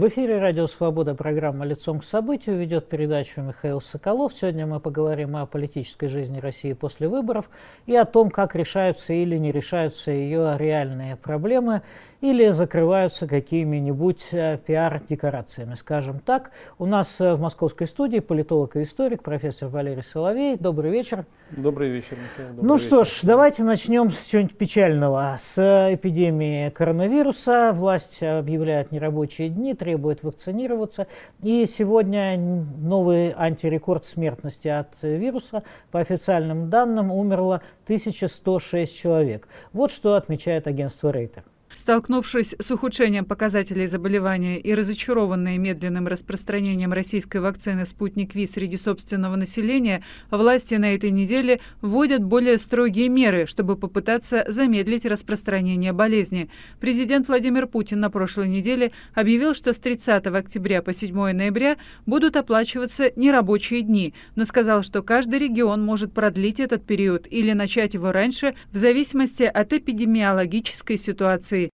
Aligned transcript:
В 0.00 0.08
эфире 0.08 0.38
«Радио 0.38 0.66
Свобода» 0.66 1.14
программа 1.14 1.66
«Лицом 1.66 2.00
к 2.00 2.06
событию» 2.06 2.56
ведет 2.56 2.88
передачу 2.88 3.42
Михаил 3.42 3.82
Соколов. 3.82 4.32
Сегодня 4.32 4.64
мы 4.66 4.80
поговорим 4.80 5.36
о 5.36 5.44
политической 5.44 6.06
жизни 6.06 6.40
России 6.40 6.72
после 6.72 7.06
выборов 7.06 7.50
и 7.84 7.94
о 7.94 8.06
том, 8.06 8.30
как 8.30 8.54
решаются 8.54 9.12
или 9.12 9.36
не 9.36 9.52
решаются 9.52 10.10
ее 10.10 10.56
реальные 10.56 11.16
проблемы 11.16 11.82
или 12.20 12.50
закрываются 12.50 13.26
какими-нибудь 13.26 14.28
э, 14.32 14.58
пиар-декорациями, 14.66 15.74
скажем 15.74 16.20
так. 16.20 16.50
У 16.78 16.86
нас 16.86 17.20
э, 17.20 17.34
в 17.34 17.40
московской 17.40 17.86
студии 17.86 18.18
политолог 18.18 18.76
и 18.76 18.82
историк 18.82 19.22
профессор 19.22 19.68
Валерий 19.68 20.02
Соловей. 20.02 20.56
Добрый 20.56 20.90
вечер. 20.90 21.24
Добрый 21.50 21.88
вечер, 21.88 22.18
Михаил. 22.18 22.50
Добрый 22.50 22.68
ну 22.68 22.74
вечер. 22.74 22.86
что 22.86 23.04
ж, 23.04 23.20
давайте 23.22 23.64
начнем 23.64 24.10
с 24.10 24.26
чего-нибудь 24.26 24.56
печального. 24.56 25.36
С 25.38 25.58
эпидемии 25.94 26.68
коронавируса. 26.70 27.72
Власть 27.72 28.22
объявляет 28.22 28.92
нерабочие 28.92 29.48
дни, 29.48 29.74
требует 29.74 30.22
вакцинироваться. 30.22 31.06
И 31.42 31.64
сегодня 31.66 32.36
новый 32.36 33.32
антирекорд 33.36 34.04
смертности 34.04 34.68
от 34.68 34.94
вируса. 35.02 35.62
По 35.90 36.00
официальным 36.00 36.68
данным 36.68 37.10
умерло 37.10 37.62
1106 37.84 38.94
человек. 38.94 39.48
Вот 39.72 39.90
что 39.90 40.16
отмечает 40.16 40.66
агентство 40.66 41.10
Рейтер. 41.10 41.44
Столкнувшись 41.80 42.54
с 42.58 42.70
ухудшением 42.70 43.24
показателей 43.24 43.86
заболевания 43.86 44.60
и 44.60 44.74
разочарованные 44.74 45.56
медленным 45.56 46.08
распространением 46.08 46.92
российской 46.92 47.38
вакцины 47.38 47.86
«Спутник 47.86 48.34
Ви» 48.34 48.46
среди 48.46 48.76
собственного 48.76 49.34
населения, 49.36 50.04
власти 50.30 50.74
на 50.74 50.94
этой 50.94 51.10
неделе 51.10 51.58
вводят 51.80 52.22
более 52.22 52.58
строгие 52.58 53.08
меры, 53.08 53.46
чтобы 53.46 53.76
попытаться 53.76 54.44
замедлить 54.46 55.06
распространение 55.06 55.94
болезни. 55.94 56.50
Президент 56.80 57.28
Владимир 57.28 57.66
Путин 57.66 58.00
на 58.00 58.10
прошлой 58.10 58.48
неделе 58.48 58.92
объявил, 59.14 59.54
что 59.54 59.72
с 59.72 59.78
30 59.78 60.26
октября 60.26 60.82
по 60.82 60.92
7 60.92 61.14
ноября 61.32 61.78
будут 62.04 62.36
оплачиваться 62.36 63.10
нерабочие 63.16 63.80
дни, 63.80 64.12
но 64.36 64.44
сказал, 64.44 64.82
что 64.82 65.02
каждый 65.02 65.38
регион 65.38 65.82
может 65.82 66.12
продлить 66.12 66.60
этот 66.60 66.84
период 66.84 67.26
или 67.30 67.52
начать 67.52 67.94
его 67.94 68.12
раньше 68.12 68.54
в 68.70 68.76
зависимости 68.76 69.44
от 69.44 69.72
эпидемиологической 69.72 70.98
ситуации. 70.98 71.69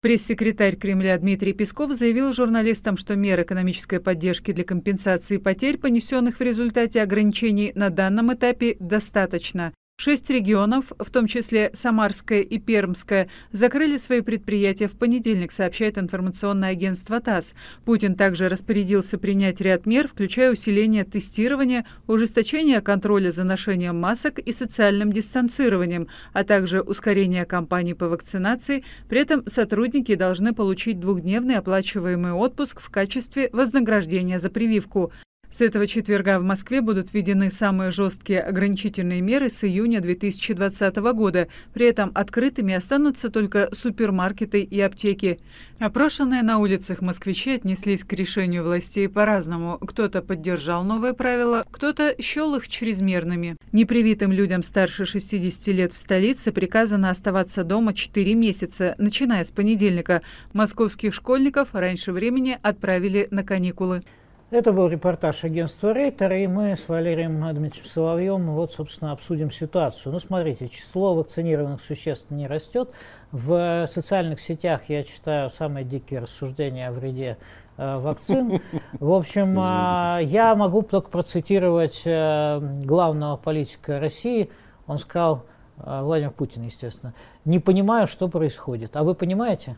Пресс-секретарь 0.00 0.76
Кремля 0.76 1.18
Дмитрий 1.18 1.52
Песков 1.52 1.92
заявил 1.92 2.32
журналистам, 2.32 2.96
что 2.96 3.16
мер 3.16 3.42
экономической 3.42 3.98
поддержки 3.98 4.52
для 4.52 4.62
компенсации 4.62 5.38
потерь, 5.38 5.76
понесенных 5.76 6.38
в 6.38 6.40
результате 6.40 7.02
ограничений 7.02 7.72
на 7.74 7.90
данном 7.90 8.32
этапе, 8.32 8.76
достаточно. 8.78 9.72
Шесть 10.00 10.30
регионов, 10.30 10.92
в 10.96 11.10
том 11.10 11.26
числе 11.26 11.72
Самарская 11.74 12.42
и 12.42 12.60
Пермская, 12.60 13.28
закрыли 13.50 13.96
свои 13.96 14.20
предприятия 14.20 14.86
в 14.86 14.92
понедельник, 14.92 15.50
сообщает 15.50 15.98
информационное 15.98 16.70
агентство 16.70 17.20
ТАСС. 17.20 17.54
Путин 17.84 18.14
также 18.14 18.48
распорядился 18.48 19.18
принять 19.18 19.60
ряд 19.60 19.86
мер, 19.86 20.06
включая 20.06 20.52
усиление 20.52 21.02
тестирования, 21.02 21.84
ужесточение 22.06 22.80
контроля 22.80 23.32
за 23.32 23.42
ношением 23.42 23.98
масок 23.98 24.38
и 24.38 24.52
социальным 24.52 25.12
дистанцированием, 25.12 26.06
а 26.32 26.44
также 26.44 26.80
ускорение 26.80 27.44
кампании 27.44 27.94
по 27.94 28.06
вакцинации. 28.08 28.84
При 29.08 29.20
этом 29.20 29.42
сотрудники 29.48 30.14
должны 30.14 30.54
получить 30.54 31.00
двухдневный 31.00 31.56
оплачиваемый 31.56 32.34
отпуск 32.34 32.80
в 32.80 32.88
качестве 32.88 33.50
вознаграждения 33.52 34.38
за 34.38 34.48
прививку. 34.48 35.12
С 35.50 35.62
этого 35.62 35.86
четверга 35.86 36.38
в 36.38 36.42
Москве 36.44 36.82
будут 36.82 37.14
введены 37.14 37.50
самые 37.50 37.90
жесткие 37.90 38.42
ограничительные 38.42 39.22
меры 39.22 39.48
с 39.48 39.64
июня 39.64 40.02
2020 40.02 40.96
года. 40.96 41.48
При 41.72 41.86
этом 41.86 42.12
открытыми 42.14 42.74
останутся 42.74 43.30
только 43.30 43.70
супермаркеты 43.72 44.60
и 44.60 44.78
аптеки. 44.78 45.40
Опрошенные 45.78 46.42
на 46.42 46.58
улицах 46.58 47.00
москвичи 47.00 47.52
отнеслись 47.52 48.04
к 48.04 48.12
решению 48.12 48.62
властей 48.62 49.08
по-разному. 49.08 49.78
Кто-то 49.78 50.20
поддержал 50.20 50.84
новые 50.84 51.14
правила, 51.14 51.64
кто-то 51.70 52.14
счел 52.20 52.54
их 52.54 52.68
чрезмерными. 52.68 53.56
Непривитым 53.72 54.32
людям 54.32 54.62
старше 54.62 55.06
60 55.06 55.74
лет 55.74 55.92
в 55.94 55.96
столице 55.96 56.52
приказано 56.52 57.08
оставаться 57.08 57.64
дома 57.64 57.94
4 57.94 58.34
месяца, 58.34 58.94
начиная 58.98 59.44
с 59.44 59.50
понедельника. 59.50 60.20
Московских 60.52 61.14
школьников 61.14 61.70
раньше 61.72 62.12
времени 62.12 62.58
отправили 62.62 63.28
на 63.30 63.42
каникулы. 63.44 64.02
Это 64.50 64.72
был 64.72 64.88
репортаж 64.88 65.44
агентства 65.44 65.92
Рейтер, 65.92 66.32
и 66.32 66.46
мы 66.46 66.74
с 66.74 66.88
Валерием 66.88 67.38
Дмитриевичем 67.38 67.84
Соловьем 67.84 68.50
вот, 68.52 68.72
собственно, 68.72 69.12
обсудим 69.12 69.50
ситуацию. 69.50 70.10
Ну, 70.10 70.18
смотрите, 70.18 70.68
число 70.68 71.14
вакцинированных 71.14 71.82
существенно 71.82 72.38
не 72.38 72.46
растет. 72.46 72.88
В 73.30 73.86
социальных 73.86 74.40
сетях 74.40 74.84
я 74.88 75.04
читаю 75.04 75.50
самые 75.50 75.84
дикие 75.84 76.20
рассуждения 76.20 76.88
о 76.88 76.92
вреде 76.92 77.36
э, 77.76 77.98
вакцин. 77.98 78.62
В 78.92 79.12
общем, 79.12 79.58
э, 79.60 80.24
я 80.24 80.54
могу 80.54 80.80
только 80.80 81.10
процитировать 81.10 82.04
э, 82.06 82.58
главного 82.86 83.36
политика 83.36 84.00
России. 84.00 84.48
Он 84.86 84.96
сказал, 84.96 85.44
Владимир 85.76 86.30
Путин, 86.30 86.62
естественно, 86.62 87.12
не 87.44 87.58
понимаю, 87.58 88.06
что 88.06 88.28
происходит. 88.28 88.96
А 88.96 89.04
вы 89.04 89.14
понимаете? 89.14 89.76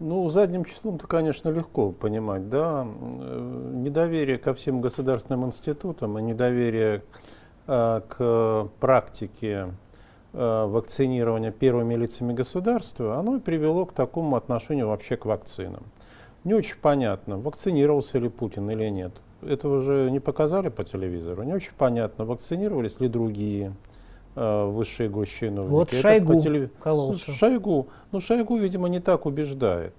Ну, 0.00 0.28
задним 0.28 0.64
числом-то, 0.64 1.06
конечно, 1.06 1.48
легко 1.48 1.92
понимать, 1.92 2.48
да. 2.48 2.84
Недоверие 2.84 4.36
ко 4.38 4.52
всем 4.52 4.80
государственным 4.80 5.46
институтам 5.46 6.18
и 6.18 6.22
недоверие 6.22 7.02
э, 7.66 8.00
к 8.06 8.68
практике 8.80 9.74
э, 10.32 10.64
вакцинирования 10.66 11.52
первыми 11.52 11.94
лицами 11.94 12.34
государства, 12.34 13.18
оно 13.18 13.36
и 13.36 13.40
привело 13.40 13.86
к 13.86 13.92
такому 13.92 14.36
отношению 14.36 14.88
вообще 14.88 15.16
к 15.16 15.24
вакцинам. 15.24 15.84
Не 16.44 16.54
очень 16.54 16.76
понятно, 16.80 17.38
вакцинировался 17.38 18.18
ли 18.18 18.28
Путин 18.28 18.70
или 18.70 18.88
нет. 18.88 19.12
Этого 19.42 19.80
же 19.80 20.10
не 20.10 20.20
показали 20.20 20.68
по 20.68 20.84
телевизору. 20.84 21.44
Не 21.44 21.54
очень 21.54 21.72
понятно, 21.78 22.24
вакцинировались 22.24 23.00
ли 23.00 23.08
другие. 23.08 23.72
Э, 24.34 24.64
высшие 24.64 25.10
госчиновники. 25.10 25.70
Вот 25.70 25.92
Шойгу 25.92 26.40
телев... 26.40 26.70
кололся. 26.80 27.24
Ну, 27.28 27.34
Шойгу. 27.34 27.88
Ну, 28.12 28.20
Шойгу, 28.20 28.56
видимо, 28.56 28.88
не 28.88 28.98
так 28.98 29.26
убеждает. 29.26 29.92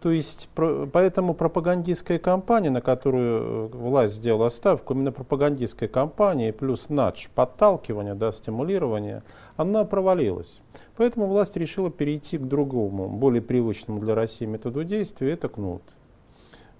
То 0.00 0.10
есть, 0.10 0.48
про, 0.54 0.86
поэтому 0.86 1.34
пропагандистская 1.34 2.18
кампания, 2.18 2.70
на 2.70 2.80
которую 2.80 3.42
э, 3.42 3.76
власть 3.76 4.14
сделала 4.14 4.48
ставку, 4.48 4.94
именно 4.94 5.12
пропагандистская 5.12 5.88
кампания 5.88 6.52
плюс 6.52 6.88
надж, 6.88 7.28
подталкивание, 7.32 8.14
да, 8.14 8.32
стимулирование, 8.32 9.22
она 9.56 9.84
провалилась. 9.84 10.62
Поэтому 10.96 11.26
власть 11.26 11.56
решила 11.56 11.90
перейти 11.90 12.38
к 12.38 12.48
другому, 12.48 13.08
более 13.08 13.42
привычному 13.42 14.00
для 14.00 14.16
России 14.16 14.46
методу 14.46 14.82
действия, 14.82 15.32
это 15.32 15.48
кнут. 15.48 15.82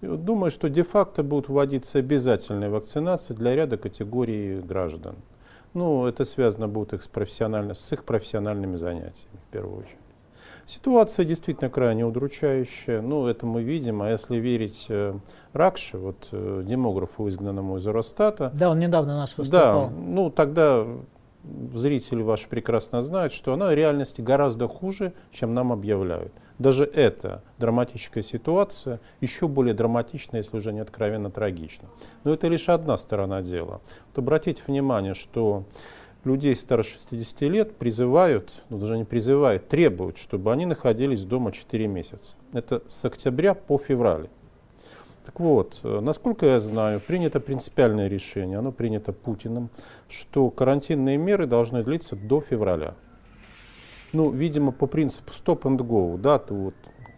Думаю, 0.00 0.50
что 0.50 0.68
де-факто 0.68 1.22
будут 1.22 1.50
вводиться 1.50 1.98
обязательные 1.98 2.70
вакцинации 2.70 3.34
для 3.34 3.54
ряда 3.54 3.76
категорий 3.76 4.60
граждан. 4.60 5.16
Ну, 5.74 6.06
это 6.06 6.24
связано 6.24 6.68
будет 6.68 6.92
их 6.94 7.02
с, 7.02 7.08
профессионально, 7.08 7.74
с 7.74 7.92
их 7.92 8.04
профессиональными 8.04 8.76
занятиями, 8.76 9.38
в 9.42 9.52
первую 9.52 9.78
очередь. 9.78 9.96
Ситуация 10.66 11.24
действительно 11.24 11.68
крайне 11.68 12.04
удручающая. 12.04 13.00
Ну, 13.00 13.26
это 13.26 13.44
мы 13.44 13.62
видим. 13.62 14.02
А 14.02 14.10
если 14.10 14.36
верить 14.36 14.86
э, 14.88 15.14
Ракше, 15.52 15.98
вот 15.98 16.28
э, 16.30 16.62
демографу, 16.64 17.28
изгнанному 17.28 17.78
из 17.78 17.86
Росстата... 17.86 18.52
Да, 18.54 18.70
он 18.70 18.78
недавно 18.78 19.16
нас 19.16 19.36
выступал. 19.36 19.88
Да, 19.88 19.92
ну, 19.96 20.30
тогда 20.30 20.86
зрители 21.72 22.22
ваши 22.22 22.48
прекрасно 22.48 23.02
знают, 23.02 23.32
что 23.32 23.52
она 23.52 23.68
в 23.68 23.74
реальности 23.74 24.20
гораздо 24.20 24.68
хуже, 24.68 25.12
чем 25.32 25.54
нам 25.54 25.72
объявляют. 25.72 26.32
Даже 26.60 26.84
эта 26.84 27.42
драматическая 27.56 28.22
ситуация 28.22 29.00
еще 29.22 29.48
более 29.48 29.72
драматична, 29.72 30.36
если 30.36 30.58
уже 30.58 30.74
не 30.74 30.80
откровенно 30.80 31.30
трагична. 31.30 31.88
Но 32.22 32.34
это 32.34 32.48
лишь 32.48 32.68
одна 32.68 32.98
сторона 32.98 33.40
дела. 33.40 33.80
Вот 34.08 34.18
обратите 34.18 34.62
внимание, 34.66 35.14
что 35.14 35.64
людей 36.22 36.54
старше 36.54 36.98
60 37.08 37.40
лет 37.42 37.76
призывают, 37.76 38.62
ну 38.68 38.76
даже 38.76 38.98
не 38.98 39.04
призывают, 39.04 39.68
требуют, 39.68 40.18
чтобы 40.18 40.52
они 40.52 40.66
находились 40.66 41.24
дома 41.24 41.50
4 41.50 41.86
месяца. 41.86 42.36
Это 42.52 42.82
с 42.86 43.06
октября 43.06 43.54
по 43.54 43.78
февраль. 43.78 44.28
Так 45.24 45.40
вот, 45.40 45.80
э, 45.82 46.00
насколько 46.00 46.44
я 46.44 46.60
знаю, 46.60 47.00
принято 47.00 47.40
принципиальное 47.40 48.08
решение, 48.08 48.58
оно 48.58 48.70
принято 48.70 49.14
Путиным, 49.14 49.70
что 50.10 50.50
карантинные 50.50 51.16
меры 51.16 51.46
должны 51.46 51.82
длиться 51.82 52.16
до 52.16 52.42
февраля. 52.42 52.96
Ну, 54.12 54.30
видимо, 54.30 54.72
по 54.72 54.86
принципу 54.86 55.32
stop 55.32 55.62
and 55.62 55.78
go, 55.78 56.18
да, 56.18 56.38
то 56.38 56.54
вот 56.54 56.74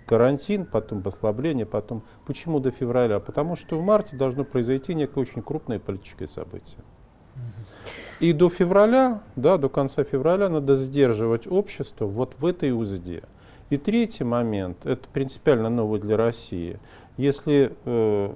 карантин, 0.06 0.66
потом 0.66 1.02
послабление, 1.02 1.64
потом. 1.64 2.02
Почему 2.26 2.60
до 2.60 2.70
февраля? 2.70 3.18
Потому 3.18 3.56
что 3.56 3.78
в 3.78 3.82
марте 3.82 4.16
должно 4.16 4.44
произойти 4.44 4.94
некое 4.94 5.20
очень 5.20 5.42
крупное 5.42 5.78
политическое 5.78 6.26
событие. 6.26 6.80
И 8.20 8.32
до 8.32 8.48
февраля, 8.50 9.22
да, 9.36 9.56
до 9.56 9.68
конца 9.68 10.04
февраля 10.04 10.48
надо 10.48 10.76
сдерживать 10.76 11.46
общество 11.46 12.06
вот 12.06 12.34
в 12.38 12.46
этой 12.46 12.72
узде. 12.72 13.22
И 13.70 13.78
третий 13.78 14.24
момент, 14.24 14.84
это 14.84 15.08
принципиально 15.12 15.70
новый 15.70 15.98
для 15.98 16.16
России. 16.16 16.78
Если 17.16 17.72
э, 17.84 18.34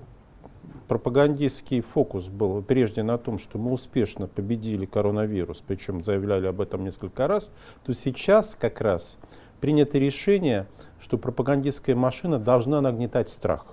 пропагандистский 0.88 1.80
фокус 1.80 2.28
был 2.28 2.62
прежде 2.62 3.02
на 3.02 3.18
том, 3.18 3.38
что 3.38 3.58
мы 3.58 3.72
успешно 3.72 4.26
победили 4.26 4.86
коронавирус, 4.86 5.62
причем 5.66 6.02
заявляли 6.02 6.46
об 6.46 6.60
этом 6.60 6.84
несколько 6.84 7.26
раз, 7.26 7.50
то 7.84 7.92
сейчас 7.92 8.56
как 8.58 8.80
раз 8.80 9.18
принято 9.60 9.98
решение, 9.98 10.66
что 11.00 11.18
пропагандистская 11.18 11.96
машина 11.96 12.38
должна 12.38 12.80
нагнетать 12.80 13.28
страх. 13.28 13.66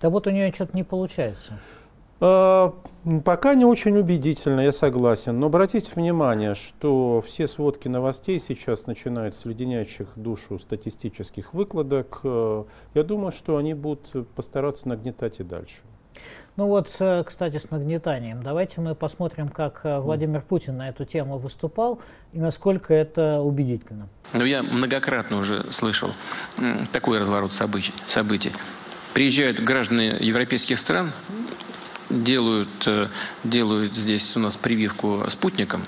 Да 0.00 0.10
вот 0.10 0.26
у 0.26 0.30
нее 0.30 0.52
что-то 0.52 0.76
не 0.76 0.84
получается. 0.84 1.58
А, 2.20 2.74
пока 3.24 3.54
не 3.54 3.64
очень 3.64 3.96
убедительно, 3.98 4.60
я 4.60 4.72
согласен. 4.72 5.38
Но 5.38 5.46
обратите 5.46 5.92
внимание, 5.94 6.54
что 6.54 7.20
все 7.20 7.48
сводки 7.48 7.88
новостей 7.88 8.40
сейчас 8.40 8.86
начинают 8.86 9.34
с 9.34 9.44
леденящих 9.44 10.08
душу 10.16 10.58
статистических 10.58 11.52
выкладок. 11.52 12.20
Э, 12.22 12.64
я 12.94 13.02
думаю, 13.02 13.32
что 13.32 13.56
они 13.56 13.74
будут 13.74 14.28
постараться 14.34 14.88
нагнетать 14.88 15.40
и 15.40 15.44
дальше. 15.44 15.82
Ну 16.56 16.66
вот, 16.66 16.94
э, 17.00 17.24
кстати, 17.24 17.56
с 17.56 17.70
нагнетанием. 17.70 18.42
Давайте 18.42 18.80
мы 18.80 18.94
посмотрим, 18.94 19.48
как 19.48 19.80
э, 19.82 19.98
Владимир 19.98 20.40
Путин 20.40 20.76
на 20.76 20.88
эту 20.88 21.04
тему 21.04 21.38
выступал 21.38 22.00
и 22.32 22.38
насколько 22.38 22.94
это 22.94 23.40
убедительно. 23.40 24.08
Ну, 24.32 24.44
я 24.44 24.62
многократно 24.62 25.38
уже 25.38 25.72
слышал 25.72 26.12
такой 26.92 27.18
разворот 27.18 27.52
событий. 27.52 27.92
событий. 28.08 28.52
Приезжают 29.14 29.60
граждане 29.60 30.16
европейских 30.20 30.78
стран, 30.78 31.12
делают, 32.08 32.68
э, 32.86 33.08
делают 33.42 33.94
здесь 33.94 34.36
у 34.36 34.40
нас 34.40 34.56
прививку 34.56 35.24
спутником, 35.30 35.82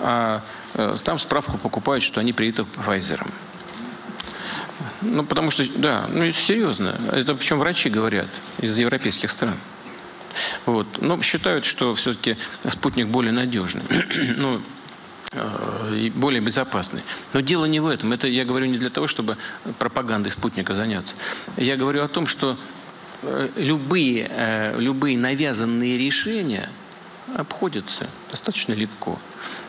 а 0.00 0.42
там 1.04 1.18
справку 1.18 1.58
покупают, 1.58 2.04
что 2.04 2.20
они 2.20 2.32
привиты 2.32 2.62
Pfizer. 2.62 3.26
Ну, 5.02 5.24
потому 5.24 5.50
что, 5.50 5.64
да, 5.76 6.08
ну, 6.12 6.30
серьезно. 6.32 7.00
Это 7.12 7.34
причем 7.34 7.58
врачи 7.58 7.90
говорят 7.90 8.28
из 8.60 8.78
европейских 8.78 9.30
стран. 9.30 9.56
Вот. 10.66 11.00
Но 11.00 11.20
считают, 11.22 11.64
что 11.64 11.94
все-таки 11.94 12.36
спутник 12.68 13.08
более 13.08 13.32
надежный. 13.32 13.82
ну, 14.36 14.62
э, 15.32 15.94
и 15.96 16.10
более 16.10 16.40
безопасный. 16.40 17.02
Но 17.32 17.40
дело 17.40 17.64
не 17.64 17.80
в 17.80 17.86
этом. 17.86 18.12
Это 18.12 18.28
я 18.28 18.44
говорю 18.44 18.66
не 18.66 18.78
для 18.78 18.90
того, 18.90 19.08
чтобы 19.08 19.36
пропагандой 19.78 20.30
спутника 20.30 20.74
заняться. 20.74 21.14
Я 21.56 21.76
говорю 21.76 22.04
о 22.04 22.08
том, 22.08 22.26
что 22.26 22.56
э, 23.22 23.48
любые, 23.56 24.30
э, 24.30 24.78
любые 24.78 25.18
навязанные 25.18 25.98
решения 25.98 26.70
обходятся 27.36 28.08
достаточно 28.30 28.72
легко. 28.72 29.18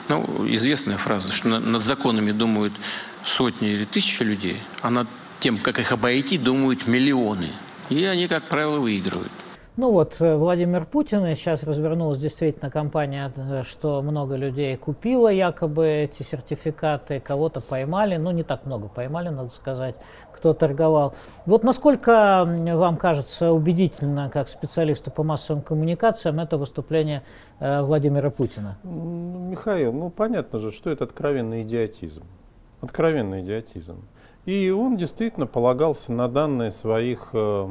Ну, 0.07 0.45
известная 0.49 0.97
фраза, 0.97 1.31
что 1.31 1.47
над 1.47 1.83
законами 1.83 2.31
думают 2.31 2.73
сотни 3.25 3.69
или 3.69 3.85
тысячи 3.85 4.23
людей, 4.23 4.61
а 4.81 4.89
над 4.89 5.07
тем, 5.39 5.57
как 5.57 5.79
их 5.79 5.91
обойти, 5.91 6.37
думают 6.37 6.87
миллионы. 6.87 7.51
И 7.89 8.03
они, 8.05 8.27
как 8.27 8.49
правило, 8.49 8.79
выигрывают. 8.79 9.31
Ну 9.79 9.91
вот, 9.91 10.17
э, 10.19 10.35
Владимир 10.35 10.85
Путин, 10.85 11.25
и 11.25 11.35
сейчас 11.35 11.63
развернулась 11.63 12.17
действительно 12.17 12.69
кампания, 12.69 13.31
э, 13.37 13.63
что 13.63 14.01
много 14.01 14.35
людей 14.35 14.75
купило 14.75 15.29
якобы 15.29 15.87
эти 15.87 16.21
сертификаты, 16.21 17.21
кого-то 17.21 17.61
поймали, 17.61 18.17
ну 18.17 18.31
не 18.31 18.43
так 18.43 18.65
много 18.65 18.89
поймали, 18.89 19.29
надо 19.29 19.47
сказать, 19.47 19.95
кто 20.33 20.53
торговал. 20.53 21.15
Вот 21.45 21.63
насколько 21.63 22.43
вам 22.45 22.97
кажется 22.97 23.53
убедительно, 23.53 24.29
как 24.29 24.49
специалисту 24.49 25.11
по 25.11 25.23
массовым 25.23 25.63
коммуникациям, 25.63 26.41
это 26.41 26.57
выступление 26.57 27.23
э, 27.61 27.81
Владимира 27.81 28.31
Путина? 28.31 28.77
Михаил, 28.83 29.93
ну 29.93 30.09
понятно 30.09 30.59
же, 30.59 30.73
что 30.73 30.89
это 30.89 31.05
откровенный 31.05 31.61
идиотизм. 31.61 32.23
Откровенный 32.81 33.41
идиотизм. 33.41 34.03
И 34.45 34.69
он 34.69 34.97
действительно 34.97 35.47
полагался 35.47 36.11
на 36.13 36.27
данные 36.27 36.71
своих 36.71 37.29
э, 37.33 37.67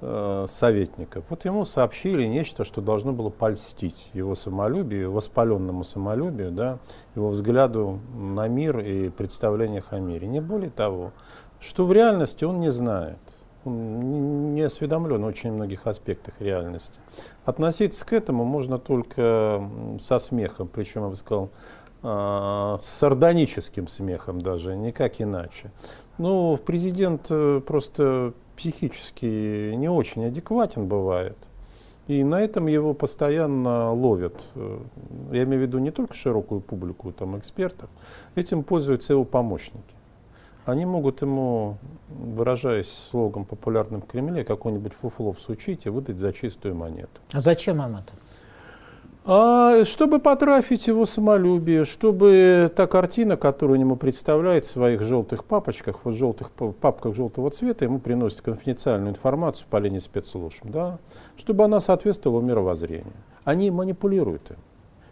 э, 0.00 0.46
советников. 0.48 1.24
Вот 1.28 1.44
ему 1.44 1.64
сообщили 1.64 2.24
нечто, 2.24 2.64
что 2.64 2.80
должно 2.80 3.12
было 3.12 3.28
польстить 3.28 4.10
его 4.14 4.34
самолюбию, 4.34 5.12
воспаленному 5.12 5.84
самолюбию, 5.84 6.50
да, 6.50 6.78
его 7.14 7.28
взгляду 7.28 8.00
на 8.14 8.48
мир 8.48 8.78
и 8.80 9.10
представлениях 9.10 9.92
о 9.92 9.98
мире. 9.98 10.26
Не 10.28 10.40
более 10.40 10.70
того, 10.70 11.12
что 11.60 11.86
в 11.86 11.92
реальности 11.92 12.44
он 12.44 12.60
не 12.60 12.70
знает. 12.70 13.18
Он 13.64 14.54
не 14.54 14.62
осведомлен 14.62 15.22
в 15.22 15.26
очень 15.26 15.52
многих 15.52 15.86
аспектах 15.86 16.34
реальности. 16.40 16.98
Относиться 17.44 18.04
к 18.04 18.12
этому 18.12 18.44
можно 18.44 18.78
только 18.78 19.70
со 20.00 20.18
смехом, 20.18 20.66
причем, 20.66 21.02
я 21.02 21.08
бы 21.10 21.16
сказал, 21.16 21.50
с 22.02 22.78
сардоническим 22.80 23.86
смехом 23.86 24.40
даже, 24.40 24.76
никак 24.76 25.20
иначе. 25.20 25.70
Ну, 26.18 26.56
президент 26.56 27.26
э, 27.30 27.60
просто 27.66 28.34
психически 28.56 29.74
не 29.74 29.88
очень 29.88 30.26
адекватен 30.26 30.86
бывает. 30.86 31.36
И 32.08 32.24
на 32.24 32.40
этом 32.40 32.66
его 32.66 32.94
постоянно 32.94 33.92
ловят. 33.92 34.48
Э, 34.54 34.80
я 35.32 35.44
имею 35.44 35.62
в 35.62 35.66
виду 35.66 35.78
не 35.78 35.90
только 35.90 36.14
широкую 36.14 36.60
публику, 36.60 37.12
там, 37.12 37.38
экспертов. 37.38 37.88
Этим 38.34 38.64
пользуются 38.64 39.14
его 39.14 39.24
помощники. 39.24 39.94
Они 40.64 40.86
могут 40.86 41.22
ему, 41.22 41.78
выражаясь 42.08 42.92
слогом 42.92 43.44
популярным 43.44 44.02
в 44.02 44.06
Кремле, 44.06 44.44
какой-нибудь 44.44 44.92
фуфло 44.92 45.32
всучить 45.32 45.86
и 45.86 45.88
выдать 45.88 46.18
за 46.18 46.32
чистую 46.32 46.76
монету. 46.76 47.20
А 47.32 47.40
зачем 47.40 47.82
им 47.82 47.96
это? 47.96 48.12
А, 49.24 49.84
чтобы 49.84 50.18
потрафить 50.18 50.88
его 50.88 51.06
самолюбие, 51.06 51.84
чтобы 51.84 52.72
та 52.74 52.88
картина, 52.88 53.36
которую 53.36 53.78
ему 53.78 53.94
представляет 53.94 54.64
в 54.64 54.68
своих 54.68 55.00
желтых 55.02 55.44
папочках, 55.44 56.00
вот 56.02 56.16
желтых 56.16 56.50
папках 56.50 57.14
желтого 57.14 57.50
цвета, 57.50 57.84
ему 57.84 58.00
приносит 58.00 58.40
конфиденциальную 58.40 59.10
информацию 59.10 59.68
по 59.70 59.76
линии 59.76 60.00
спецслужб, 60.00 60.64
да, 60.64 60.98
чтобы 61.36 61.62
она 61.62 61.78
соответствовала 61.78 62.40
мировоззрению. 62.40 63.12
Они 63.44 63.70
манипулируют 63.70 64.50
им. 64.50 64.56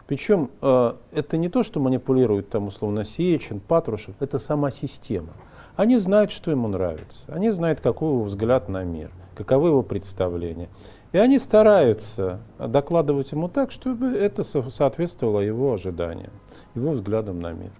Причем 0.07 0.49
э, 0.61 0.93
это 1.13 1.37
не 1.37 1.47
то, 1.47 1.63
что 1.63 1.79
манипулирует 1.79 2.49
там 2.49 2.67
условно 2.67 3.05
Сечин, 3.05 3.61
Патрушев, 3.61 4.15
это 4.19 4.39
сама 4.39 4.71
система. 4.71 5.31
Они 5.77 5.97
знают, 5.97 6.31
что 6.31 6.51
ему 6.51 6.67
нравится, 6.67 7.33
они 7.33 7.49
знают, 7.49 7.79
какой 7.79 8.09
его 8.09 8.23
взгляд 8.23 8.67
на 8.67 8.83
мир, 8.83 9.09
каковы 9.35 9.69
его 9.69 9.83
представления. 9.83 10.67
И 11.11 11.17
они 11.17 11.39
стараются 11.39 12.39
докладывать 12.57 13.31
ему 13.31 13.49
так, 13.49 13.71
чтобы 13.71 14.07
это 14.07 14.43
соответствовало 14.43 15.41
его 15.41 15.73
ожиданиям, 15.73 16.31
его 16.73 16.91
взглядам 16.91 17.41
на 17.41 17.51
мир. 17.51 17.71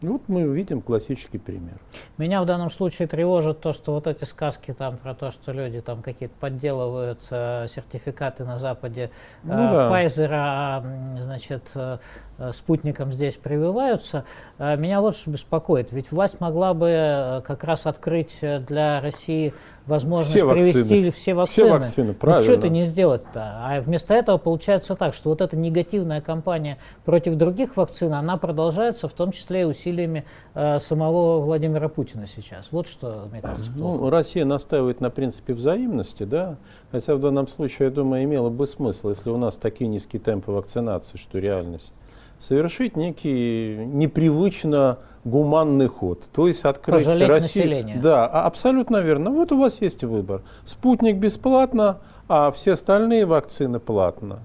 И 0.00 0.06
вот 0.06 0.22
мы 0.28 0.48
увидим 0.48 0.80
классический 0.80 1.36
пример. 1.36 1.78
Меня 2.16 2.40
в 2.40 2.46
данном 2.46 2.70
случае 2.70 3.06
тревожит 3.06 3.60
то, 3.60 3.74
что 3.74 3.92
вот 3.92 4.06
эти 4.06 4.24
сказки 4.24 4.72
там 4.72 4.96
про 4.96 5.14
то, 5.14 5.30
что 5.30 5.52
люди 5.52 5.82
там 5.82 6.00
какие-то 6.00 6.34
подделывают 6.40 7.20
э, 7.30 7.66
сертификаты 7.68 8.44
на 8.44 8.58
Западе 8.58 9.10
э, 9.44 9.46
ну, 9.46 9.54
да. 9.54 9.90
Pfizer, 9.90 10.30
а, 10.32 10.84
значит, 11.18 11.72
э, 11.74 11.98
Э, 12.40 12.52
спутником 12.52 13.12
здесь 13.12 13.36
прививаются, 13.36 14.24
э, 14.58 14.74
меня 14.78 15.02
вот 15.02 15.14
что 15.14 15.30
беспокоит. 15.30 15.92
Ведь 15.92 16.10
власть 16.10 16.40
могла 16.40 16.72
бы 16.72 16.88
э, 16.88 17.40
как 17.46 17.64
раз 17.64 17.84
открыть 17.84 18.38
для 18.40 18.98
России 19.02 19.52
возможность 19.86 20.34
все 20.34 20.50
привести 20.50 21.10
все 21.10 21.34
вакцины. 21.34 21.66
Все 21.66 21.70
вакцины, 21.70 22.14
правильно. 22.14 22.40
Ну, 22.40 22.44
что 22.44 22.52
это 22.54 22.68
не 22.70 22.84
сделать-то? 22.84 23.40
А 23.60 23.80
вместо 23.82 24.14
этого 24.14 24.38
получается 24.38 24.96
так, 24.96 25.12
что 25.12 25.28
вот 25.28 25.42
эта 25.42 25.54
негативная 25.54 26.22
кампания 26.22 26.78
против 27.04 27.34
других 27.34 27.76
вакцин, 27.76 28.14
она 28.14 28.38
продолжается, 28.38 29.06
в 29.06 29.12
том 29.12 29.32
числе 29.32 29.62
и 29.62 29.64
усилиями 29.64 30.24
э, 30.54 30.78
самого 30.78 31.40
Владимира 31.40 31.90
Путина 31.90 32.24
сейчас. 32.26 32.68
Вот 32.70 32.88
что, 32.88 33.28
мне 33.30 33.42
кажется, 33.42 33.70
Ну, 33.76 34.08
Россия 34.08 34.46
настаивает 34.46 35.02
на 35.02 35.10
принципе 35.10 35.52
взаимности, 35.52 36.22
да, 36.22 36.56
хотя 36.90 37.16
в 37.16 37.20
данном 37.20 37.48
случае, 37.48 37.88
я 37.88 37.94
думаю, 37.94 38.24
имело 38.24 38.48
бы 38.48 38.66
смысл, 38.66 39.10
если 39.10 39.28
у 39.28 39.36
нас 39.36 39.58
такие 39.58 39.88
низкие 39.88 40.20
темпы 40.20 40.52
вакцинации, 40.52 41.18
что 41.18 41.38
реальность 41.38 41.92
совершить 42.40 42.96
некий 42.96 43.76
непривычно 43.86 44.98
гуманный 45.24 45.86
ход, 45.86 46.24
то 46.32 46.48
есть 46.48 46.64
открыть 46.64 47.04
Пожалеть 47.04 47.28
Россию. 47.28 47.66
Население. 47.66 47.96
Да, 47.98 48.26
а, 48.26 48.46
абсолютно 48.46 48.96
верно. 49.02 49.30
Вот 49.30 49.52
у 49.52 49.60
вас 49.60 49.80
есть 49.82 50.02
выбор. 50.02 50.42
Спутник 50.64 51.16
бесплатно, 51.16 51.98
а 52.26 52.50
все 52.50 52.72
остальные 52.72 53.26
вакцины 53.26 53.78
платно. 53.78 54.40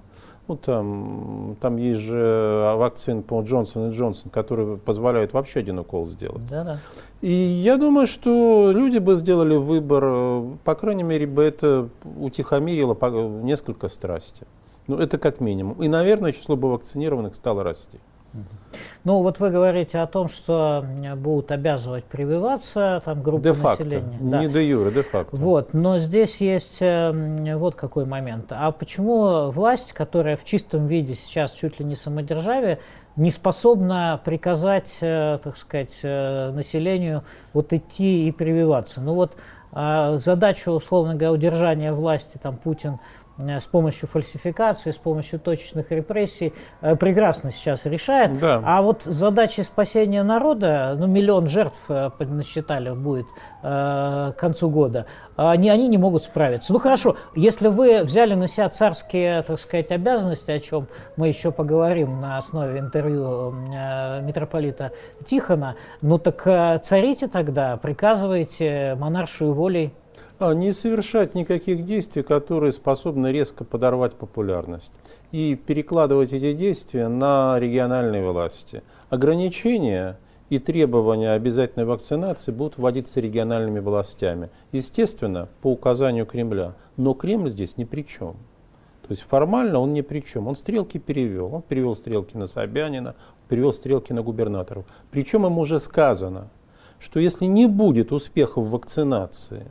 Ну, 0.48 0.58
там, 0.58 1.58
там 1.60 1.78
есть 1.78 2.02
же 2.02 2.74
вакцины 2.76 3.24
по 3.24 3.42
Джонсон 3.42 3.90
и 3.90 3.94
Джонсон, 3.94 4.30
которые 4.30 4.78
позволяют 4.78 5.34
вообще 5.34 5.62
один 5.62 5.80
укол 5.80 6.06
сделать. 6.06 6.48
Да, 6.48 6.64
да. 6.64 6.78
И 7.22 7.32
я 7.32 7.78
думаю, 7.78 8.06
что 8.06 8.72
люди 8.72 9.00
бы 9.00 9.16
сделали 9.16 9.56
выбор, 9.56 10.04
э, 10.06 10.44
по 10.64 10.76
крайней 10.76 11.02
мере, 11.02 11.26
бы 11.26 11.42
это 11.42 11.90
утихомирило 12.20 12.96
несколько 13.42 13.88
страсти. 13.88 14.46
Ну, 14.88 14.98
это 14.98 15.18
как 15.18 15.40
минимум. 15.42 15.82
И, 15.82 15.88
наверное, 15.88 16.32
число 16.32 16.56
бы 16.56 16.72
вакцинированных 16.72 17.36
стало 17.36 17.64
расти. 17.64 18.00
Ну, 19.04 19.22
вот 19.22 19.40
вы 19.40 19.52
говорите 19.52 20.00
о 20.00 20.08
том, 20.08 20.28
что 20.28 20.84
будут 21.16 21.52
обязывать 21.52 22.06
прививаться 22.06 23.02
там 23.06 23.22
группы 23.22 23.44
де 23.44 23.54
населения. 23.54 24.18
Да. 24.20 24.40
Не 24.40 24.48
де 24.48 24.68
юре, 24.68 24.92
де 24.92 25.04
факто. 25.04 25.36
Вот, 25.36 25.74
но 25.74 26.00
здесь 26.00 26.42
есть 26.42 26.82
э, 26.82 27.56
вот 27.56 27.76
какой 27.76 28.06
момент. 28.06 28.48
А 28.50 28.72
почему 28.72 29.52
власть, 29.52 29.94
которая 29.94 30.36
в 30.36 30.44
чистом 30.44 30.88
виде 30.88 31.14
сейчас 31.14 31.54
чуть 31.54 31.80
ли 31.80 31.86
не 31.86 31.96
самодержавие, 31.96 32.80
не 33.16 33.30
способна 33.30 34.20
приказать, 34.26 34.98
э, 35.02 35.38
так 35.44 35.56
сказать, 35.56 36.00
э, 36.02 36.52
населению 36.52 37.24
вот 37.54 37.74
идти 37.74 38.28
и 38.28 38.32
прививаться? 38.32 39.02
Ну 39.02 39.14
вот 39.14 39.38
А 39.78 40.18
задачу, 40.18 40.72
условно 40.72 41.16
говоря, 41.16 41.34
удержания 41.34 41.94
власти 41.94 42.40
там 42.42 42.56
Путин 42.56 42.94
Э, 42.94 43.25
с 43.38 43.68
помощью 43.68 44.08
фальсификации, 44.08 44.92
с 44.92 44.98
помощью 44.98 45.40
точечных 45.40 45.92
репрессий 45.92 46.54
э, 46.82 46.96
прекрасно 46.96 47.52
сейчас 47.52 47.86
решает. 47.86 48.40
Да. 48.40 48.62
А 48.64 48.82
вот 48.82 49.04
задачи 49.04 49.62
спасения 49.62 50.24
народа, 50.24 50.96
ну 50.98 51.08
миллион 51.08 51.48
жертв 51.48 51.80
э, 51.90 52.12
насчитали 52.20 52.92
будет 52.92 53.28
к 53.62 54.36
концу 54.38 54.70
года, 54.70 55.08
они, 55.36 55.70
они 55.70 55.88
не 55.88 55.98
могут 55.98 56.24
справиться. 56.24 56.72
Ну 56.72 56.78
хорошо, 56.78 57.18
если 57.36 57.68
вы 57.68 58.04
взяли 58.04 58.36
на 58.36 58.48
себя 58.48 58.70
царские, 58.70 59.42
так 59.42 59.60
сказать, 59.60 59.90
обязанности, 59.90 60.52
о 60.52 60.60
чем 60.60 60.88
мы 61.16 61.30
еще 61.30 61.52
поговорим 61.52 62.22
на 62.22 62.38
основе 62.38 62.80
интервью 62.80 63.52
митрополита 64.22 64.92
Тихона, 65.26 65.78
ну 66.02 66.20
так 66.20 66.44
царите 66.84 67.28
тогда, 67.28 67.78
приказывайте 67.78 68.96
монаршую 69.00 69.54
волей 69.54 69.96
не 70.40 70.74
совершать 70.74 71.36
никаких 71.36 71.86
действий, 71.86 72.24
которые 72.24 72.72
способны 72.72 73.32
резко 73.32 73.64
подорвать 73.64 74.16
популярность. 74.16 74.92
И 75.32 75.56
перекладывать 75.56 76.34
эти 76.34 76.54
действия 76.54 77.08
на 77.08 77.58
региональные 77.60 78.30
власти. 78.30 78.84
Ограничения 79.10 80.20
и 80.50 80.60
требования 80.60 81.32
обязательной 81.32 81.86
вакцинации 81.86 82.52
будут 82.52 82.78
вводиться 82.78 83.20
региональными 83.20 83.80
властями. 83.80 84.50
Естественно, 84.72 85.48
по 85.62 85.72
указанию 85.72 86.26
Кремля. 86.26 86.76
Но 86.98 87.14
Кремль 87.14 87.50
здесь 87.50 87.78
ни 87.78 87.84
при 87.84 88.04
чем. 88.04 88.36
То 89.02 89.12
есть 89.12 89.22
формально 89.22 89.80
он 89.80 89.94
ни 89.94 90.02
при 90.02 90.20
чем. 90.20 90.48
Он 90.48 90.56
стрелки 90.56 90.98
перевел. 90.98 91.54
Он 91.54 91.62
перевел 91.62 91.96
стрелки 91.96 92.36
на 92.36 92.48
Собянина, 92.48 93.16
перевел 93.48 93.74
стрелки 93.74 94.14
на 94.14 94.22
губернаторов. 94.22 94.86
Причем 95.12 95.46
ему 95.46 95.62
уже 95.62 95.80
сказано, 95.80 96.50
что 97.00 97.20
если 97.20 97.46
не 97.46 97.68
будет 97.68 98.12
успеха 98.12 98.60
в 98.62 98.72
вакцинации, 98.72 99.68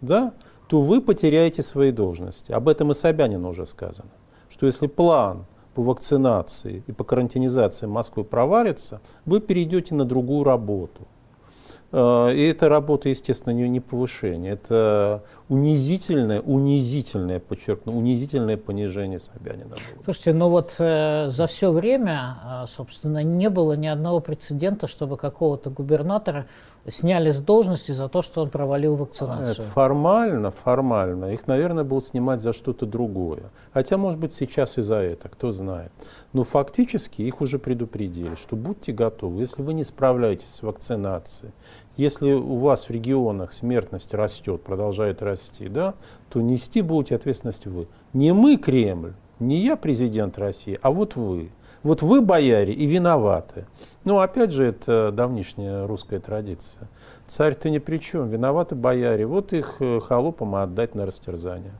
да, 0.00 0.32
то 0.68 0.82
вы 0.82 1.00
потеряете 1.00 1.62
свои 1.62 1.90
должности. 1.92 2.52
Об 2.52 2.68
этом 2.68 2.90
и 2.90 2.94
Собянину 2.94 3.50
уже 3.50 3.66
сказано. 3.66 4.10
Что 4.50 4.66
если 4.66 4.86
план 4.86 5.46
по 5.74 5.82
вакцинации 5.82 6.82
и 6.86 6.92
по 6.92 7.04
карантинизации 7.04 7.86
Москвы 7.86 8.24
провалится, 8.24 9.00
вы 9.24 9.40
перейдете 9.40 9.94
на 9.94 10.04
другую 10.04 10.44
работу. 10.44 11.06
Э, 11.92 12.32
и 12.34 12.42
эта 12.42 12.68
работа, 12.68 13.08
естественно, 13.08 13.52
не 13.52 13.80
повышение. 13.80 14.52
Это 14.52 15.24
унизительное, 15.48 16.40
унизительное, 16.40 17.40
подчеркну, 17.40 17.96
унизительное 17.96 18.56
понижение 18.56 19.18
Собянина. 19.18 19.70
Было. 19.70 19.78
Слушайте, 20.04 20.32
ну 20.34 20.48
вот 20.48 20.74
э, 20.78 21.30
за 21.30 21.46
все 21.46 21.72
время, 21.72 22.36
э, 22.44 22.66
собственно, 22.66 23.22
не 23.22 23.48
было 23.48 23.72
ни 23.72 23.86
одного 23.86 24.20
прецедента, 24.20 24.86
чтобы 24.86 25.16
какого-то 25.16 25.70
губернатора 25.70 26.46
сняли 26.86 27.30
с 27.30 27.40
должности 27.40 27.92
за 27.92 28.08
то, 28.08 28.22
что 28.22 28.42
он 28.42 28.50
провалил 28.50 28.96
вакцинацию. 28.96 29.52
Это 29.52 29.62
формально, 29.62 30.50
формально. 30.50 31.32
Их, 31.32 31.46
наверное, 31.46 31.84
будут 31.84 32.06
снимать 32.06 32.40
за 32.40 32.52
что-то 32.52 32.86
другое. 32.86 33.50
Хотя, 33.72 33.96
может 33.96 34.18
быть, 34.18 34.32
сейчас 34.32 34.78
и 34.78 34.82
за 34.82 34.96
это, 34.96 35.28
кто 35.28 35.50
знает. 35.50 35.92
Но 36.32 36.44
фактически 36.44 37.22
их 37.22 37.40
уже 37.40 37.58
предупредили, 37.58 38.34
что 38.34 38.56
будьте 38.56 38.92
готовы, 38.92 39.40
если 39.40 39.62
вы 39.62 39.72
не 39.72 39.84
справляетесь 39.84 40.54
с 40.54 40.62
вакцинацией, 40.62 41.52
если 41.98 42.32
у 42.32 42.58
вас 42.58 42.88
в 42.88 42.90
регионах 42.90 43.52
смертность 43.52 44.14
растет, 44.14 44.62
продолжает 44.62 45.20
расти, 45.20 45.68
да, 45.68 45.94
то 46.30 46.40
нести 46.40 46.80
будете 46.80 47.16
ответственность 47.16 47.66
вы. 47.66 47.88
Не 48.12 48.32
мы, 48.32 48.56
Кремль, 48.56 49.14
не 49.40 49.56
я 49.56 49.76
президент 49.76 50.38
России, 50.38 50.78
а 50.80 50.92
вот 50.92 51.16
вы. 51.16 51.50
Вот 51.82 52.02
вы, 52.02 52.20
бояре, 52.20 52.72
и 52.72 52.86
виноваты. 52.86 53.66
Ну, 54.04 54.18
опять 54.18 54.52
же, 54.52 54.64
это 54.64 55.10
давнишняя 55.12 55.86
русская 55.86 56.18
традиция. 56.20 56.88
Царь-то 57.26 57.68
ни 57.68 57.78
при 57.78 57.98
чем, 57.98 58.28
виноваты 58.28 58.74
бояре. 58.74 59.26
Вот 59.26 59.52
их 59.52 59.76
э, 59.80 60.00
холопам 60.00 60.54
отдать 60.54 60.94
на 60.94 61.04
растерзание. 61.04 61.72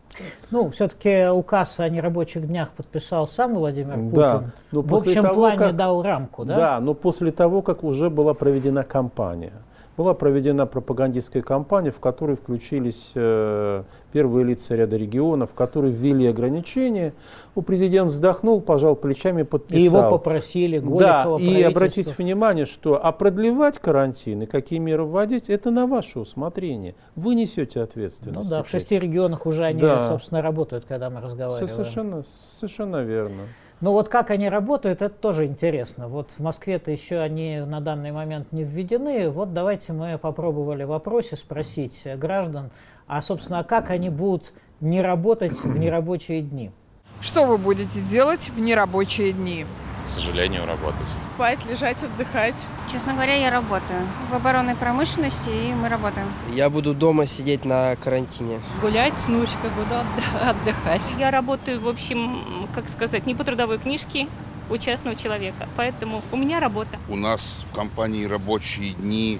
Ну, 0.50 0.70
все-таки 0.70 1.28
указ 1.28 1.80
о 1.80 1.88
нерабочих 1.88 2.46
днях 2.46 2.70
подписал 2.70 3.26
сам 3.26 3.54
Владимир 3.54 3.94
Путин. 3.94 4.10
Да, 4.10 4.52
но 4.72 4.82
в 4.82 4.94
общем 4.94 5.22
того, 5.22 5.34
плане 5.34 5.58
как, 5.58 5.76
дал 5.76 6.02
рамку, 6.02 6.44
да? 6.44 6.56
Да, 6.56 6.80
но 6.80 6.94
после 6.94 7.32
того, 7.32 7.62
как 7.62 7.82
уже 7.82 8.10
была 8.10 8.34
проведена 8.34 8.84
кампания 8.84 9.54
была 9.98 10.14
проведена 10.14 10.64
пропагандистская 10.64 11.42
кампания, 11.42 11.90
в 11.90 11.98
которой 11.98 12.36
включились 12.36 13.10
э, 13.16 13.82
первые 14.12 14.44
лица 14.44 14.76
ряда 14.76 14.96
регионов, 14.96 15.54
которые 15.54 15.92
ввели 15.92 16.28
ограничения. 16.28 17.14
У 17.56 17.62
президент 17.62 18.12
вздохнул, 18.12 18.60
пожал 18.60 18.94
плечами, 18.94 19.42
подписал. 19.42 19.80
И 19.80 19.82
его 19.82 20.08
попросили, 20.08 20.78
Голикова, 20.78 21.38
Да, 21.40 21.44
и 21.44 21.62
обратите 21.62 22.14
внимание, 22.16 22.64
что 22.64 23.04
а 23.04 23.10
продлевать 23.10 23.80
карантин 23.80 24.42
и 24.42 24.46
какие 24.46 24.78
меры 24.78 25.02
вводить, 25.02 25.50
это 25.50 25.72
на 25.72 25.88
ваше 25.88 26.20
усмотрение. 26.20 26.94
Вы 27.16 27.34
несете 27.34 27.80
ответственность. 27.80 28.48
Ну 28.48 28.56
да, 28.56 28.62
в 28.62 28.68
шести 28.68 29.00
регионах 29.00 29.46
уже 29.46 29.64
они, 29.64 29.80
да. 29.80 30.06
собственно, 30.06 30.42
работают, 30.42 30.84
когда 30.86 31.10
мы 31.10 31.20
разговариваем. 31.20 31.68
Совершенно, 31.68 32.22
совершенно 32.22 33.02
верно. 33.02 33.42
Но 33.80 33.92
вот 33.92 34.08
как 34.08 34.30
они 34.30 34.48
работают, 34.48 35.02
это 35.02 35.14
тоже 35.14 35.46
интересно. 35.46 36.08
Вот 36.08 36.32
в 36.32 36.40
Москве-то 36.40 36.90
еще 36.90 37.18
они 37.18 37.60
на 37.60 37.80
данный 37.80 38.10
момент 38.10 38.50
не 38.52 38.64
введены. 38.64 39.30
Вот 39.30 39.54
давайте 39.54 39.92
мы 39.92 40.18
попробовали 40.18 40.84
в 40.84 40.88
вопросе 40.88 41.36
спросить 41.36 42.02
граждан, 42.16 42.70
а, 43.06 43.22
собственно, 43.22 43.62
как 43.62 43.90
они 43.90 44.10
будут 44.10 44.52
не 44.80 45.00
работать 45.00 45.52
в 45.52 45.78
нерабочие 45.78 46.42
дни? 46.42 46.72
Что 47.20 47.46
вы 47.46 47.58
будете 47.58 48.00
делать 48.00 48.50
в 48.50 48.60
нерабочие 48.60 49.32
дни? 49.32 49.64
К 50.08 50.10
сожалению, 50.10 50.64
работать. 50.64 51.06
Спать, 51.34 51.58
лежать, 51.66 52.02
отдыхать. 52.02 52.66
Честно 52.90 53.12
говоря, 53.12 53.34
я 53.34 53.50
работаю 53.50 54.00
в 54.30 54.34
оборонной 54.34 54.74
промышленности, 54.74 55.50
и 55.50 55.74
мы 55.74 55.90
работаем. 55.90 56.26
Я 56.50 56.70
буду 56.70 56.94
дома 56.94 57.26
сидеть 57.26 57.66
на 57.66 57.94
карантине. 57.96 58.62
Гулять 58.80 59.18
с 59.18 59.26
внучкой 59.26 59.68
буду 59.68 60.00
отдыхать. 60.42 61.02
Я 61.18 61.30
работаю, 61.30 61.80
в 61.80 61.88
общем, 61.88 62.66
как 62.74 62.88
сказать, 62.88 63.26
не 63.26 63.34
по 63.34 63.44
трудовой 63.44 63.78
книжке, 63.78 64.28
у 64.70 64.78
частного 64.78 65.14
человека. 65.14 65.68
Поэтому 65.76 66.22
у 66.32 66.36
меня 66.38 66.58
работа. 66.58 66.98
У 67.08 67.16
нас 67.16 67.66
в 67.70 67.74
компании 67.74 68.24
рабочие 68.24 68.94
дни 68.94 69.38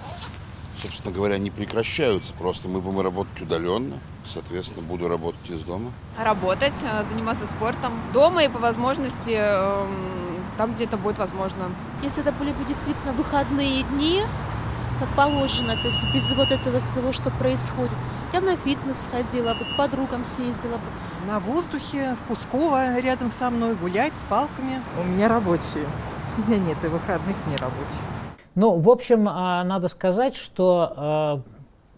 собственно 0.81 1.13
говоря, 1.13 1.39
не 1.39 1.51
прекращаются. 1.51 2.33
Просто 2.35 2.69
мы 2.69 2.81
будем 2.81 3.01
работать 3.01 3.41
удаленно, 3.41 3.97
соответственно, 4.25 4.83
буду 4.83 5.09
работать 5.09 5.51
из 5.51 5.63
дома. 5.63 5.91
Работать, 6.17 6.75
э, 6.85 7.03
заниматься 7.03 7.47
спортом 7.47 7.95
дома 8.13 8.45
и 8.45 8.49
по 8.49 8.61
возможности 8.61 9.33
эм, 9.33 10.29
там, 10.59 10.73
где 10.73 10.85
это 10.85 10.99
будет 10.99 11.19
возможно. 11.19 11.71
Если 12.03 12.23
это 12.23 12.33
были 12.33 12.53
бы 12.53 12.65
действительно 12.65 13.13
выходные 13.13 13.85
дни, 13.85 14.23
как 14.99 15.09
положено, 15.11 15.77
то 15.77 15.87
есть 15.87 16.03
без 16.13 16.31
вот 16.35 16.51
этого 16.51 16.81
всего, 16.81 17.13
что 17.13 17.31
происходит. 17.31 17.97
Я 18.33 18.41
на 18.41 18.57
фитнес 18.57 19.09
ходила 19.11 19.55
бы, 19.55 19.65
к 19.65 19.77
подругам 19.79 20.25
съездила 20.25 20.75
бы. 20.75 20.83
На 21.27 21.39
воздухе, 21.39 22.17
в 22.17 22.25
Кусково, 22.29 23.01
рядом 23.01 23.31
со 23.31 23.49
мной, 23.51 23.77
гулять 23.77 24.15
с 24.17 24.25
палками. 24.25 24.83
У 25.01 25.07
меня 25.07 25.29
рабочие. 25.29 25.87
У 26.37 26.51
меня 26.51 26.59
нет 26.59 26.77
и 26.85 26.89
выходных, 26.89 27.37
не 27.47 27.57
рабочих. 27.57 28.01
Ну, 28.55 28.79
в 28.79 28.91
общем, 28.91 29.29
а, 29.29 29.63
надо 29.63 29.87
сказать, 29.87 30.35
что 30.35 30.93
а, 30.97 31.43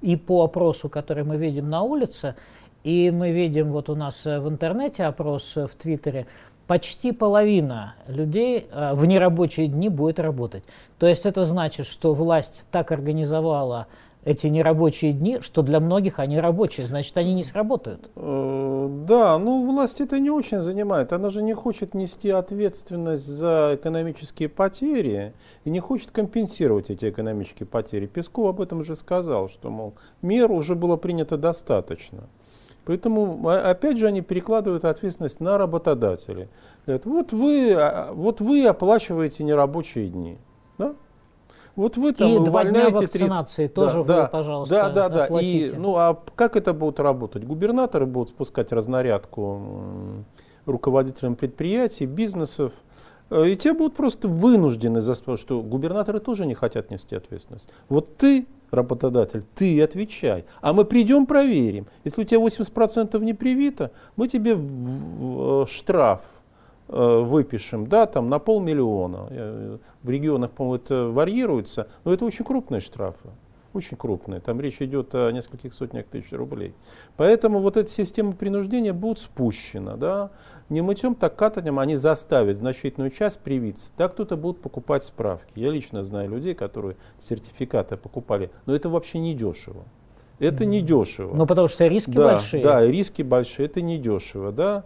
и 0.02 0.16
по 0.16 0.44
опросу, 0.44 0.90
который 0.90 1.24
мы 1.24 1.38
видим 1.38 1.70
на 1.70 1.80
улице, 1.80 2.36
и 2.84 3.10
мы 3.10 3.32
видим 3.32 3.72
вот 3.72 3.88
у 3.88 3.94
нас 3.94 4.24
в 4.24 4.48
интернете 4.48 5.04
опрос 5.04 5.56
в 5.56 5.70
Твиттере, 5.74 6.26
почти 6.70 7.10
половина 7.10 7.96
людей 8.06 8.68
а, 8.70 8.94
в 8.94 9.04
нерабочие 9.04 9.66
дни 9.66 9.88
будет 9.88 10.20
работать. 10.20 10.62
То 11.00 11.08
есть 11.08 11.26
это 11.26 11.44
значит, 11.44 11.84
что 11.84 12.14
власть 12.14 12.64
так 12.70 12.92
организовала 12.92 13.88
эти 14.22 14.46
нерабочие 14.46 15.12
дни, 15.12 15.40
что 15.40 15.62
для 15.62 15.80
многих 15.80 16.20
они 16.20 16.38
рабочие, 16.38 16.86
значит, 16.86 17.16
они 17.16 17.34
не 17.34 17.42
сработают. 17.42 18.08
Э, 18.14 18.88
да, 19.08 19.36
ну 19.38 19.66
власть 19.66 20.00
это 20.00 20.20
не 20.20 20.30
очень 20.30 20.60
занимает. 20.60 21.12
Она 21.12 21.30
же 21.30 21.42
не 21.42 21.54
хочет 21.54 21.92
нести 21.92 22.30
ответственность 22.30 23.26
за 23.26 23.72
экономические 23.74 24.48
потери 24.48 25.32
и 25.64 25.70
не 25.70 25.80
хочет 25.80 26.12
компенсировать 26.12 26.88
эти 26.88 27.10
экономические 27.10 27.66
потери. 27.66 28.06
Песков 28.06 28.46
об 28.46 28.60
этом 28.60 28.78
уже 28.78 28.94
сказал, 28.94 29.48
что, 29.48 29.70
мол, 29.70 29.94
мер 30.22 30.52
уже 30.52 30.76
было 30.76 30.96
принято 30.96 31.36
достаточно. 31.36 32.28
Поэтому, 32.84 33.48
а, 33.48 33.70
опять 33.70 33.98
же, 33.98 34.06
они 34.06 34.20
перекладывают 34.20 34.84
ответственность 34.84 35.40
на 35.40 35.58
работодателей. 35.58 36.48
Говорят, 36.86 37.06
вот 37.06 37.32
вы, 37.32 37.72
а, 37.72 38.12
вот 38.12 38.40
вы 38.40 38.66
оплачиваете 38.66 39.44
нерабочие 39.44 40.08
дни. 40.08 40.38
Да? 40.78 40.94
Вот 41.76 41.96
вы 41.96 42.12
там 42.12 42.30
и 42.30 42.36
увольняете 42.36 42.50
два 42.50 42.64
дня 42.64 42.90
вакцинации 42.90 43.68
30... 43.68 43.74
тоже 43.74 44.04
да, 44.04 44.22
вы, 44.22 44.28
пожалуйста, 44.28 44.74
Да, 44.74 45.08
да, 45.08 45.28
да. 45.28 45.40
И, 45.40 45.72
ну 45.72 45.96
а 45.96 46.20
как 46.34 46.56
это 46.56 46.74
будет 46.74 47.00
работать? 47.00 47.44
Губернаторы 47.44 48.06
будут 48.06 48.30
спускать 48.30 48.72
разнарядку 48.72 50.24
руководителям 50.66 51.36
предприятий, 51.36 52.06
бизнесов, 52.06 52.72
э, 53.30 53.50
и 53.50 53.56
те 53.56 53.72
будут 53.72 53.94
просто 53.94 54.28
вынуждены, 54.28 55.00
за 55.00 55.14
что 55.14 55.62
губернаторы 55.62 56.20
тоже 56.20 56.46
не 56.46 56.54
хотят 56.54 56.90
нести 56.90 57.14
ответственность. 57.14 57.68
Вот 57.88 58.16
ты, 58.16 58.46
работодатель, 58.70 59.44
ты 59.54 59.80
отвечай. 59.82 60.44
А 60.60 60.72
мы 60.72 60.84
придем, 60.84 61.26
проверим. 61.26 61.86
Если 62.04 62.22
у 62.22 62.24
тебя 62.24 62.40
80% 62.40 63.22
не 63.22 63.34
привито, 63.34 63.90
мы 64.16 64.28
тебе 64.28 64.54
в, 64.54 65.66
штраф 65.66 66.20
Э, 66.92 67.20
выпишем, 67.20 67.86
да, 67.86 68.06
там 68.06 68.28
на 68.28 68.40
полмиллиона. 68.40 69.28
Э, 69.30 69.78
в 70.02 70.10
регионах, 70.10 70.50
по-моему, 70.50 70.74
это 70.74 71.08
варьируется, 71.08 71.86
но 72.04 72.12
это 72.12 72.24
очень 72.24 72.44
крупные 72.44 72.80
штрафы. 72.80 73.28
Очень 73.72 73.96
крупные. 73.96 74.40
Там 74.40 74.60
речь 74.60 74.80
идет 74.80 75.14
о 75.14 75.30
нескольких 75.30 75.74
сотнях 75.74 76.06
тысяч 76.06 76.32
рублей. 76.32 76.74
Поэтому 77.16 77.60
вот 77.60 77.76
эта 77.76 77.90
система 77.90 78.32
принуждения 78.32 78.92
будет 78.92 79.18
спущена. 79.18 79.96
Да? 79.96 80.30
Не 80.68 80.80
мытьем, 80.80 81.14
так 81.14 81.36
катанием 81.36 81.78
они 81.78 81.96
заставят 81.96 82.58
значительную 82.58 83.10
часть 83.10 83.40
привиться. 83.40 83.90
Так 83.96 84.12
кто-то 84.12 84.36
будет 84.36 84.60
покупать 84.60 85.04
справки. 85.04 85.52
Я 85.56 85.70
лично 85.70 86.04
знаю 86.04 86.30
людей, 86.30 86.54
которые 86.54 86.96
сертификаты 87.18 87.96
покупали. 87.96 88.50
Но 88.66 88.74
это 88.74 88.88
вообще 88.88 89.18
не 89.18 89.34
дешево. 89.34 89.84
Это 90.38 90.64
не 90.64 90.80
дешево. 90.80 91.36
Ну, 91.36 91.46
потому 91.46 91.68
что 91.68 91.86
риски 91.86 92.12
да, 92.12 92.32
большие. 92.32 92.62
Да, 92.62 92.84
риски 92.86 93.22
большие. 93.22 93.66
Это 93.66 93.82
не 93.82 93.98
дешево. 93.98 94.52
Да? 94.52 94.84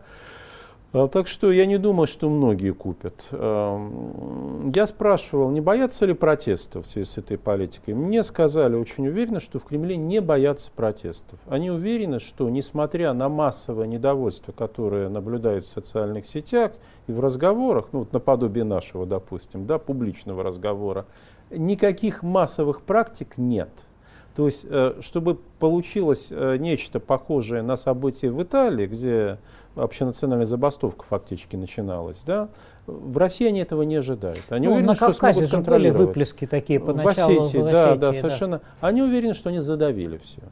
А, 0.95 1.09
так 1.09 1.27
что 1.27 1.51
я 1.51 1.67
не 1.67 1.77
думаю, 1.77 2.07
что 2.07 2.31
многие 2.31 2.73
купят. 2.73 3.27
Я 3.33 4.87
спрашивал, 4.87 5.51
не 5.51 5.61
боятся 5.61 6.07
ли 6.07 6.15
протестов 6.15 6.87
в 6.87 6.89
связи 6.89 7.11
с 7.11 7.19
этой 7.19 7.37
политикой. 7.37 7.95
Мне 7.95 8.23
сказали 8.23 8.77
очень 8.77 9.09
уверенно, 9.09 9.41
что 9.41 9.59
в 9.59 9.65
Кремле 9.65 9.97
не 9.97 10.21
боятся 10.21 10.71
протестов. 10.71 11.41
Они 11.49 11.69
уверены, 11.69 12.21
что 12.21 12.49
несмотря 12.49 13.13
на 13.13 13.29
массовое 13.29 13.89
недовольство, 13.89 14.53
которое 14.53 15.09
наблюдают 15.09 15.67
в 15.67 15.69
социальных 15.69 16.27
сетях 16.27 16.73
и 17.09 17.13
в 17.13 17.19
разговорах, 17.19 17.89
ну 17.91 18.01
вот 18.01 18.13
наподобие 18.13 18.65
нашего, 18.65 19.05
допустим, 19.05 19.67
да, 19.67 19.79
публичного 19.79 20.45
разговора, 20.45 21.07
никаких 21.51 22.23
массовых 22.23 22.83
практик 22.83 23.37
нет. 23.37 23.71
То 24.37 24.47
есть, 24.47 24.67
э, 24.69 24.95
чтобы 25.01 25.37
получилось 25.59 26.29
э, 26.31 26.57
нечто 26.59 26.99
похожее 26.99 27.63
на 27.63 27.77
события 27.77 28.31
в 28.31 28.43
Италии, 28.43 28.87
где 28.87 29.39
общенациональная 29.77 30.47
забастовка 30.47 31.05
фактически 31.05 31.57
начиналась, 31.57 32.23
да, 32.25 32.49
в 32.87 33.17
России 33.17 33.47
они 33.47 33.61
этого 33.61 33.83
не 33.83 33.97
ожидают. 33.97 34.43
Они 34.51 34.67
ну, 34.67 34.75
уверены, 34.75 34.89
на 34.89 34.95
что 34.95 35.07
Кавказе 35.07 35.35
смогут 35.35 35.51
же 35.51 35.57
контролировать. 35.57 35.99
были 35.99 36.07
выплески 36.07 36.47
такие 36.47 36.81
поначалу 36.81 37.35
в 37.35 37.43
Осетии, 37.43 37.59
в 37.59 37.67
Осетии, 37.67 37.73
да, 37.73 37.95
да, 37.95 37.97
да. 37.97 38.13
совершенно. 38.13 38.61
Они 38.81 39.03
уверены, 39.03 39.35
что 39.35 39.49
они 39.49 39.61
задавили 39.61 40.19
все. 40.19 40.43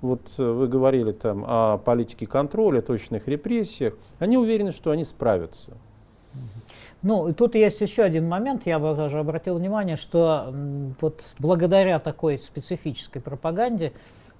Вот 0.00 0.34
э, 0.38 0.44
вы 0.44 0.68
говорили 0.68 1.12
там 1.12 1.44
о 1.46 1.78
политике 1.78 2.26
контроля, 2.26 2.80
точных 2.80 3.28
репрессиях. 3.28 3.94
Они 4.18 4.36
уверены, 4.36 4.72
что 4.72 4.90
они 4.90 5.04
справятся. 5.04 5.72
Ну, 7.02 7.28
и 7.28 7.32
тут 7.32 7.56
есть 7.56 7.80
еще 7.80 8.04
один 8.04 8.28
момент, 8.28 8.64
я 8.64 8.78
бы 8.78 8.94
тоже 8.94 9.18
обратил 9.18 9.56
внимание, 9.56 9.96
что 9.96 10.54
вот 11.00 11.34
благодаря 11.40 11.98
такой 11.98 12.38
специфической 12.38 13.20
пропаганде 13.20 13.92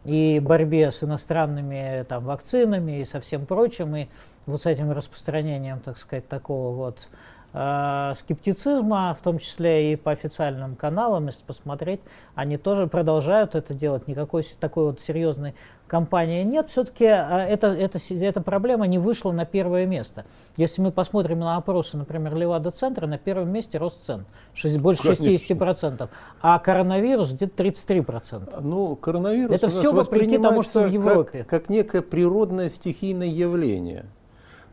и 0.04 0.40
борьбе 0.40 0.90
с 0.90 1.02
иностранными 1.02 2.04
там, 2.08 2.24
вакцинами 2.24 3.00
и 3.00 3.04
со 3.04 3.20
всем 3.20 3.46
прочим, 3.46 3.94
и 3.96 4.06
вот 4.46 4.62
с 4.62 4.66
этим 4.66 4.90
распространением, 4.90 5.80
так 5.80 5.96
сказать, 5.96 6.28
такого 6.28 6.74
вот 6.74 7.08
скептицизма, 7.52 9.14
в 9.18 9.22
том 9.22 9.38
числе 9.38 9.92
и 9.92 9.96
по 9.96 10.10
официальным 10.10 10.74
каналам, 10.74 11.26
если 11.26 11.44
посмотреть, 11.44 12.00
они 12.34 12.56
тоже 12.56 12.86
продолжают 12.86 13.54
это 13.54 13.74
делать. 13.74 14.08
Никакой 14.08 14.42
такой 14.58 14.86
вот 14.86 15.00
серьезной 15.00 15.54
кампании 15.86 16.42
нет. 16.42 16.70
Все-таки 16.70 17.04
э, 17.04 17.10
это, 17.10 17.66
это, 17.66 17.98
эта 18.10 18.40
проблема 18.40 18.86
не 18.86 18.98
вышла 18.98 19.32
на 19.32 19.44
первое 19.44 19.84
место. 19.84 20.24
Если 20.56 20.80
мы 20.80 20.90
посмотрим 20.90 21.40
на 21.40 21.56
опросы, 21.56 21.98
например, 21.98 22.34
Левада-центра, 22.34 23.06
на 23.06 23.18
первом 23.18 23.50
месте 23.50 23.76
рост 23.76 24.02
цен. 24.02 24.24
6, 24.54 24.78
больше 24.78 25.14
Конечно. 25.14 25.54
60%. 25.54 26.08
А 26.40 26.58
коронавирус 26.58 27.32
где-то 27.32 27.62
33%. 27.62 28.60
Ну, 28.62 28.96
коронавирус 28.96 29.54
это 29.54 29.68
все 29.68 29.92
вопреки 29.92 30.38
тому, 30.38 30.62
что 30.62 30.84
в 30.84 30.90
Европе. 30.90 31.44
Как, 31.44 31.64
как 31.64 31.68
некое 31.68 32.00
природное 32.00 32.70
стихийное 32.70 33.26
явление. 33.26 34.06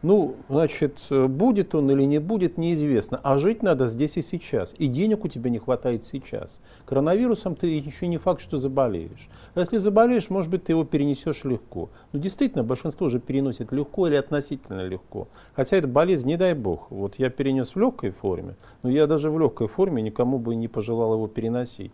Ну, 0.02 0.36
значит, 0.48 1.08
будет 1.10 1.76
он 1.76 1.92
или 1.92 2.04
не 2.04 2.20
будет, 2.20 2.58
неизвестно. 2.58 3.20
А 3.22 3.38
жить 3.38 3.62
надо 3.62 3.88
здесь 3.88 4.16
и 4.16 4.22
сейчас. 4.22 4.74
И 4.78 4.88
денег 4.88 5.26
у 5.26 5.28
тебя 5.28 5.50
не 5.50 5.60
хватает 5.60 6.06
сейчас. 6.06 6.62
Коронавирусом 6.86 7.56
ты 7.56 7.68
еще 7.68 8.08
не 8.08 8.18
факт, 8.18 8.42
что 8.42 8.58
заболеешь. 8.58 9.28
А 9.56 9.60
если 9.60 9.78
заболеешь, 9.78 10.30
может 10.30 10.50
быть, 10.50 10.64
ты 10.64 10.72
его 10.72 10.86
перенесешь 10.86 11.44
легко. 11.44 11.90
Ну, 12.14 12.20
действительно, 12.20 12.64
большинство 12.64 13.10
же 13.10 13.20
переносит 13.20 13.74
легко 13.74 14.08
или 14.08 14.16
относительно 14.16 14.88
легко. 14.88 15.28
Хотя 15.54 15.76
это 15.76 15.88
болезнь, 15.90 16.28
не 16.28 16.38
дай 16.38 16.54
бог. 16.54 16.90
Вот 16.90 17.16
я 17.18 17.30
перенес 17.30 17.76
в 17.76 17.80
легкой 17.80 18.12
форме, 18.12 18.56
но 18.84 18.90
я 18.90 19.06
даже 19.06 19.30
в 19.30 19.38
легкой 19.38 19.68
форме 19.68 20.02
никому 20.02 20.40
бы 20.40 20.56
не 20.56 20.70
пожелал 20.70 21.14
его 21.16 21.28
переносить. 21.28 21.92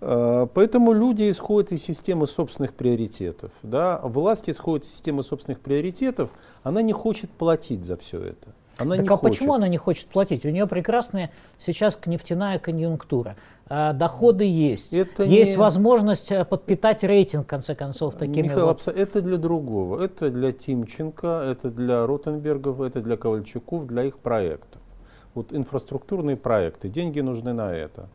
Э, 0.00 0.46
поэтому 0.52 0.92
люди 0.92 1.30
исходят 1.30 1.72
из 1.72 1.82
системы 1.82 2.26
собственных 2.26 2.74
приоритетов. 2.74 3.50
Да? 3.62 4.00
Власть 4.02 4.48
исходит 4.48 4.84
из 4.84 4.92
системы 4.92 5.22
собственных 5.22 5.60
приоритетов, 5.60 6.30
она 6.62 6.82
не 6.82 6.92
хочет 6.92 7.30
платить 7.30 7.84
за 7.84 7.96
все 7.96 8.20
это. 8.22 8.48
Она 8.78 8.96
так 8.96 9.04
не 9.04 9.08
а 9.08 9.16
хочет. 9.16 9.38
почему 9.38 9.54
она 9.54 9.68
не 9.68 9.78
хочет 9.78 10.06
платить? 10.06 10.44
У 10.44 10.50
нее 10.50 10.66
прекрасная 10.66 11.30
сейчас 11.56 11.98
нефтяная 12.04 12.58
конъюнктура. 12.58 13.36
А, 13.68 13.94
доходы 13.94 14.44
есть. 14.44 14.92
Это 14.92 15.24
есть 15.24 15.52
не... 15.52 15.56
возможность 15.56 16.30
э, 16.30 16.44
подпитать 16.44 17.02
рейтинг, 17.02 17.46
в 17.46 17.48
конце 17.48 17.74
концов, 17.74 18.16
такими 18.16 18.48
Михаил, 18.48 18.66
вот... 18.66 18.86
это 18.86 19.22
для 19.22 19.38
другого. 19.38 20.02
Это 20.04 20.30
для 20.30 20.52
Тимченко, 20.52 21.42
это 21.50 21.70
для 21.70 22.06
Ротенбергов, 22.06 22.80
это 22.82 23.00
для 23.00 23.16
Ковальчуков, 23.16 23.86
для 23.86 24.04
их 24.04 24.18
проектов. 24.18 24.82
Вот 25.34 25.52
инфраструктурные 25.52 26.36
проекты, 26.36 26.88
деньги 26.88 27.20
нужны 27.20 27.52
на 27.52 27.74
это. 27.74 28.08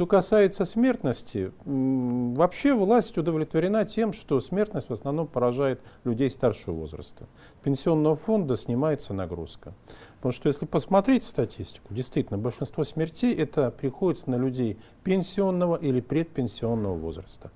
Что 0.00 0.06
касается 0.06 0.64
смертности, 0.64 1.52
вообще 1.66 2.72
власть 2.72 3.18
удовлетворена 3.18 3.84
тем, 3.84 4.14
что 4.14 4.40
смертность 4.40 4.88
в 4.88 4.92
основном 4.94 5.26
поражает 5.26 5.82
людей 6.04 6.30
старшего 6.30 6.74
возраста. 6.74 7.26
Пенсионного 7.62 8.16
фонда 8.16 8.56
снимается 8.56 9.12
нагрузка. 9.12 9.74
Потому 10.16 10.32
что 10.32 10.46
если 10.46 10.64
посмотреть 10.64 11.22
статистику, 11.22 11.92
действительно, 11.92 12.38
большинство 12.38 12.82
смертей 12.82 13.34
это 13.34 13.70
приходится 13.70 14.30
на 14.30 14.36
людей 14.36 14.78
пенсионного 15.04 15.76
или 15.76 16.00
предпенсионного 16.00 16.94
возраста. 16.94 17.50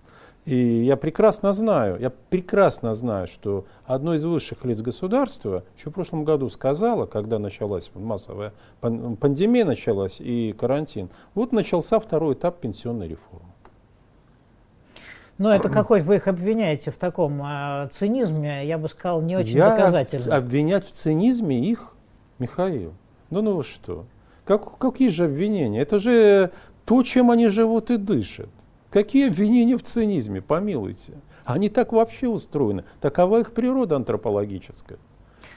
И 0.45 0.57
я 0.57 0.99
прекрасно 0.99 1.55
знаю, 1.55 1.99
я 1.99 2.11
прекрасно 2.11 2.95
знаю, 2.95 3.27
что 3.27 3.65
одно 3.87 4.15
из 4.15 4.25
высших 4.25 4.65
лиц 4.67 4.83
государства 4.83 5.65
еще 5.79 5.89
в 5.89 5.95
прошлом 5.95 6.25
году 6.25 6.51
сказала, 6.51 7.07
когда 7.07 7.39
началась 7.39 7.91
массовая 7.95 8.53
пандемия 8.81 9.65
началась 9.65 10.21
и 10.21 10.55
карантин, 10.59 11.09
вот 11.35 11.53
начался 11.53 11.99
второй 11.99 12.35
этап 12.35 12.61
пенсионной 12.61 13.09
реформы. 13.09 13.49
Но 15.39 15.53
это 15.53 15.69
какой 15.69 16.01
вы 16.01 16.17
их 16.17 16.29
обвиняете 16.29 16.91
в 16.91 16.99
таком 16.99 17.43
э, 17.43 17.89
цинизме, 17.91 18.67
я 18.67 18.79
бы 18.79 18.89
сказал, 18.89 19.21
не 19.23 19.37
очень 19.37 19.57
я 19.57 19.71
доказательно. 19.71 20.37
Обвинять 20.37 20.87
в 20.87 20.93
цинизме 20.93 21.59
их, 21.59 21.95
Михаил, 22.39 22.93
ну 23.31 23.43
ну 23.43 23.57
вы 23.57 23.65
что? 23.65 24.05
Как, 24.45 24.79
какие 24.79 25.09
же 25.09 25.25
обвинения? 25.25 25.81
Это 25.81 25.99
же 25.99 26.51
то, 26.85 27.03
чем 27.03 27.31
они 27.31 27.49
живут 27.49 27.91
и 27.91 27.97
дышат. 27.97 28.51
Какие 28.95 29.27
обвинения 29.27 29.77
в 29.77 29.83
цинизме, 29.83 30.41
помилуйте. 30.41 31.15
Они 31.45 31.69
так 31.69 31.93
вообще 31.93 32.29
устроены. 32.29 32.85
Такова 33.01 33.41
их 33.41 33.53
природа 33.53 33.97
антропологическая. 33.97 34.99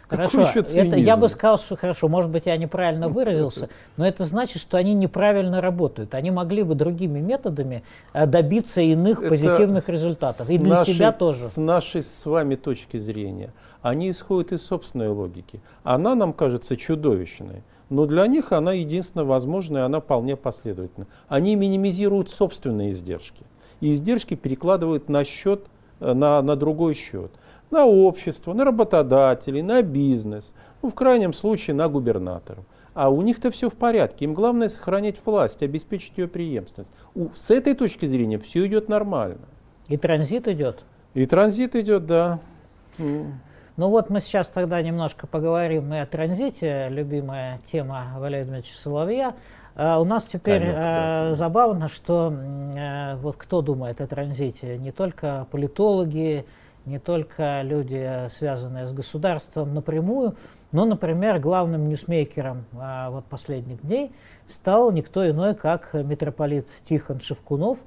Хорошо, 0.08 0.42
это 0.42 0.96
я 0.96 1.18
бы 1.18 1.30
сказал, 1.30 1.60
что 1.60 1.76
хорошо, 1.76 2.08
может 2.08 2.32
быть, 2.32 2.48
я 2.48 2.58
неправильно 2.58 3.10
выразился, 3.10 3.70
но 3.96 4.08
это 4.08 4.24
значит, 4.24 4.60
что 4.60 4.78
они 4.78 4.96
неправильно 4.96 5.62
работают. 5.62 6.16
Они 6.16 6.32
могли 6.32 6.64
бы 6.64 6.74
другими 6.74 7.20
методами 7.20 7.84
э, 8.14 8.26
добиться 8.26 8.82
иных 8.82 9.20
это 9.20 9.30
позитивных 9.30 9.88
результатов. 9.88 10.50
И 10.50 10.58
для 10.58 10.70
нашей, 10.70 10.94
себя 10.96 11.12
тоже. 11.12 11.44
С 11.44 11.58
нашей 11.58 12.02
с 12.02 12.26
вами 12.26 12.56
точки 12.56 12.98
зрения. 12.98 13.54
Они 13.84 14.10
исходят 14.10 14.52
из 14.52 14.66
собственной 14.66 15.10
логики. 15.10 15.62
Она 15.84 16.16
нам 16.16 16.34
кажется 16.34 16.76
чудовищной 16.76 17.62
но 17.90 18.06
для 18.06 18.28
них 18.28 18.52
она 18.52 18.74
единственно 18.74 19.26
возможна, 19.26 19.80
и 19.80 19.82
она 19.82 20.00
вполне 20.00 20.36
последовательна. 20.36 21.08
Они 21.28 21.56
минимизируют 21.56 22.30
собственные 22.30 22.92
издержки, 22.92 23.44
и 23.82 23.94
издержки 23.94 24.36
перекладывают 24.36 25.10
на 25.10 25.24
счет, 25.24 25.66
э, 26.00 26.14
на, 26.14 26.42
на 26.42 26.56
другой 26.56 26.94
счет. 26.94 27.32
На 27.70 27.86
общество, 27.86 28.54
на 28.54 28.64
работодателей, 28.64 29.62
на 29.62 29.82
бизнес, 29.82 30.54
ну, 30.82 30.90
в 30.90 30.96
крайнем 30.96 31.34
случае 31.34 31.76
на 31.76 31.90
губернаторов. 31.90 32.64
А 32.94 33.10
у 33.10 33.22
них-то 33.22 33.52
все 33.52 33.70
в 33.70 33.76
порядке. 33.76 34.26
Им 34.26 34.34
главное 34.34 34.70
сохранять 34.70 35.18
власть, 35.24 35.62
обеспечить 35.62 36.14
ее 36.18 36.28
преемственность. 36.28 36.92
У, 37.14 37.28
с 37.36 37.52
этой 37.52 37.76
точки 37.76 38.06
зрения 38.06 38.40
все 38.40 38.66
идет 38.66 38.90
нормально. 38.90 39.46
И 39.88 39.98
транзит 39.98 40.48
идет? 40.48 40.84
И 41.14 41.26
транзит 41.26 41.76
идет, 41.76 42.06
да. 42.06 42.40
Ну 43.78 43.90
вот 43.90 44.10
мы 44.10 44.22
сейчас 44.22 44.48
тогда 44.48 44.82
немножко 44.82 45.28
поговорим 45.28 45.94
и 45.94 45.98
о 45.98 46.08
транзите, 46.08 46.88
любимая 46.90 47.60
тема 47.64 48.08
Валерия 48.18 48.46
Дмитриевича 48.46 48.76
Соловья. 48.76 49.36
Uh, 49.76 50.02
у 50.02 50.04
нас 50.04 50.26
теперь 50.26 50.62
Конек, 50.62 50.76
uh, 50.76 51.30
да. 51.30 51.36
забавно, 51.36 51.88
что 51.88 52.34
uh, 52.34 53.18
вот 53.18 53.36
кто 53.36 53.62
думает 53.62 54.02
о 54.02 54.08
транзите, 54.08 54.80
не 54.80 54.92
только 54.92 55.46
политологи, 55.52 56.48
не 56.86 56.98
только 56.98 57.62
люди, 57.62 58.28
связанные 58.30 58.88
с 58.88 58.94
государством 58.94 59.76
напрямую, 59.76 60.36
но, 60.72 60.86
например, 60.86 61.38
главным 61.38 61.88
ньюсмейкером 61.88 62.66
вот 62.72 63.26
последних 63.26 63.82
дней 63.82 64.12
стал 64.48 64.92
никто 64.92 65.30
иной, 65.30 65.54
как 65.54 65.94
митрополит 65.94 66.68
Тихон 66.82 67.20
Шевкунов, 67.20 67.78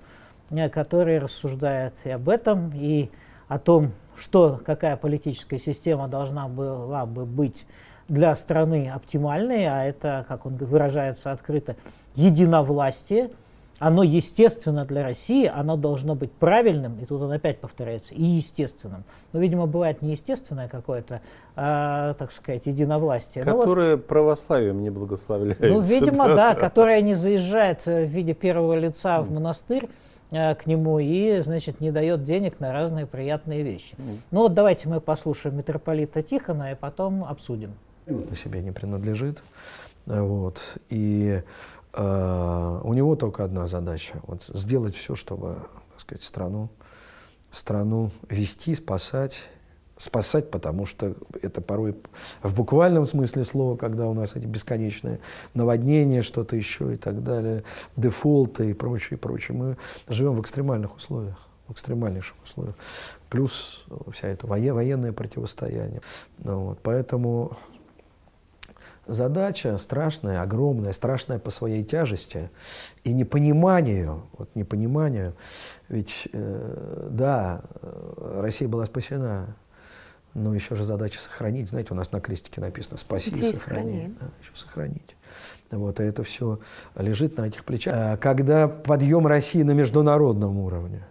который 0.71 1.19
рассуждает 1.19 1.95
и 2.05 2.11
об 2.11 2.29
этом, 2.29 2.71
и 2.75 3.11
о 3.49 3.59
том, 3.59 3.93
что, 4.21 4.61
какая 4.65 4.97
политическая 4.97 5.59
система 5.59 6.07
должна 6.07 6.47
была 6.49 7.07
бы 7.07 7.25
быть 7.25 7.67
для 8.09 8.35
страны 8.37 8.91
оптимальной, 8.91 9.67
а 9.67 9.85
это, 9.85 10.25
как 10.29 10.45
он 10.45 10.57
выражается 10.57 11.33
открыто, 11.33 11.77
единовластие. 12.17 13.31
Оно 13.81 14.03
естественно 14.03 14.85
для 14.85 15.03
России, 15.03 15.51
оно 15.53 15.77
должно 15.77 16.15
быть 16.15 16.31
правильным, 16.31 16.99
и 17.01 17.07
тут 17.07 17.23
он 17.23 17.33
опять 17.33 17.61
повторяется, 17.61 18.15
и 18.15 18.23
естественным. 18.23 19.05
Но, 19.33 19.41
видимо, 19.41 19.67
бывает 19.67 20.03
неестественное 20.03 20.69
какое-то, 20.69 21.23
а, 21.57 22.15
так 22.15 22.31
сказать, 22.31 22.67
единовластие. 22.67 23.43
Которое 23.43 23.93
ну, 23.93 23.97
вот, 23.97 24.07
православием 24.07 24.83
не 24.83 24.91
благословляется. 24.91 25.65
Ну, 25.65 25.81
видимо, 25.81 26.29
да, 26.29 26.51
да, 26.51 26.55
которое 26.55 27.01
не 27.01 27.15
заезжает 27.15 27.87
в 27.87 28.05
виде 28.05 28.35
первого 28.35 28.79
лица 28.79 29.23
в 29.23 29.33
монастырь, 29.33 29.89
а, 30.31 30.55
к 30.55 30.67
нему 30.67 30.99
и, 30.99 31.41
значит, 31.41 31.81
не 31.81 31.91
дает 31.91 32.23
денег 32.23 32.61
на 32.61 32.73
разные 32.73 33.07
приятные 33.07 33.63
вещи. 33.63 33.95
Mm. 33.97 34.17
Ну 34.31 34.41
вот 34.43 34.55
давайте 34.55 34.91
мы 34.91 35.01
послушаем 35.01 35.57
митрополита 35.57 36.23
Тихона 36.23 36.73
и 36.73 36.75
потом 36.75 37.25
обсудим. 37.25 37.73
На 38.07 38.37
себе 38.37 38.61
не 38.61 38.73
принадлежит. 38.73 39.43
Вот. 40.07 40.77
И 40.89 41.41
э, 41.41 41.43
у 41.93 42.93
него 42.95 43.17
только 43.17 43.45
одна 43.45 43.67
задача 43.67 44.21
вот, 44.27 44.43
сделать 44.43 44.95
все, 44.95 45.17
чтобы 45.17 45.57
так 45.91 46.01
сказать, 46.01 46.25
страну, 46.25 46.69
страну 47.51 48.11
вести, 48.29 48.75
спасать 48.75 49.49
спасать, 50.01 50.51
потому 50.51 50.87
что 50.87 51.15
это 51.43 51.61
порой 51.61 51.95
в 52.43 52.55
буквальном 52.55 53.05
смысле 53.05 53.45
слова, 53.45 53.77
когда 53.77 54.09
у 54.09 54.15
нас 54.15 54.35
эти 54.35 54.47
бесконечные 54.47 55.21
наводнения, 55.53 56.23
что-то 56.23 56.57
еще 56.57 56.95
и 56.95 56.97
так 56.97 57.23
далее, 57.23 57.65
дефолты 57.97 58.71
и 58.71 58.73
прочее, 58.73 59.19
и 59.19 59.21
прочее. 59.21 59.59
Мы 59.59 59.77
живем 60.09 60.33
в 60.33 60.41
экстремальных 60.41 60.97
условиях, 60.97 61.39
в 61.69 61.73
экстремальнейших 61.73 62.35
условиях. 62.43 62.77
Плюс 63.29 63.85
вся 64.11 64.29
эта 64.29 64.47
военное 64.47 65.13
противостояние. 65.13 66.01
Ну, 66.39 66.69
вот, 66.69 66.79
поэтому 66.83 67.59
задача 69.11 69.77
страшная, 69.79 70.43
огромная, 70.43 70.93
страшная 70.93 71.39
по 71.39 71.51
своей 71.51 71.85
тяжести 71.85 72.51
и 73.05 73.13
непониманию, 73.13 74.25
вот 74.39 74.55
непониманию, 74.55 75.35
ведь 75.89 76.29
э, 76.33 77.09
да, 77.11 77.63
Россия 78.17 78.69
была 78.69 78.87
спасена, 78.87 79.57
но 80.35 80.55
еще 80.55 80.77
же 80.77 80.85
задача 80.85 81.21
сохранить. 81.21 81.69
Знаете, 81.71 81.93
у 81.93 81.97
нас 81.97 82.13
на 82.13 82.21
крестике 82.21 82.61
написано 82.61 82.97
«спаси 82.97 83.31
и 83.31 83.53
сохрани». 83.53 84.15
Да, 84.21 84.27
еще 84.41 84.53
сохранить. 84.55 85.17
Вот, 85.71 86.01
и 86.01 86.05
это 86.05 86.23
все 86.23 86.61
лежит 86.97 87.37
на 87.37 87.49
этих 87.49 87.65
плечах. 87.65 87.95
А 87.97 88.17
когда 88.17 88.69
подъем 88.69 89.27
России 89.27 89.63
на 89.63 89.73
международном 89.73 90.59
уровне, 90.59 91.03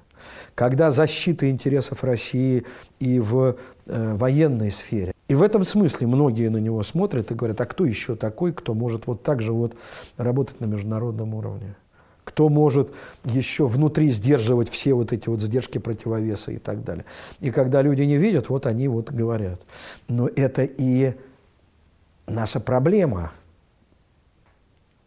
когда 0.55 0.91
защита 0.91 1.49
интересов 1.49 2.03
России 2.03 2.65
и 2.99 3.19
в 3.19 3.57
э, 3.85 4.15
военной 4.15 4.71
сфере. 4.71 5.13
И 5.29 5.35
в 5.35 5.43
этом 5.43 5.63
смысле 5.63 6.07
многие 6.07 6.49
на 6.49 6.57
него 6.57 6.81
смотрят 6.81 7.31
и 7.31 7.35
говорят, 7.35 7.61
а 7.61 7.65
кто 7.65 7.85
еще 7.85 8.15
такой, 8.15 8.51
кто 8.51 8.73
может 8.73 9.05
вот 9.05 9.21
так 9.23 9.41
же 9.41 9.53
вот 9.53 9.75
работать 10.17 10.59
на 10.59 10.65
международном 10.65 11.33
уровне? 11.35 11.75
кто 12.25 12.47
может 12.47 12.91
еще 13.25 13.65
внутри 13.65 14.11
сдерживать 14.11 14.69
все 14.69 14.93
вот 14.93 15.11
эти 15.13 15.27
вот 15.27 15.41
задержки 15.41 15.79
противовеса 15.79 16.51
и 16.51 16.59
так 16.59 16.83
далее. 16.83 17.05
И 17.39 17.49
когда 17.49 17.81
люди 17.81 18.03
не 18.03 18.17
видят, 18.17 18.49
вот 18.49 18.67
они 18.67 18.87
вот 18.87 19.11
говорят. 19.11 19.59
Но 20.07 20.27
это 20.27 20.61
и 20.63 21.15
наша 22.27 22.59
проблема. 22.59 23.31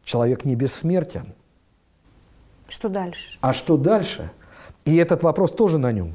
Человек 0.03 0.45
не 0.45 0.57
бессмертен. 0.57 1.33
Что 2.67 2.89
дальше? 2.89 3.39
А 3.41 3.53
что 3.53 3.77
дальше? 3.77 4.33
И 4.85 4.97
этот 4.97 5.23
вопрос 5.23 5.53
тоже 5.53 5.79
на 5.79 5.93
нем. 5.93 6.15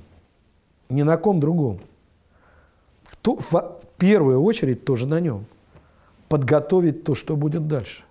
Ни 0.90 1.04
на 1.04 1.16
ком 1.16 1.40
другом. 1.40 1.80
В, 3.36 3.52
в 3.52 3.88
первую 3.98 4.42
очередь 4.42 4.86
тоже 4.86 5.08
на 5.08 5.20
нем. 5.20 5.46
Подготовить 6.30 7.04
то, 7.04 7.16
что 7.16 7.36
будет 7.36 7.68
дальше. 7.68 8.04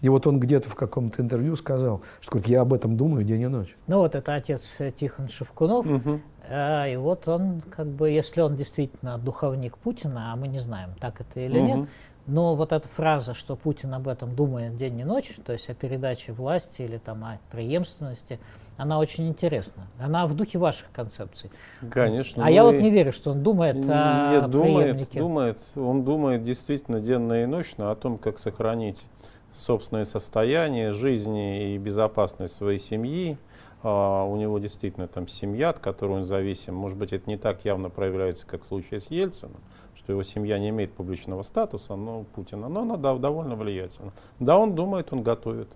И 0.00 0.08
вот 0.08 0.26
он 0.26 0.40
где-то 0.40 0.68
в 0.68 0.74
каком-то 0.74 1.22
интервью 1.22 1.56
сказал, 1.56 2.02
что 2.20 2.32
говорит, 2.32 2.48
я 2.48 2.62
об 2.62 2.72
этом 2.72 2.96
думаю 2.96 3.24
день 3.24 3.42
и 3.42 3.46
ночь. 3.46 3.76
Ну 3.86 3.98
вот 3.98 4.14
это 4.14 4.34
отец 4.34 4.76
э, 4.78 4.90
Тихон 4.90 5.28
Шевкунов. 5.28 5.86
Угу. 5.86 6.20
А, 6.48 6.86
и 6.86 6.96
вот 6.96 7.28
он, 7.28 7.62
как 7.70 7.86
бы, 7.86 8.10
если 8.10 8.40
он 8.40 8.56
действительно 8.56 9.18
духовник 9.18 9.76
Путина, 9.78 10.32
а 10.32 10.36
мы 10.36 10.48
не 10.48 10.58
знаем, 10.58 10.90
так 11.00 11.20
это 11.20 11.40
или 11.40 11.58
угу. 11.58 11.66
нет, 11.66 11.88
но 12.26 12.56
вот 12.56 12.72
эта 12.72 12.88
фраза, 12.88 13.34
что 13.34 13.54
Путин 13.54 13.94
об 13.94 14.08
этом 14.08 14.34
думает 14.34 14.76
день 14.76 14.98
и 14.98 15.04
ночь, 15.04 15.36
то 15.44 15.52
есть 15.52 15.70
о 15.70 15.74
передаче 15.74 16.32
власти 16.32 16.82
или 16.82 16.98
там 16.98 17.24
о 17.24 17.38
преемственности, 17.50 18.40
она 18.76 18.98
очень 18.98 19.28
интересна. 19.28 19.86
Она 19.98 20.26
в 20.26 20.34
духе 20.34 20.58
ваших 20.58 20.90
концепций. 20.92 21.50
Конечно. 21.90 22.42
А 22.42 22.48
ну 22.48 22.52
я 22.52 22.64
вот 22.64 22.74
не 22.74 22.90
верю, 22.90 23.12
что 23.12 23.30
он 23.30 23.42
думает 23.42 23.76
Нет, 23.76 23.88
о 23.88 24.48
думает, 24.48 24.84
преемнике. 24.84 25.18
думает, 25.18 25.60
он 25.76 26.04
думает 26.04 26.42
действительно 26.42 27.00
денно 27.00 27.42
и 27.42 27.46
ночно 27.46 27.90
о 27.92 27.94
том, 27.94 28.18
как 28.18 28.38
сохранить 28.38 29.06
собственное 29.52 30.04
состояние, 30.04 30.92
жизни 30.92 31.74
и 31.74 31.78
безопасность 31.78 32.54
своей 32.54 32.78
семьи. 32.78 33.38
А, 33.82 34.24
у 34.24 34.36
него 34.36 34.58
действительно 34.58 35.06
там 35.06 35.28
семья, 35.28 35.70
от 35.70 35.78
которой 35.78 36.18
он 36.18 36.24
зависим. 36.24 36.74
Может 36.74 36.98
быть, 36.98 37.12
это 37.12 37.28
не 37.30 37.36
так 37.36 37.64
явно 37.64 37.88
проявляется, 37.88 38.46
как 38.46 38.64
в 38.64 38.66
случае 38.66 39.00
с 39.00 39.10
Ельцином, 39.10 39.60
что 40.06 40.12
его 40.12 40.22
семья 40.22 40.56
не 40.60 40.68
имеет 40.68 40.92
публичного 40.92 41.42
статуса, 41.42 41.96
но 41.96 42.22
Путина, 42.36 42.68
но 42.68 42.82
она 42.82 42.96
довольно 42.96 43.56
влиятельна. 43.56 44.12
Да, 44.38 44.56
он 44.56 44.76
думает, 44.76 45.12
он 45.12 45.24
готовит. 45.24 45.66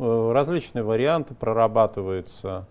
Э, 0.00 0.32
различные 0.34 0.82
варианты 0.82 1.34
прорабатываются. 1.36 2.66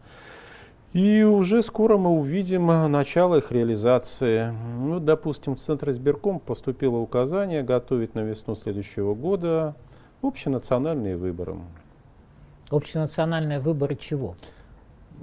И 0.91 1.23
уже 1.23 1.63
скоро 1.63 1.95
мы 1.95 2.09
увидим 2.09 2.67
начало 2.91 3.37
их 3.37 3.53
реализации. 3.53 4.53
Ну, 4.77 4.99
допустим, 4.99 5.55
в 5.55 5.59
Центр 5.59 5.91
избирком 5.91 6.41
поступило 6.41 6.97
указание 6.97 7.63
готовить 7.63 8.13
на 8.13 8.19
весну 8.19 8.53
следующего 8.53 9.15
года 9.15 9.73
Общенациональные 10.21 11.15
выборы. 11.15 11.55
Общенациональные 12.71 13.61
выборы 13.61 13.95
чего? 13.95 14.35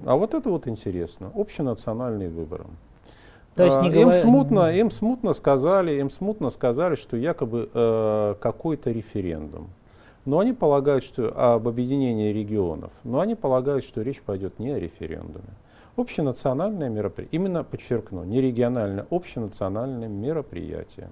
А 0.07 0.17
вот 0.17 0.33
это 0.33 0.49
вот 0.49 0.67
интересно. 0.67 1.31
Общенациональные 1.35 2.31
выборы. 2.31 2.65
То 3.55 3.65
есть 3.65 3.81
не 3.83 3.91
а, 3.91 3.93
им, 3.93 4.13
смутно, 4.13 4.73
им 4.73 4.91
смутно 4.91 5.35
сказали, 5.35 5.93
им 5.93 6.09
смутно 6.09 6.49
сказали, 6.49 6.95
что 6.95 7.17
якобы 7.17 7.69
э, 7.73 8.35
какой-то 8.41 8.91
референдум. 8.91 9.69
Но 10.25 10.39
они 10.39 10.53
полагают, 10.53 11.05
что 11.05 11.33
об 11.37 11.69
объединении 11.69 12.33
регионов. 12.33 12.93
Но 13.05 13.21
они 13.21 13.35
полагают, 13.35 13.85
что 13.85 14.01
речь 14.03 14.23
пойдет 14.23 14.59
не 14.59 14.71
о 14.71 14.79
референдуме. 14.79 15.45
Общенациональное 15.97 16.89
мероприятие, 16.89 17.39
именно 17.39 17.65
подчеркну, 17.65 18.25
не 18.25 18.41
региональное, 18.41 19.07
общенациональное 19.11 20.09
мероприятие. 20.09 21.11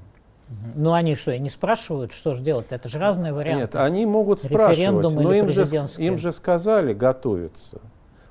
Ну 0.75 0.93
они 0.93 1.15
что, 1.15 1.39
не 1.39 1.51
спрашивают, 1.51 2.13
что 2.13 2.35
же 2.35 2.43
делать? 2.43 2.67
Это 2.71 2.89
же 2.89 2.99
разные 2.99 3.33
варианты. 3.33 3.61
Нет, 3.61 3.77
они 3.77 4.07
могут 4.07 4.41
спрашивать, 4.41 5.15
но 5.15 5.33
им 5.33 5.49
же, 5.51 5.65
им 5.99 6.19
же 6.19 6.33
сказали 6.33 6.95
готовиться. 6.95 7.81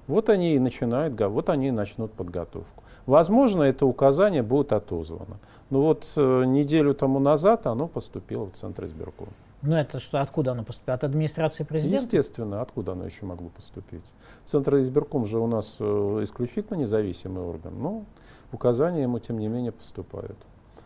Вот 0.07 0.29
они 0.29 0.55
и 0.55 0.59
начинают, 0.59 1.19
вот 1.21 1.49
они 1.49 1.67
и 1.67 1.71
начнут 1.71 2.11
подготовку. 2.11 2.83
Возможно, 3.09 3.63
это 3.63 3.87
указание 3.87 4.43
будет 4.43 4.71
отозвано. 4.71 5.39
Но 5.71 5.81
вот 5.81 6.13
э, 6.15 6.43
неделю 6.45 6.93
тому 6.93 7.17
назад 7.17 7.65
оно 7.65 7.87
поступило 7.87 8.45
в 8.45 8.51
Центр 8.51 8.85
избирком. 8.85 9.29
Ну 9.63 9.75
это 9.75 9.99
что, 9.99 10.21
откуда 10.21 10.51
оно 10.51 10.63
поступило? 10.63 10.93
От 10.93 11.03
администрации 11.03 11.63
президента? 11.63 12.05
Естественно, 12.05 12.61
откуда 12.61 12.91
оно 12.91 13.05
еще 13.05 13.25
могло 13.25 13.49
поступить? 13.49 14.03
Центр 14.45 14.75
избирком 14.75 15.25
же 15.25 15.39
у 15.39 15.47
нас 15.47 15.77
э, 15.79 16.19
исключительно 16.21 16.77
независимый 16.77 17.43
орган, 17.43 17.73
но 17.81 18.05
указания 18.51 19.01
ему 19.01 19.17
тем 19.17 19.39
не 19.39 19.47
менее 19.47 19.71
поступают. 19.71 20.37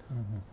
Угу. 0.10 0.53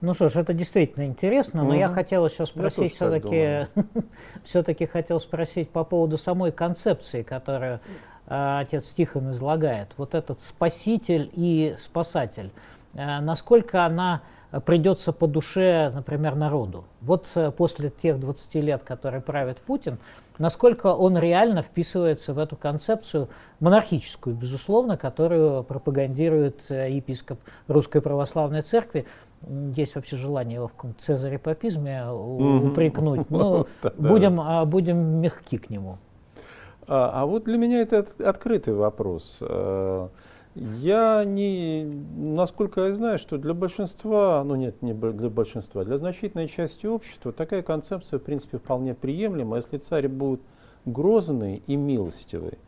Ну 0.00 0.12
что 0.12 0.28
ж, 0.28 0.36
это 0.36 0.52
действительно 0.52 1.04
интересно, 1.04 1.62
но 1.62 1.70
угу. 1.70 1.78
я 1.78 1.88
хотел 1.88 2.26
еще 2.26 2.44
спросить 2.44 2.94
все-таки, 2.94 3.66
все-таки 4.44 4.86
хотел 4.86 5.18
спросить 5.18 5.70
по 5.70 5.84
поводу 5.84 6.18
самой 6.18 6.52
концепции, 6.52 7.22
которую 7.22 7.80
э, 8.26 8.58
отец 8.60 8.92
Тихон 8.92 9.30
излагает. 9.30 9.92
Вот 9.96 10.14
этот 10.14 10.40
спаситель 10.40 11.30
и 11.32 11.74
спасатель, 11.78 12.50
э, 12.94 13.20
насколько 13.20 13.84
она 13.86 14.22
придется 14.60 15.12
по 15.12 15.26
душе, 15.26 15.90
например, 15.92 16.34
народу. 16.34 16.84
Вот 17.00 17.30
э, 17.34 17.50
после 17.50 17.90
тех 17.90 18.18
20 18.18 18.54
лет, 18.56 18.82
которые 18.82 19.20
правит 19.20 19.58
Путин, 19.58 19.98
насколько 20.38 20.88
он 20.88 21.18
реально 21.18 21.62
вписывается 21.62 22.34
в 22.34 22.38
эту 22.38 22.56
концепцию 22.56 23.28
монархическую, 23.60 24.36
безусловно, 24.36 24.96
которую 24.96 25.64
пропагандирует 25.64 26.70
э, 26.70 26.90
епископ 26.90 27.40
Русской 27.68 28.00
Православной 28.00 28.62
Церкви. 28.62 29.06
Есть 29.74 29.94
вообще 29.94 30.16
желание 30.16 30.56
его 30.56 30.68
в 30.68 30.72
каком-то 30.72 31.02
цезарепапизме 31.02 32.06
упрекнуть, 32.10 33.30
но 33.30 33.66
будем, 33.96 34.40
а, 34.40 34.64
будем 34.64 34.98
мягки 35.20 35.58
к 35.58 35.70
нему. 35.70 35.98
А, 36.88 37.22
а 37.22 37.26
вот 37.26 37.44
для 37.44 37.58
меня 37.58 37.80
это 37.80 38.06
открытый 38.24 38.74
вопрос. 38.74 39.42
Я 40.56 41.24
не, 41.24 41.84
насколько 42.16 42.86
я 42.86 42.94
знаю, 42.94 43.18
что 43.18 43.36
для 43.36 43.52
большинства, 43.52 44.42
ну 44.42 44.54
нет, 44.54 44.80
не 44.80 44.94
для 44.94 45.28
большинства, 45.28 45.84
для 45.84 45.98
значительной 45.98 46.48
части 46.48 46.86
общества 46.86 47.30
такая 47.30 47.62
концепция, 47.62 48.18
в 48.18 48.22
принципе, 48.22 48.56
вполне 48.56 48.94
приемлема, 48.94 49.56
если 49.56 49.76
царь 49.76 50.08
будет 50.08 50.40
грозный 50.86 51.62
и 51.66 51.76
милостивый. 51.76 52.58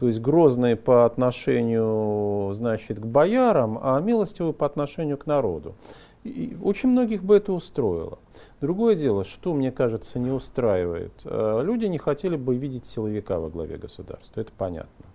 То 0.00 0.08
есть 0.08 0.20
грозный 0.20 0.74
по 0.74 1.06
отношению, 1.06 2.52
значит, 2.52 2.98
к 2.98 3.06
боярам, 3.06 3.78
а 3.80 4.00
милостивый 4.00 4.52
по 4.52 4.66
отношению 4.66 5.16
к 5.16 5.26
народу. 5.26 5.76
И 6.24 6.56
очень 6.60 6.88
многих 6.88 7.22
бы 7.22 7.36
это 7.36 7.52
устроило. 7.52 8.18
Другое 8.60 8.96
дело, 8.96 9.22
что, 9.22 9.54
мне 9.54 9.70
кажется, 9.70 10.18
не 10.18 10.32
устраивает. 10.32 11.12
Э, 11.24 11.60
люди 11.62 11.86
не 11.86 11.98
хотели 11.98 12.34
бы 12.34 12.56
видеть 12.56 12.86
силовика 12.86 13.38
во 13.38 13.48
главе 13.48 13.76
государства, 13.76 14.40
это 14.40 14.50
понятно. 14.58 15.05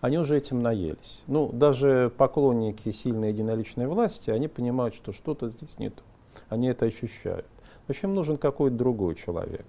Они 0.00 0.18
уже 0.18 0.36
этим 0.36 0.62
наелись. 0.62 1.22
Ну, 1.26 1.50
даже 1.52 2.12
поклонники 2.16 2.92
сильной 2.92 3.30
единоличной 3.30 3.86
власти, 3.86 4.30
они 4.30 4.46
понимают, 4.46 4.94
что 4.94 5.12
что-то 5.12 5.48
здесь 5.48 5.78
не 5.78 5.90
то. 5.90 6.02
Они 6.48 6.68
это 6.68 6.86
ощущают. 6.86 7.46
Общем, 7.88 8.14
нужен 8.14 8.36
какой-то 8.36 8.76
другой 8.76 9.16
человек. 9.16 9.64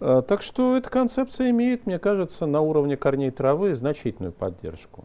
Э, 0.00 0.22
так 0.26 0.42
что 0.42 0.76
эта 0.76 0.90
концепция 0.90 1.50
имеет, 1.50 1.86
мне 1.86 1.98
кажется, 1.98 2.46
на 2.46 2.60
уровне 2.60 2.96
корней 2.96 3.30
травы 3.30 3.74
значительную 3.74 4.32
поддержку. 4.32 5.04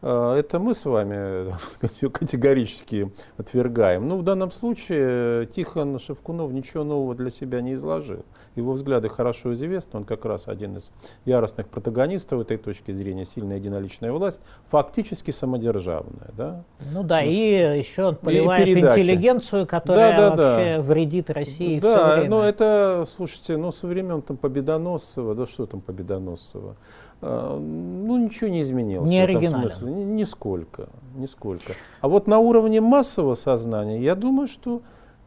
Э, 0.00 0.34
это 0.38 0.58
мы 0.58 0.74
с 0.74 0.84
вами 0.84 1.54
сказать, 1.70 2.12
категорически 2.12 3.12
отвергаем. 3.36 4.06
Но 4.06 4.14
ну, 4.14 4.20
в 4.20 4.24
данном 4.24 4.50
случае 4.50 5.46
Тихон 5.46 5.98
Шевкунов 5.98 6.52
ничего 6.52 6.84
нового 6.84 7.14
для 7.14 7.30
себя 7.30 7.60
не 7.60 7.74
изложил. 7.74 8.24
Его 8.54 8.72
взгляды 8.72 9.08
хорошо 9.08 9.52
известны, 9.54 10.00
он 10.00 10.04
как 10.04 10.24
раз 10.24 10.48
один 10.48 10.76
из 10.76 10.90
яростных 11.24 11.68
протагонистов 11.68 12.40
этой 12.40 12.56
точки 12.56 12.92
зрения, 12.92 13.24
сильная 13.24 13.56
единоличная 13.56 14.12
власть, 14.12 14.40
фактически 14.70 15.30
самодержавная. 15.30 16.30
Да? 16.36 16.64
Ну 16.92 17.02
да, 17.02 17.20
ну, 17.20 17.28
и 17.28 17.78
еще 17.78 18.04
он 18.04 18.16
поливает 18.16 18.68
интеллигенцию, 18.68 19.66
которая 19.66 20.16
да, 20.16 20.30
да, 20.30 20.36
вообще 20.36 20.76
да. 20.76 20.82
вредит 20.82 21.30
России 21.30 21.80
да, 21.80 21.96
все 21.96 22.16
время. 22.16 22.30
ну 22.30 22.42
это, 22.42 23.04
слушайте, 23.16 23.56
ну 23.56 23.72
со 23.72 23.86
времен 23.86 24.22
там 24.22 24.36
Победоносцева, 24.36 25.34
да 25.34 25.46
что 25.46 25.66
там 25.66 25.80
Победоносцева, 25.80 26.76
а, 27.07 27.07
ну, 27.20 28.16
ничего 28.16 28.48
не 28.48 28.62
изменилось. 28.62 29.08
Не 29.08 29.20
оригинально. 29.20 29.68
Смысле. 29.68 29.92
Нисколько, 29.92 30.88
нисколько. 31.16 31.72
А 32.00 32.08
вот 32.08 32.26
на 32.26 32.38
уровне 32.38 32.80
массового 32.80 33.34
сознания, 33.34 34.00
я 34.00 34.14
думаю, 34.14 34.46
что 34.46 34.82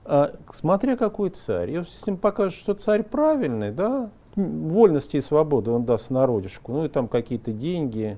а, 0.05 0.31
смотря 0.53 0.95
какой 0.95 1.29
царь, 1.29 1.71
если 1.71 2.11
им 2.11 2.17
покажут, 2.17 2.57
что 2.57 2.73
царь 2.73 3.03
правильный, 3.03 3.71
да, 3.71 4.09
вольности 4.35 5.17
и 5.17 5.21
свободы 5.21 5.71
он 5.71 5.85
даст 5.85 6.09
народишку, 6.09 6.71
ну 6.71 6.85
и 6.85 6.89
там 6.89 7.07
какие-то 7.07 7.51
деньги, 7.51 8.17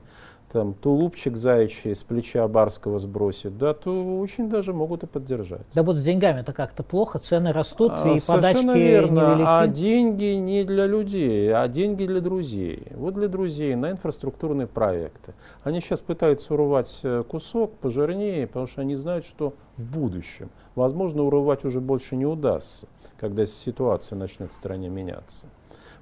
там 0.54 0.76
тулупчик 0.76 1.36
заячий 1.36 1.96
с 1.96 2.04
плеча 2.04 2.48
барского 2.48 3.00
сбросит, 3.00 3.58
да, 3.58 3.74
то 3.74 4.20
очень 4.20 4.50
даже 4.50 4.72
могут 4.72 5.02
и 5.02 5.08
поддержать. 5.08 5.66
Да 5.74 5.82
вот 5.82 5.98
с 5.98 6.04
деньгами-то 6.04 6.54
как-то 6.54 6.84
плохо, 6.84 7.18
цены 7.18 7.52
растут 7.52 7.92
а, 7.96 8.08
и 8.10 8.20
подачки 8.26 8.66
верно. 8.78 9.20
невелики. 9.20 9.46
А 9.48 9.66
деньги 9.66 10.36
не 10.36 10.63
для 10.63 10.86
людей, 10.86 11.52
а 11.52 11.68
деньги 11.68 12.06
для 12.06 12.22
друзей. 12.22 12.88
Вот 12.92 13.16
для 13.16 13.28
друзей 13.28 13.74
на 13.74 13.89
инфраструктурные 13.89 14.68
проекты. 14.68 15.34
Они 15.63 15.82
сейчас 15.82 16.02
пытаются 16.02 16.54
урвать 16.54 17.00
э, 17.02 17.24
кусок 17.28 17.74
пожирнее, 17.78 18.46
потому 18.46 18.68
что 18.68 18.82
они 18.82 18.94
знают, 18.94 19.26
что 19.26 19.56
в 19.78 19.82
будущем, 19.82 20.52
возможно, 20.76 21.24
урывать 21.24 21.66
уже 21.66 21.82
больше 21.82 22.16
не 22.16 22.28
удастся, 22.28 22.88
когда 23.20 23.48
ситуация 23.48 24.18
начнет 24.18 24.52
в 24.52 24.56
стране 24.56 24.89
меняться. 24.89 25.48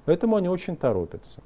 Поэтому 0.04 0.36
они 0.36 0.50
очень 0.50 0.76
торопятся. 0.76 1.40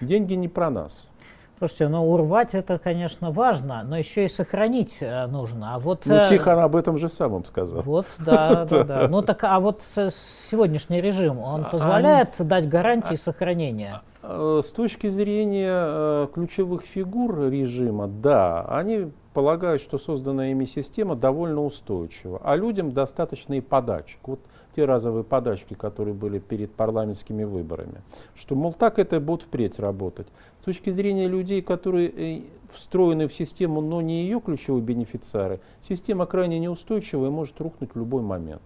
Деньги 0.00 0.34
не 0.34 0.48
про 0.48 0.70
нас. 0.70 1.10
Слушайте, 1.58 1.88
ну 1.88 2.10
урвать 2.10 2.54
это, 2.54 2.78
конечно, 2.78 3.30
важно, 3.30 3.84
но 3.84 3.96
еще 3.96 4.24
и 4.24 4.28
сохранить 4.28 4.98
э, 5.00 5.26
нужно. 5.26 5.76
А 5.76 5.78
вот, 5.78 6.04
ну, 6.06 6.14
э, 6.14 6.28
Тихон 6.28 6.58
об 6.58 6.74
этом 6.74 6.98
же 6.98 7.08
самым 7.08 7.44
сказал. 7.44 7.82
Вот, 7.82 8.06
да, 8.18 8.64
да, 8.70 8.82
да. 8.82 9.08
Ну 9.08 9.22
так, 9.22 9.44
а 9.44 9.60
вот 9.60 9.82
сегодняшний 9.82 11.00
режим, 11.00 11.38
он 11.38 11.62
а, 11.62 11.68
позволяет 11.68 12.34
дать 12.40 12.68
гарантии 12.68 13.14
сохранения? 13.14 14.02
А, 14.22 14.62
с 14.64 14.70
точки 14.70 15.08
зрения 15.08 15.70
э, 15.70 16.26
ключевых 16.34 16.82
фигур 16.82 17.48
режима, 17.48 18.08
да, 18.08 18.62
они 18.68 19.12
полагают, 19.32 19.80
что 19.80 19.98
созданная 19.98 20.50
ими 20.50 20.64
система 20.64 21.14
довольно 21.14 21.62
устойчива, 21.64 22.40
а 22.42 22.56
людям 22.56 22.92
достаточно 22.92 23.54
и 23.54 23.60
подачек. 23.60 24.18
Вот 24.24 24.40
те 24.74 24.84
разовые 24.84 25.24
подачки, 25.24 25.74
которые 25.74 26.14
были 26.14 26.38
перед 26.38 26.72
парламентскими 26.72 27.44
выборами. 27.44 28.02
Что, 28.34 28.54
мол, 28.54 28.72
так 28.72 28.98
это 28.98 29.20
будет 29.20 29.42
впредь 29.42 29.78
работать. 29.78 30.26
С 30.62 30.64
точки 30.64 30.90
зрения 30.90 31.28
людей, 31.28 31.62
которые 31.62 32.08
э, 32.08 32.42
встроены 32.70 33.28
в 33.28 33.34
систему, 33.34 33.80
но 33.80 34.00
не 34.02 34.22
ее 34.22 34.40
ключевые 34.40 34.82
бенефициары, 34.82 35.60
система 35.80 36.26
крайне 36.26 36.58
неустойчивая 36.58 37.28
и 37.28 37.32
может 37.32 37.60
рухнуть 37.60 37.90
в 37.94 37.98
любой 37.98 38.22
момент. 38.22 38.62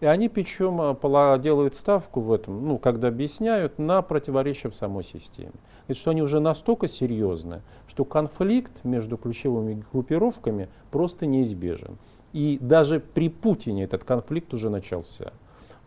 И 0.00 0.06
они 0.06 0.28
причем 0.28 0.80
э, 0.80 1.38
делают 1.40 1.74
ставку 1.74 2.20
в 2.20 2.32
этом, 2.32 2.66
ну, 2.66 2.78
когда 2.78 3.08
объясняют, 3.08 3.78
на 3.78 4.02
противоречия 4.02 4.70
в 4.70 4.76
самой 4.76 5.04
системе. 5.04 5.52
И 5.88 5.94
что 5.94 6.10
они 6.10 6.22
уже 6.22 6.38
настолько 6.38 6.86
серьезны, 6.86 7.62
что 7.88 8.04
конфликт 8.04 8.84
между 8.84 9.16
ключевыми 9.16 9.82
группировками 9.92 10.68
просто 10.90 11.26
неизбежен. 11.26 11.98
И 12.32 12.58
даже 12.60 13.00
при 13.00 13.28
Путине 13.28 13.84
этот 13.84 14.04
конфликт 14.04 14.52
уже 14.52 14.68
начался 14.68 15.32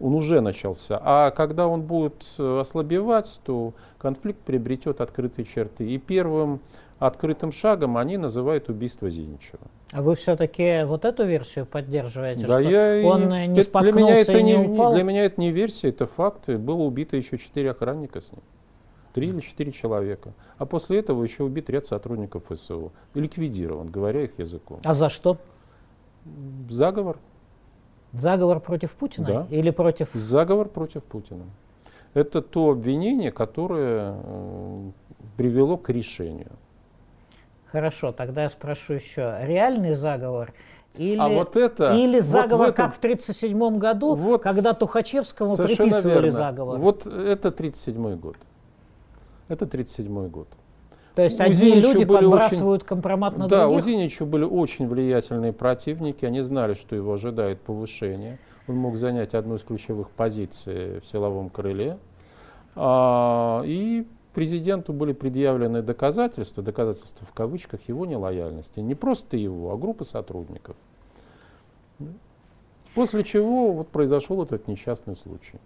он 0.02 0.16
уже 0.16 0.42
начался. 0.42 1.00
А 1.04 1.32
когда 1.32 1.68
он 1.68 1.84
будет 1.84 2.26
э, 2.38 2.60
ослабевать, 2.60 3.40
то 3.46 3.74
конфликт 4.00 4.40
приобретет 4.40 5.00
открытые 5.00 5.46
черты. 5.46 5.88
И 5.88 5.98
первым 5.98 6.60
открытым 7.00 7.52
шагом 7.52 7.98
они 7.98 8.18
называют 8.18 8.70
убийство 8.70 9.10
Зиничева. 9.10 9.68
А 9.92 10.02
вы 10.02 10.16
все-таки 10.16 10.84
вот 10.86 11.06
эту 11.06 11.26
версию 11.26 11.66
поддерживаете? 11.66 12.48
Да, 12.48 12.60
что 12.60 12.70
я 12.70 13.08
он 13.08 13.30
не, 13.30 13.48
не 13.48 13.62
споткнулся 13.62 13.94
для 13.94 14.04
меня 14.04 14.22
это 14.22 14.38
и 14.38 14.44
не, 14.44 14.58
не 14.58 14.68
упал? 14.68 14.94
Для 14.94 15.04
меня 15.04 15.26
это 15.26 15.40
не 15.40 15.52
версия, 15.52 15.90
это 15.90 16.08
факт. 16.08 16.50
Было 16.50 16.82
убито 16.82 17.16
еще 17.18 17.38
четыре 17.38 17.72
охранника 17.72 18.20
с 18.20 18.32
ним. 18.32 18.42
Три 19.14 19.28
или 19.28 19.42
четыре 19.42 19.72
человека. 19.72 20.34
А 20.58 20.66
после 20.66 21.00
этого 21.00 21.24
еще 21.24 21.44
убит 21.44 21.70
ряд 21.70 21.86
сотрудников 21.86 22.46
ФСО. 22.50 22.92
Ликвидирован, 23.14 23.88
говоря 23.88 24.24
их 24.24 24.40
языком. 24.40 24.80
А 24.84 24.94
за 24.94 25.10
что? 25.10 25.38
Заговор. 26.70 27.18
Заговор 28.14 28.60
против 28.60 28.94
Путина 28.94 29.28
да. 29.28 29.48
или 29.50 29.70
против... 29.70 30.10
Заговор 30.14 30.68
против 30.68 31.04
Путина. 31.04 31.46
Это 32.14 32.42
то 32.42 32.72
обвинение, 32.72 33.32
которое 33.32 34.16
э, 34.22 34.92
привело 35.38 35.78
к 35.78 35.90
решению. 35.90 36.52
Хорошо, 37.66 38.12
тогда 38.12 38.44
я 38.44 38.50
спрошу 38.50 38.94
еще. 38.94 39.38
Реальный 39.44 39.94
заговор 39.94 40.54
или, 40.96 41.20
а 41.20 41.30
вот 41.30 41.56
это, 41.56 41.96
или 41.96 42.18
вот 42.18 42.26
заговор, 42.26 42.68
этом, 42.68 42.76
как 42.76 42.96
в 42.96 42.98
1937 42.98 43.78
году, 43.78 44.16
вот 44.16 44.44
когда 44.44 44.74
Тухачевскому 44.74 45.56
приписывали 45.56 46.14
верно. 46.14 46.32
заговор? 46.32 46.80
Вот 46.80 47.08
это 47.08 47.48
1937 47.48 48.16
год. 48.18 48.36
Это 49.48 49.66
1937 49.66 50.28
год. 50.28 50.48
То 51.16 51.24
есть 51.24 51.40
одни 51.40 51.76
люди 51.76 52.06
подбрасывают 52.06 52.84
очень, 52.84 52.88
компромат 52.88 53.38
на 53.38 53.48
да, 53.48 53.64
других? 53.64 53.84
Да, 53.84 53.90
у 53.90 53.92
Зинича 53.92 54.26
были 54.26 54.44
очень 54.44 54.88
влиятельные 54.88 55.52
противники, 55.52 56.26
они 56.26 56.42
знали, 56.42 56.74
что 56.74 56.96
его 56.96 57.14
ожидает 57.14 57.62
повышение. 57.62 58.40
Он 58.68 58.76
мог 58.76 58.96
занять 58.96 59.34
одну 59.34 59.56
из 59.56 59.64
ключевых 59.64 60.10
позиций 60.12 61.00
в 61.00 61.06
силовом 61.06 61.50
крыле. 61.50 61.98
А, 62.76 63.64
и 63.66 64.08
президенту 64.34 64.94
были 64.94 65.12
предъявлены 65.12 65.82
доказательства, 65.82 66.64
доказательства 66.64 67.28
в 67.28 67.34
кавычках, 67.34 67.82
его 67.90 68.06
нелояльности. 68.06 68.80
Не 68.80 68.96
просто 68.96 69.36
его, 69.36 69.72
а 69.72 69.78
группы 69.78 70.06
сотрудников. 70.06 70.78
После 72.96 73.24
чего 73.24 73.74
вот 73.74 73.90
произошел 73.90 74.42
этот 74.44 74.68
несчастный 74.68 75.16
случай. 75.16 75.60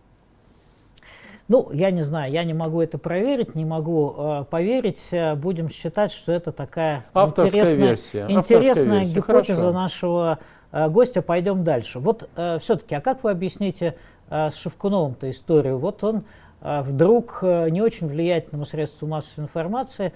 Ну, 1.47 1.69
я 1.71 1.91
не 1.91 2.01
знаю, 2.01 2.31
я 2.31 2.43
не 2.43 2.53
могу 2.55 2.81
это 2.81 2.97
проверить, 2.97 3.53
не 3.53 3.65
могу 3.65 4.15
э, 4.17 4.45
поверить. 4.49 5.09
Э, 5.11 5.35
будем 5.35 5.69
считать, 5.69 6.11
что 6.11 6.31
это 6.31 6.51
такая 6.51 7.05
Авторская 7.13 7.61
интересная, 7.61 7.87
версия. 7.89 8.25
интересная 8.29 8.99
версия. 8.99 9.15
гипотеза 9.15 9.61
Хорошо. 9.61 9.71
нашего 9.71 10.39
э, 10.71 10.89
гостя. 10.89 11.21
Пойдем 11.21 11.63
дальше. 11.63 11.99
Вот 11.99 12.27
э, 12.35 12.57
все-таки, 12.59 12.95
а 12.95 13.01
как 13.01 13.23
вы 13.23 13.29
объясните 13.29 13.95
э, 14.31 14.49
с 14.49 14.55
Шевкуновым-то 14.55 15.29
историю? 15.29 15.77
Вот 15.77 16.03
он 16.03 16.23
э, 16.61 16.81
вдруг 16.81 17.39
э, 17.43 17.69
не 17.69 17.83
очень 17.83 18.07
влиятельному 18.07 18.65
средству 18.65 19.05
массовой 19.07 19.43
информации 19.43 20.13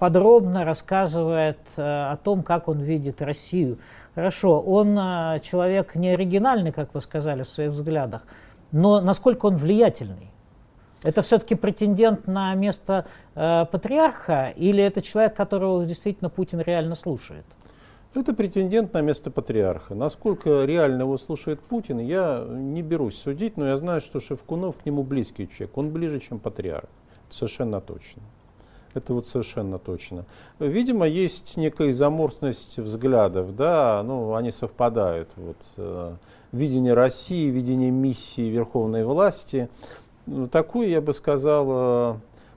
подробно 0.00 0.64
рассказывает 0.64 1.58
о 1.76 2.16
том, 2.22 2.42
как 2.44 2.68
он 2.68 2.80
видит 2.80 3.20
Россию. 3.22 3.78
Хорошо, 4.14 4.60
он 4.60 4.94
человек 5.40 5.96
не 5.96 6.10
оригинальный, 6.10 6.70
как 6.70 6.94
вы 6.94 7.00
сказали 7.00 7.42
в 7.42 7.48
своих 7.48 7.70
взглядах, 7.72 8.22
но 8.74 9.00
насколько 9.00 9.46
он 9.46 9.56
влиятельный? 9.56 10.32
Это 11.04 11.22
все-таки 11.22 11.54
претендент 11.54 12.26
на 12.26 12.54
место 12.54 13.06
э, 13.36 13.66
патриарха 13.70 14.52
или 14.56 14.82
это 14.82 15.00
человек, 15.00 15.36
которого 15.36 15.84
действительно 15.84 16.28
Путин 16.28 16.60
реально 16.60 16.96
слушает? 16.96 17.44
Это 18.14 18.34
претендент 18.34 18.92
на 18.92 19.00
место 19.00 19.30
патриарха. 19.30 19.94
Насколько 19.94 20.64
реально 20.64 21.02
его 21.02 21.16
слушает 21.18 21.60
Путин, 21.60 21.98
я 21.98 22.44
не 22.48 22.82
берусь 22.82 23.16
судить, 23.16 23.56
но 23.56 23.68
я 23.68 23.76
знаю, 23.76 24.00
что 24.00 24.18
Шевкунов 24.18 24.76
к 24.78 24.86
нему 24.86 25.04
близкий 25.04 25.48
человек. 25.48 25.76
Он 25.78 25.90
ближе, 25.90 26.18
чем 26.18 26.40
патриарх. 26.40 26.88
Совершенно 27.30 27.80
точно. 27.80 28.22
Это 28.94 29.14
вот 29.14 29.26
совершенно 29.26 29.78
точно. 29.78 30.24
Видимо, 30.58 31.06
есть 31.06 31.56
некая 31.56 31.92
заморсность 31.92 32.78
взглядов, 32.78 33.54
да, 33.54 34.02
ну, 34.04 34.34
они 34.34 34.52
совпадают. 34.52 35.28
Вот, 35.36 35.56
э, 35.76 36.14
видение 36.54 36.94
России, 36.94 37.50
видение 37.50 37.90
миссии 37.90 38.48
верховной 38.48 39.04
власти– 39.04 39.68
ну, 40.26 40.48
такой, 40.48 40.90
я 40.90 41.00
бы 41.00 41.12
сказал, 41.12 41.66
э, 41.68 42.14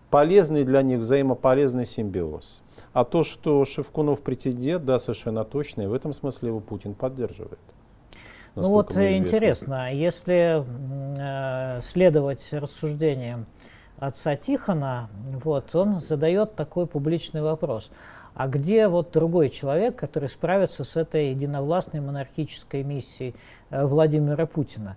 полезный 0.10 0.64
для 0.64 0.82
них 0.82 1.00
взаимополезный 1.00 1.86
симбиоз. 1.86 2.62
А 2.94 3.04
то, 3.04 3.24
что 3.24 3.66
Шевкунов 3.66 4.22
претендент, 4.22 4.86
да, 4.86 5.00
совершенно 5.00 5.44
точно, 5.44 5.82
и 5.82 5.88
в 5.88 5.94
этом 5.94 6.14
смысле 6.14 6.50
его 6.50 6.60
Путин 6.60 6.94
поддерживает. 6.94 7.60
Ну 8.56 8.70
вот 8.70 8.92
интересно, 8.98 9.94
если 9.94 10.64
э, 11.20 11.82
следовать 11.82 12.48
рассуждениям 12.54 13.46
отца 14.00 14.36
Тихона, 14.36 15.10
вот, 15.44 15.76
он 15.76 15.96
задает 15.96 16.56
такой 16.56 16.88
публичный 16.88 17.42
вопрос. 17.42 17.92
А 18.38 18.48
где 18.48 18.88
вот 18.88 19.10
другой 19.12 19.50
человек, 19.50 19.96
который 19.96 20.30
справится 20.30 20.84
с 20.84 20.96
этой 20.96 21.32
единовластной 21.32 22.02
монархической 22.02 22.84
миссией 22.84 23.34
э, 23.72 23.84
Владимира 23.84 24.46
Путина? 24.46 24.96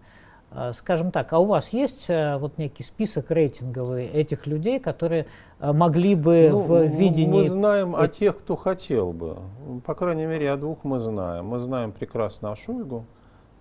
Э, 0.51 0.73
скажем 0.75 1.11
так, 1.11 1.33
а 1.33 1.39
у 1.39 1.47
вас 1.47 1.71
есть 1.71 2.11
э, 2.11 2.37
вот 2.37 2.59
некий 2.59 2.83
список 2.83 3.31
рейтинговый 3.31 4.05
этих 4.05 4.47
людей, 4.47 4.79
которые 4.79 5.25
могли 5.59 6.17
бы 6.17 6.49
ну, 6.51 6.59
в 6.59 6.85
видении... 6.85 7.45
Мы 7.45 7.49
знаем 7.49 7.97
о 7.97 8.09
тех, 8.09 8.39
кто 8.39 8.57
хотел 8.57 9.15
бы. 9.15 9.39
По 9.87 9.95
крайней 9.95 10.27
мере, 10.27 10.51
о 10.53 10.59
двух 10.59 10.85
мы 10.85 10.99
знаем. 10.99 11.47
Мы 11.47 11.61
знаем 11.61 11.93
прекрасно 11.93 12.53
о 12.53 12.57
Шойгу. 12.57 13.07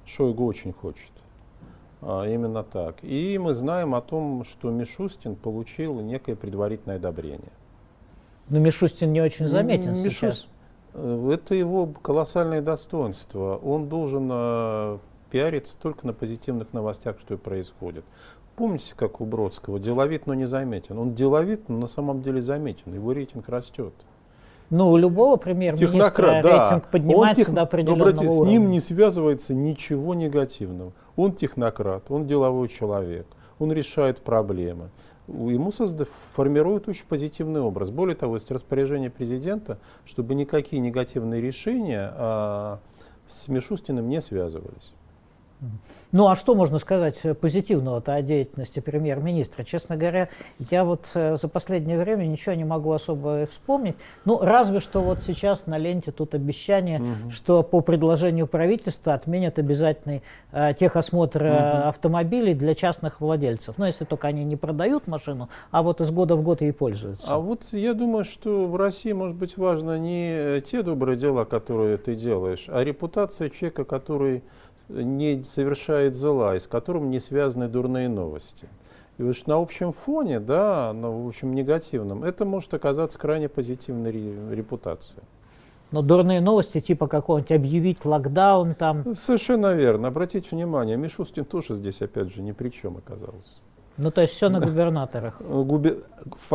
Шойгу 0.06 0.46
очень 0.46 0.74
хочет. 0.74 1.14
А, 2.02 2.26
именно 2.26 2.64
так. 2.64 3.02
И 3.02 3.38
мы 3.38 3.54
знаем 3.54 3.96
о 3.96 4.02
том, 4.02 4.44
что 4.44 4.72
Мишустин 4.72 5.38
получил 5.38 6.02
некое 6.02 6.36
предварительное 6.36 6.98
одобрение. 6.98 7.54
Но 8.50 8.60
Мишустин 8.60 9.14
не 9.14 9.22
очень 9.22 9.48
заметен 9.48 9.92
Мишус... 9.92 10.04
сейчас. 10.04 10.48
Э, 10.94 11.32
это 11.34 11.56
его 11.56 11.88
колоссальное 11.88 12.62
достоинство. 12.62 13.58
Он 13.58 13.90
должен 13.90 14.30
э, 14.32 14.98
пиариться 15.30 15.78
только 15.80 16.06
на 16.08 16.14
позитивных 16.14 16.74
новостях, 16.74 17.20
что 17.20 17.36
и 17.36 17.38
происходит. 17.38 18.04
Помните, 18.56 18.94
как 18.96 19.22
у 19.22 19.26
Бродского? 19.26 19.80
Деловит, 19.80 20.28
но 20.28 20.34
не 20.34 20.46
заметен. 20.46 20.98
Он 20.98 21.14
деловит, 21.14 21.70
но 21.70 21.78
на 21.78 21.88
самом 21.88 22.22
деле 22.22 22.42
заметен. 22.42 22.94
Его 22.94 23.14
рейтинг 23.14 23.48
растет. 23.48 23.94
Ну, 24.70 24.92
у 24.92 24.98
любого 24.98 25.38
премьер-министра 25.38 26.42
да. 26.42 26.42
рейтинг 26.42 26.90
поднимается 26.90 27.46
тех... 27.46 27.54
до 27.54 27.62
определенного 27.64 28.10
обратите, 28.10 28.28
уровня. 28.28 28.46
С 28.46 28.50
ним 28.50 28.70
не 28.70 28.80
связывается 28.80 29.54
ничего 29.54 30.14
негативного. 30.14 30.92
Он 31.16 31.34
технократ, 31.34 32.04
он 32.10 32.28
деловой 32.28 32.68
человек, 32.68 33.26
он 33.58 33.72
решает 33.72 34.20
проблемы 34.20 34.90
ему 35.50 35.70
созда- 35.70 36.08
формирует 36.34 36.88
очень 36.88 37.06
позитивный 37.06 37.62
образ. 37.62 37.90
Более 37.90 38.16
того, 38.16 38.36
есть 38.36 38.52
распоряжение 38.52 39.10
президента, 39.10 39.80
чтобы 40.06 40.36
никакие 40.36 40.82
негативные 40.82 41.42
решения 41.42 42.12
а, 42.16 42.80
с 43.28 43.48
Мишустиным 43.48 44.10
не 44.10 44.22
связывались. 44.22 44.94
Ну 46.12 46.28
а 46.28 46.36
что 46.36 46.56
можно 46.56 46.80
сказать 46.80 47.22
позитивного-то 47.40 48.14
о 48.14 48.22
деятельности 48.22 48.80
премьер-министра? 48.80 49.64
Честно 49.64 49.98
говоря, 49.98 50.30
я 50.72 50.84
вот 50.84 51.10
э, 51.14 51.36
за 51.36 51.48
последнее 51.48 52.00
время 52.00 52.26
ничего 52.26 52.56
не 52.56 52.64
могу 52.64 52.92
особо 52.92 53.46
вспомнить. 53.46 53.96
Ну, 54.26 54.40
разве 54.42 54.80
что 54.80 55.02
вот 55.02 55.22
сейчас 55.22 55.68
на 55.68 55.78
ленте 55.78 56.12
тут 56.12 56.34
обещание, 56.34 57.00
угу. 57.00 57.32
что 57.32 57.64
по 57.64 57.82
предложению 57.82 58.48
правительства 58.48 59.14
отменят 59.14 59.60
обязательный 59.60 60.24
э, 60.52 60.74
техосмотр 60.74 61.44
угу. 61.44 61.52
автомобилей 61.90 62.54
для 62.54 62.74
частных 62.74 63.22
владельцев. 63.22 63.78
Ну, 63.78 63.86
если 63.86 64.06
только 64.06 64.28
они 64.28 64.46
не 64.46 64.56
продают 64.56 65.08
машину, 65.08 65.50
а 65.72 65.84
вот 65.84 66.02
из 66.02 66.12
года 66.12 66.36
в 66.36 66.42
год 66.42 66.62
ей 66.62 66.74
пользуются. 66.74 67.28
А 67.28 67.38
вот 67.38 67.64
я 67.72 67.94
думаю, 67.94 68.24
что 68.24 68.68
в 68.68 68.76
России 68.76 69.12
может 69.12 69.36
быть 69.36 69.58
важно 69.58 70.00
не 70.00 70.62
те 70.62 70.82
добрые 70.84 71.18
дела, 71.18 71.46
которые 71.46 71.98
ты 71.98 72.16
делаешь, 72.16 72.66
а 72.68 72.84
репутация 72.84 73.50
человека, 73.50 73.84
который 73.84 74.44
не 74.90 75.44
совершает 75.44 76.16
зла, 76.16 76.56
и 76.56 76.60
с 76.60 76.68
которым 76.68 77.10
не 77.10 77.20
связаны 77.20 77.68
дурные 77.68 78.10
новости. 78.10 78.68
И 79.18 79.24
уж 79.24 79.46
на 79.46 79.56
общем 79.56 79.92
фоне, 79.92 80.40
да, 80.40 80.92
на 80.94 81.10
в 81.10 81.28
общем 81.28 81.54
негативном, 81.54 82.24
это 82.24 82.46
может 82.46 82.74
оказаться 82.74 83.20
крайне 83.20 83.50
позитивной 83.50 84.12
репутацией. 84.54 85.24
Но 85.92 86.02
дурные 86.02 86.40
новости, 86.40 86.80
типа 86.80 87.08
какого-нибудь 87.08 87.52
объявить 87.52 88.06
локдаун 88.06 88.76
там. 88.76 89.16
Совершенно 89.16 89.74
верно. 89.74 90.10
Обратите 90.10 90.56
внимание, 90.56 90.98
Мишустин 90.98 91.46
тоже 91.46 91.76
здесь, 91.76 92.02
опять 92.02 92.34
же, 92.34 92.42
ни 92.42 92.52
при 92.52 92.70
чем 92.70 92.98
оказался. 92.98 93.62
Ну, 93.98 94.12
то 94.12 94.22
есть 94.22 94.34
все 94.34 94.50
на 94.50 94.62
губернаторах. 94.62 95.42
Губер... 95.42 95.98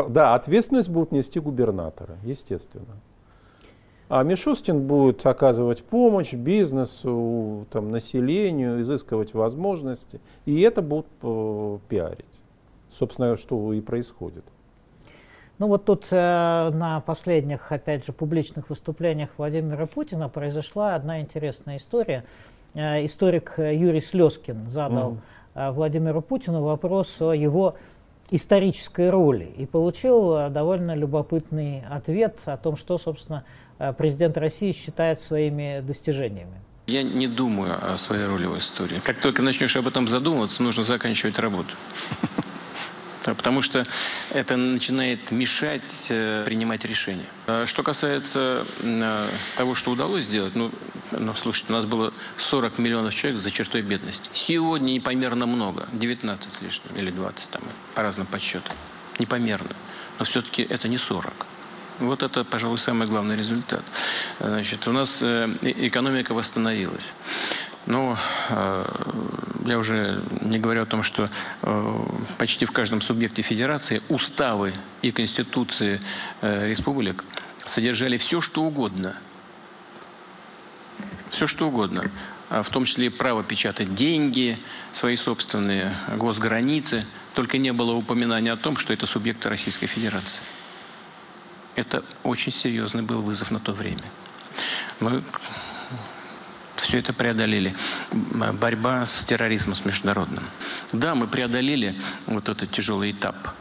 Да, 0.08 0.34
ответственность 0.34 0.88
будут 0.88 1.12
нести 1.12 1.40
губернаторы, 1.40 2.14
естественно. 2.22 2.96
А 4.08 4.22
Мишустин 4.22 4.86
будет 4.86 5.24
оказывать 5.24 5.82
помощь 5.82 6.34
бизнесу, 6.34 7.66
там, 7.70 7.90
населению, 7.90 8.82
изыскивать 8.82 9.32
возможности, 9.32 10.20
и 10.44 10.60
это 10.60 10.82
будут 10.82 11.06
э, 11.22 11.78
пиарить. 11.88 12.42
Собственно, 12.92 13.36
что 13.36 13.72
и 13.72 13.80
происходит. 13.80 14.44
Ну 15.58 15.68
вот 15.68 15.86
тут 15.86 16.06
э, 16.10 16.70
на 16.74 17.00
последних, 17.00 17.72
опять 17.72 18.04
же, 18.04 18.12
публичных 18.12 18.68
выступлениях 18.68 19.30
Владимира 19.38 19.86
Путина 19.86 20.28
произошла 20.28 20.94
одна 20.94 21.20
интересная 21.20 21.76
история. 21.78 22.24
Э, 22.74 23.04
историк 23.04 23.54
Юрий 23.56 24.02
Слезкин 24.02 24.68
задал 24.68 25.12
mm. 25.12 25.18
э, 25.54 25.70
Владимиру 25.70 26.20
Путину 26.20 26.62
вопрос 26.62 27.22
о 27.22 27.32
его 27.32 27.76
исторической 28.30 29.10
роли 29.10 29.44
и 29.44 29.64
получил 29.64 30.34
э, 30.34 30.50
довольно 30.50 30.94
любопытный 30.94 31.84
ответ 31.88 32.40
о 32.44 32.56
том, 32.56 32.76
что, 32.76 32.98
собственно, 32.98 33.44
Э, 33.44 33.63
президент 33.98 34.36
России 34.36 34.72
считает 34.72 35.20
своими 35.20 35.80
достижениями? 35.80 36.60
Я 36.86 37.02
не 37.02 37.28
думаю 37.28 37.78
о 37.94 37.96
своей 37.96 38.26
роли 38.26 38.44
в 38.44 38.58
истории. 38.58 39.00
Как 39.02 39.18
только 39.18 39.40
начнешь 39.40 39.74
об 39.76 39.86
этом 39.86 40.06
задумываться, 40.06 40.62
нужно 40.62 40.84
заканчивать 40.84 41.38
работу. 41.38 41.74
Потому 43.24 43.62
что 43.62 43.86
это 44.34 44.56
начинает 44.56 45.30
мешать 45.30 46.08
э, 46.10 46.42
принимать 46.44 46.84
решения. 46.84 47.24
А 47.46 47.64
что 47.64 47.82
касается 47.82 48.66
э, 48.80 49.28
того, 49.56 49.74
что 49.74 49.92
удалось 49.92 50.24
сделать, 50.24 50.54
ну, 50.54 50.70
ну, 51.10 51.34
слушайте, 51.34 51.72
у 51.72 51.76
нас 51.76 51.86
было 51.86 52.12
40 52.36 52.78
миллионов 52.78 53.14
человек 53.14 53.40
за 53.40 53.50
чертой 53.50 53.80
бедности. 53.80 54.28
Сегодня 54.34 54.92
непомерно 54.92 55.46
много, 55.46 55.88
19 55.92 56.52
с 56.52 56.60
лишним 56.60 56.94
или 56.96 57.10
20 57.10 57.48
там, 57.48 57.62
по 57.94 58.02
разным 58.02 58.26
подсчетам. 58.26 58.76
Непомерно. 59.18 59.70
Но 60.18 60.26
все-таки 60.26 60.62
это 60.62 60.86
не 60.88 60.98
40. 60.98 61.32
Вот 62.00 62.22
это, 62.24 62.44
пожалуй, 62.44 62.78
самый 62.78 63.06
главный 63.06 63.36
результат. 63.36 63.84
Значит, 64.40 64.88
у 64.88 64.92
нас 64.92 65.18
э, 65.20 65.48
экономика 65.62 66.34
восстановилась. 66.34 67.12
Но 67.86 68.18
э, 68.48 68.84
я 69.66 69.78
уже 69.78 70.24
не 70.40 70.58
говорю 70.58 70.82
о 70.82 70.86
том, 70.86 71.04
что 71.04 71.30
э, 71.62 72.06
почти 72.38 72.64
в 72.64 72.72
каждом 72.72 73.00
субъекте 73.00 73.42
федерации 73.42 74.02
уставы 74.08 74.74
и 75.02 75.12
конституции 75.12 76.00
республик 76.42 77.24
содержали 77.64 78.18
все, 78.18 78.40
что 78.40 78.64
угодно. 78.64 79.16
Все, 81.30 81.46
что 81.46 81.68
угодно. 81.68 82.10
А 82.50 82.62
в 82.64 82.70
том 82.70 82.86
числе 82.86 83.10
право 83.10 83.44
печатать 83.44 83.94
деньги, 83.94 84.58
свои 84.92 85.16
собственные 85.16 85.94
госграницы. 86.16 87.06
Только 87.34 87.58
не 87.58 87.72
было 87.72 87.92
упоминания 87.92 88.52
о 88.52 88.56
том, 88.56 88.76
что 88.76 88.92
это 88.92 89.06
субъекты 89.06 89.48
Российской 89.48 89.86
Федерации. 89.86 90.40
Это 91.76 92.04
очень 92.22 92.52
серьезный 92.52 93.02
был 93.02 93.20
вызов 93.20 93.50
на 93.50 93.60
то 93.60 93.72
время. 93.72 94.04
Мы 95.00 95.22
все 96.76 96.98
это 96.98 97.12
преодолели. 97.12 97.74
Борьба 98.12 99.06
с 99.06 99.24
терроризмом, 99.24 99.74
с 99.74 99.84
международным. 99.84 100.44
Да, 100.92 101.14
мы 101.14 101.26
преодолели 101.26 102.00
вот 102.26 102.48
этот 102.48 102.70
тяжелый 102.70 103.12
этап 103.12 103.54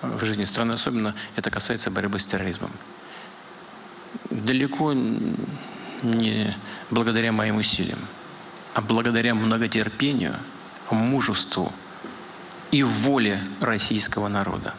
в 0.00 0.24
жизни 0.24 0.44
страны, 0.44 0.72
особенно 0.72 1.14
это 1.36 1.50
касается 1.50 1.90
борьбы 1.90 2.18
с 2.18 2.26
терроризмом. 2.26 2.72
Далеко 4.30 4.92
не 6.02 6.56
благодаря 6.90 7.30
моим 7.32 7.56
усилиям, 7.56 8.00
а 8.74 8.80
благодаря 8.80 9.34
многотерпению, 9.34 10.36
мужеству 10.90 11.72
и 12.70 12.82
воле 12.82 13.42
российского 13.60 14.28
народа. 14.28 14.74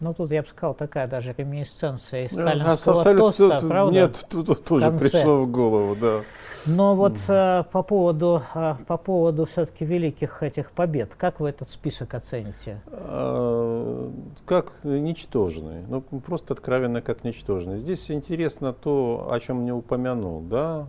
Ну, 0.00 0.14
тут, 0.14 0.30
я 0.32 0.40
бы 0.40 0.48
сказал, 0.48 0.74
такая 0.74 1.06
даже 1.06 1.34
реминесценция 1.36 2.24
из 2.24 2.32
сталинского 2.32 3.02
а, 3.02 3.14
тоста, 3.14 3.58
тут, 3.58 3.68
правда? 3.68 3.92
Нет, 3.92 4.26
тут 4.30 4.64
тоже 4.64 4.90
пришло 4.92 5.42
в 5.42 5.50
голову, 5.50 5.94
да. 6.00 6.20
Но 6.66 6.94
вот 6.94 7.14
mm. 7.14 7.66
по 7.70 7.82
поводу, 7.82 8.42
а, 8.54 8.78
по 8.86 8.96
поводу 8.96 9.44
все-таки 9.44 9.84
великих 9.84 10.42
этих 10.42 10.70
побед, 10.72 11.14
как 11.16 11.40
вы 11.40 11.50
этот 11.50 11.68
список 11.68 12.14
оцените? 12.14 12.80
А, 12.86 14.10
как 14.46 14.72
ничтожный, 14.84 15.84
ну, 15.86 16.00
просто 16.00 16.54
откровенно 16.54 17.02
как 17.02 17.22
ничтожный. 17.22 17.76
Здесь 17.76 18.10
интересно 18.10 18.72
то, 18.72 19.28
о 19.30 19.38
чем 19.38 19.66
не 19.66 19.72
упомянул, 19.72 20.40
да, 20.40 20.88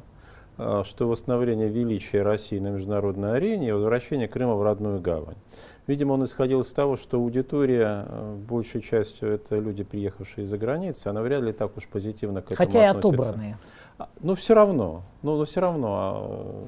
что 0.84 1.08
восстановление 1.08 1.70
величия 1.70 2.22
России 2.22 2.60
на 2.60 2.70
международной 2.70 3.36
арене 3.36 3.70
и 3.70 3.72
возвращение 3.72 4.28
Крыма 4.28 4.56
в 4.56 4.64
родную 4.64 5.00
гавань. 5.00 5.38
Видимо, 5.88 6.14
он 6.14 6.24
исходил 6.24 6.62
из 6.62 6.72
того, 6.72 6.96
что 6.96 7.18
аудитория, 7.18 8.06
э, 8.08 8.36
большей 8.48 8.82
частью 8.82 9.30
это 9.30 9.58
люди, 9.58 9.84
приехавшие 9.84 10.46
из-за 10.46 10.58
границы, 10.58 11.08
она 11.08 11.22
вряд 11.22 11.42
ли 11.42 11.52
так 11.54 11.76
уж 11.76 11.88
позитивно 11.88 12.42
к 12.42 12.52
этому 12.52 12.58
Хотя 12.58 12.90
относится. 12.92 13.10
и 13.10 13.18
отобранные. 13.18 13.58
А, 13.98 14.10
ну, 14.22 14.36
все 14.36 14.54
равно. 14.54 15.04
Ну, 15.22 15.38
но 15.38 15.46
все 15.46 15.60
равно. 15.60 15.88
А, 15.90 16.66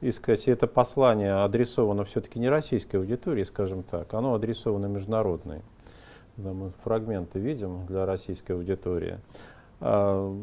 э, 0.00 0.08
искать 0.08 0.46
это 0.46 0.66
послание 0.66 1.34
адресовано 1.34 2.04
все-таки 2.04 2.38
не 2.38 2.48
российской 2.48 2.96
аудитории, 2.96 3.42
скажем 3.42 3.82
так, 3.82 4.14
оно 4.14 4.34
адресовано 4.34 4.86
международной. 4.86 5.62
Да, 6.36 6.52
мы 6.52 6.72
фрагменты 6.84 7.38
видим 7.38 7.86
для 7.86 8.06
российской 8.06 8.52
аудитории. 8.52 9.18
А, 9.78 10.34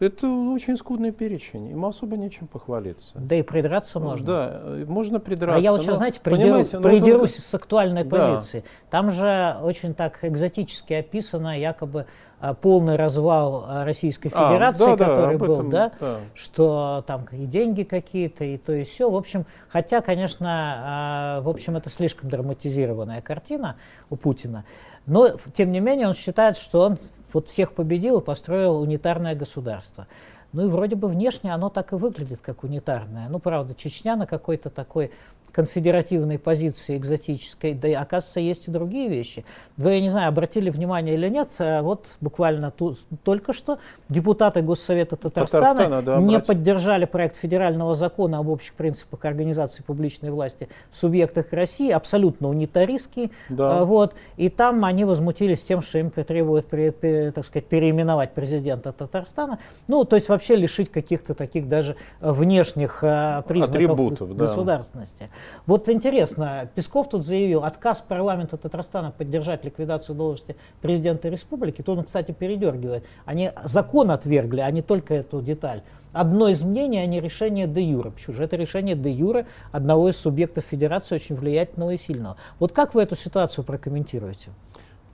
это 0.00 0.28
очень 0.28 0.76
скудный 0.76 1.12
перечень, 1.12 1.70
им 1.70 1.84
особо 1.84 2.16
нечем 2.16 2.48
похвалиться. 2.48 3.12
Да 3.16 3.36
и 3.36 3.42
придраться 3.42 4.00
можно. 4.00 4.26
Да, 4.26 4.62
можно 4.86 5.20
придраться. 5.20 5.58
А 5.58 5.62
я 5.62 5.70
вот 5.70 5.82
сейчас, 5.82 5.98
знаете, 5.98 6.20
придеру, 6.20 6.64
придерусь 6.82 7.36
с 7.36 7.54
актуальной 7.54 8.02
да. 8.02 8.18
позиции. 8.18 8.64
Там 8.90 9.10
же 9.10 9.56
очень 9.62 9.94
так 9.94 10.24
экзотически 10.24 10.92
описано 10.94 11.58
якобы 11.58 12.06
а, 12.40 12.54
полный 12.54 12.96
развал 12.96 13.64
а, 13.66 13.84
Российской 13.84 14.28
Федерации, 14.28 14.92
а, 14.92 14.96
да, 14.96 15.06
который 15.06 15.38
да, 15.38 15.46
был, 15.46 15.54
этом, 15.54 15.70
да, 15.70 15.92
да, 16.00 16.16
что 16.34 17.04
там 17.06 17.26
и 17.30 17.46
деньги 17.46 17.84
какие-то, 17.84 18.44
и 18.44 18.58
то 18.58 18.72
и 18.72 18.82
все. 18.82 19.08
В 19.08 19.16
общем, 19.16 19.46
хотя, 19.68 20.00
конечно, 20.00 21.40
в 21.44 21.48
общем, 21.48 21.76
это 21.76 21.90
слишком 21.90 22.28
драматизированная 22.28 23.22
картина 23.22 23.76
у 24.10 24.16
Путина. 24.16 24.64
Но, 25.06 25.28
тем 25.54 25.70
не 25.70 25.80
менее, 25.80 26.08
он 26.08 26.14
считает, 26.14 26.56
что 26.56 26.80
он 26.80 26.98
вот 27.34 27.48
всех 27.48 27.72
победил 27.72 28.20
и 28.20 28.24
построил 28.24 28.80
унитарное 28.80 29.34
государство. 29.34 30.06
Ну 30.54 30.66
и 30.66 30.68
вроде 30.68 30.96
бы 30.96 31.08
внешне 31.08 31.52
оно 31.52 31.68
так 31.68 31.92
и 31.92 31.96
выглядит, 31.96 32.40
как 32.40 32.64
унитарное. 32.64 33.28
Ну, 33.28 33.38
правда, 33.40 33.74
Чечня 33.74 34.16
на 34.16 34.26
какой-то 34.26 34.70
такой 34.70 35.10
конфедеративной 35.54 36.36
позиции 36.36 36.96
экзотической, 36.96 37.74
да 37.74 37.86
и, 37.86 37.92
оказывается, 37.92 38.40
есть 38.40 38.66
и 38.66 38.72
другие 38.72 39.08
вещи. 39.08 39.44
Вы, 39.76 39.92
я 39.92 40.00
не 40.00 40.08
знаю, 40.08 40.28
обратили 40.28 40.68
внимание 40.68 41.14
или 41.14 41.28
нет, 41.28 41.48
а 41.60 41.80
вот 41.82 42.08
буквально 42.20 42.72
ту, 42.72 42.96
только 43.22 43.52
что 43.52 43.78
депутаты 44.08 44.62
Госсовета 44.62 45.14
Татарстана, 45.14 45.64
Татарстана 45.64 46.02
да, 46.02 46.16
не 46.16 46.34
брать. 46.34 46.46
поддержали 46.46 47.04
проект 47.04 47.36
федерального 47.36 47.94
закона 47.94 48.38
об 48.38 48.48
общих 48.48 48.74
принципах 48.74 49.24
организации 49.24 49.84
публичной 49.84 50.30
власти 50.30 50.68
в 50.90 50.96
субъектах 50.96 51.52
России, 51.52 51.90
абсолютно 51.92 52.48
унитаристский, 52.48 53.30
да. 53.48 53.78
А, 53.78 53.84
вот, 53.84 54.16
и 54.36 54.48
там 54.48 54.84
они 54.84 55.04
возмутились 55.04 55.62
тем, 55.62 55.82
что 55.82 56.00
им 56.00 56.10
требуют, 56.10 56.68
так 56.68 57.46
сказать, 57.46 57.66
переименовать 57.68 58.32
президента 58.32 58.90
Татарстана, 58.92 59.60
ну, 59.86 60.04
то 60.04 60.16
есть 60.16 60.28
вообще 60.28 60.43
лишить 60.52 60.90
каких-то 60.90 61.34
таких 61.34 61.68
даже 61.68 61.96
внешних 62.20 62.98
а, 63.02 63.42
признаков 63.42 63.74
Атрибутов, 63.74 64.36
государственности. 64.36 65.20
Да. 65.30 65.36
Вот 65.66 65.88
интересно, 65.88 66.70
Песков 66.74 67.08
тут 67.08 67.24
заявил, 67.24 67.64
отказ 67.64 68.02
парламента 68.02 68.56
Татарстана 68.56 69.10
поддержать 69.10 69.64
ликвидацию 69.64 70.14
должности 70.14 70.56
президента 70.82 71.28
республики, 71.28 71.80
то 71.80 71.92
он, 71.92 72.04
кстати, 72.04 72.32
передергивает. 72.32 73.04
Они 73.24 73.50
закон 73.64 74.10
отвергли, 74.10 74.60
а 74.60 74.70
не 74.70 74.82
только 74.82 75.14
эту 75.14 75.40
деталь. 75.40 75.82
Одно 76.12 76.48
из 76.48 76.62
мнений, 76.62 76.98
а 76.98 77.06
не 77.06 77.20
решение 77.20 77.66
де 77.66 77.82
юра. 77.82 78.10
Почему 78.10 78.36
же 78.36 78.44
это 78.44 78.56
решение 78.56 78.94
де 78.94 79.10
юра 79.10 79.46
одного 79.72 80.08
из 80.08 80.16
субъектов 80.16 80.64
федерации 80.64 81.16
очень 81.16 81.34
влиятельного 81.34 81.90
и 81.90 81.96
сильного. 81.96 82.36
Вот 82.60 82.72
как 82.72 82.94
вы 82.94 83.02
эту 83.02 83.16
ситуацию 83.16 83.64
прокомментируете? 83.64 84.50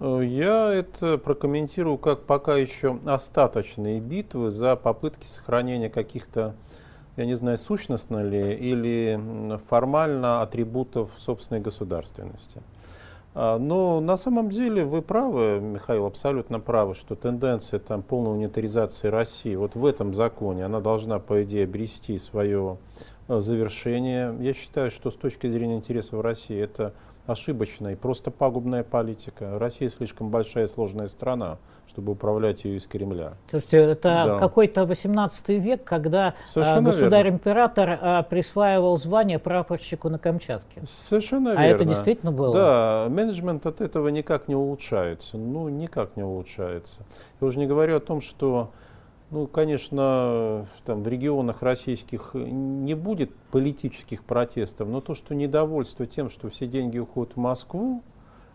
Я 0.00 0.72
это 0.72 1.18
прокомментирую 1.18 1.98
как 1.98 2.22
пока 2.22 2.56
еще 2.56 2.98
остаточные 3.04 4.00
битвы 4.00 4.50
за 4.50 4.76
попытки 4.76 5.26
сохранения 5.26 5.90
каких-то 5.90 6.54
я 7.16 7.26
не 7.26 7.34
знаю, 7.34 7.58
сущностно 7.58 8.22
ли 8.22 8.54
или 8.54 9.20
формально 9.68 10.40
атрибутов 10.42 11.10
собственной 11.18 11.60
государственности. 11.60 12.62
А, 13.34 13.58
но 13.58 14.00
на 14.00 14.16
самом 14.16 14.50
деле 14.50 14.84
вы 14.84 15.02
правы, 15.02 15.60
Михаил, 15.60 16.06
абсолютно 16.06 16.60
правы, 16.60 16.94
что 16.94 17.14
тенденция 17.14 17.78
там, 17.78 18.02
полной 18.02 18.32
унитаризации 18.32 19.08
России 19.08 19.54
вот 19.54 19.74
в 19.74 19.84
этом 19.84 20.14
законе, 20.14 20.64
она 20.64 20.80
должна, 20.80 21.18
по 21.18 21.42
идее, 21.42 21.64
обрести 21.64 22.18
свое 22.18 22.78
а, 23.28 23.40
завершение. 23.40 24.34
Я 24.40 24.54
считаю, 24.54 24.90
что 24.90 25.10
с 25.10 25.16
точки 25.16 25.46
зрения 25.48 25.76
интересов 25.76 26.22
России 26.22 26.58
это 26.58 26.94
ошибочная 27.30 27.92
и 27.92 27.94
просто 27.96 28.30
пагубная 28.30 28.82
политика. 28.82 29.58
Россия 29.58 29.88
слишком 29.88 30.30
большая 30.30 30.64
и 30.64 30.68
сложная 30.68 31.08
страна, 31.08 31.58
чтобы 31.86 32.12
управлять 32.12 32.64
ее 32.64 32.76
из 32.76 32.86
Кремля. 32.86 33.34
Слушайте, 33.50 33.78
это 33.78 34.24
да. 34.26 34.38
какой-то 34.38 34.86
18 34.86 35.48
век, 35.60 35.84
когда 35.84 36.34
а, 36.56 36.80
государь-император 36.80 37.98
а, 38.00 38.22
присваивал 38.22 38.96
звание 38.96 39.38
прапорщику 39.38 40.08
на 40.08 40.18
Камчатке. 40.18 40.82
Совершенно 40.86 41.50
а 41.50 41.54
верно. 41.54 41.66
А 41.66 41.68
это 41.68 41.84
действительно 41.84 42.32
было? 42.32 42.54
Да, 42.54 43.06
менеджмент 43.08 43.66
от 43.66 43.80
этого 43.80 44.08
никак 44.08 44.48
не 44.48 44.54
улучшается. 44.54 45.38
Ну, 45.38 45.68
никак 45.68 46.16
не 46.16 46.22
улучшается. 46.22 47.02
Я 47.40 47.46
уже 47.46 47.58
не 47.58 47.66
говорю 47.66 47.96
о 47.96 48.00
том, 48.00 48.20
что 48.20 48.72
ну, 49.30 49.46
конечно, 49.46 50.66
там 50.84 51.02
в 51.02 51.08
регионах 51.08 51.62
российских 51.62 52.32
не 52.34 52.94
будет 52.94 53.32
политических 53.52 54.24
протестов, 54.24 54.88
но 54.88 55.00
то, 55.00 55.14
что 55.14 55.34
недовольство 55.34 56.06
тем, 56.06 56.28
что 56.30 56.50
все 56.50 56.66
деньги 56.66 56.98
уходят 56.98 57.34
в 57.34 57.38
Москву, 57.38 58.02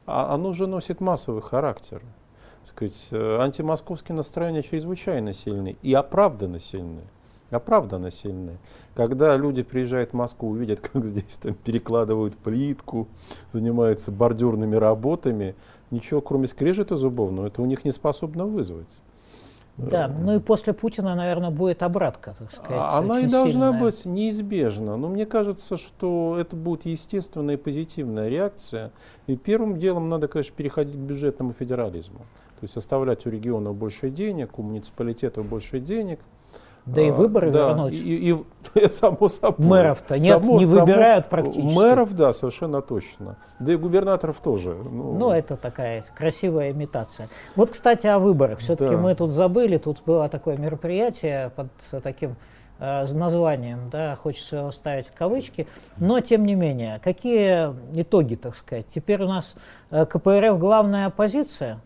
а 0.05 0.33
оно 0.33 0.53
же 0.53 0.67
носит 0.67 0.99
массовый 0.99 1.41
характер. 1.41 2.01
сказать, 2.63 3.07
э, 3.11 3.37
антимосковские 3.39 4.15
настроения 4.15 4.63
чрезвычайно 4.63 5.33
сильны 5.33 5.77
и 5.81 5.93
оправданно 5.93 6.59
сильны. 6.59 7.03
Оправданно 7.51 8.09
сильны. 8.09 8.57
Когда 8.95 9.37
люди 9.37 9.61
приезжают 9.61 10.11
в 10.11 10.13
Москву, 10.13 10.49
увидят, 10.49 10.79
как 10.93 11.05
здесь 11.05 11.37
там 11.37 11.53
перекладывают 11.53 12.35
плитку, 12.35 13.07
занимаются 13.51 14.11
бордюрными 14.11 14.75
работами, 14.75 15.55
ничего 15.91 16.21
кроме 16.21 16.47
скрежета 16.47 16.97
зубовного 16.97 17.47
это 17.47 17.61
у 17.61 17.65
них 17.65 17.85
не 17.85 17.91
способно 17.91 18.45
вызвать. 18.45 18.89
Да, 19.77 20.07
ну 20.07 20.35
и 20.35 20.39
после 20.39 20.73
Путина, 20.73 21.15
наверное, 21.15 21.49
будет 21.49 21.83
обратка, 21.83 22.35
так 22.37 22.51
сказать. 22.51 22.71
А 22.71 22.97
она 22.99 23.19
и 23.19 23.27
должна 23.27 23.71
сильная. 23.71 23.79
быть 23.79 24.05
неизбежна. 24.05 24.95
Но 24.95 25.09
мне 25.09 25.25
кажется, 25.25 25.75
что 25.77 26.37
это 26.39 26.55
будет 26.55 26.85
естественная 26.85 27.55
и 27.55 27.57
позитивная 27.57 28.29
реакция. 28.29 28.91
И 29.27 29.35
первым 29.35 29.77
делом 29.77 30.07
надо, 30.07 30.27
конечно, 30.29 30.55
переходить 30.55 30.95
к 30.95 30.99
бюджетному 30.99 31.51
федерализму. 31.51 32.19
То 32.59 32.63
есть 32.63 32.77
оставлять 32.77 33.25
у 33.25 33.29
регионов 33.29 33.75
больше 33.75 34.09
денег, 34.09 34.57
у 34.59 34.63
муниципалитетов 34.63 35.45
больше 35.45 35.79
денег– 35.79 36.19
да 36.85 37.01
и 37.01 37.09
выборы 37.09 37.51
да, 37.51 37.69
вернуть. 37.69 37.93
И, 37.93 38.31
и, 38.31 38.79
и 38.79 38.87
само 38.91 39.27
собой. 39.27 39.65
Мэров-то 39.65 40.19
нет, 40.19 40.41
само, 40.41 40.59
не 40.59 40.65
выбирают 40.65 41.25
само, 41.25 41.41
практически. 41.41 41.75
Мэров, 41.75 42.13
да, 42.13 42.33
совершенно 42.33 42.81
точно. 42.81 43.37
Да 43.59 43.73
и 43.73 43.75
губернаторов 43.75 44.39
тоже. 44.39 44.75
Ну, 44.75 45.13
ну 45.13 45.31
это 45.31 45.57
такая 45.57 46.05
красивая 46.15 46.71
имитация. 46.71 47.27
Вот, 47.55 47.71
кстати, 47.71 48.05
о 48.05 48.19
выборах. 48.19 48.59
Все-таки 48.59 48.95
да. 48.95 49.01
мы 49.01 49.15
тут 49.15 49.31
забыли, 49.31 49.77
тут 49.77 50.03
было 50.05 50.29
такое 50.29 50.57
мероприятие 50.57 51.51
под 51.55 51.67
таким 52.03 52.35
э, 52.79 53.05
названием, 53.13 53.89
да, 53.89 54.15
хочется 54.15 54.57
его 54.57 54.71
ставить 54.71 55.07
в 55.07 55.13
кавычки, 55.13 55.67
но 55.97 56.19
тем 56.19 56.45
не 56.45 56.53
менее, 56.53 56.99
какие 57.03 57.73
итоги, 57.99 58.35
так 58.35 58.55
сказать? 58.55 58.87
Теперь 58.87 59.23
у 59.23 59.27
нас 59.27 59.55
э, 59.89 60.05
КПРФ 60.05 60.59
главная 60.59 61.07
оппозиция, 61.07 61.79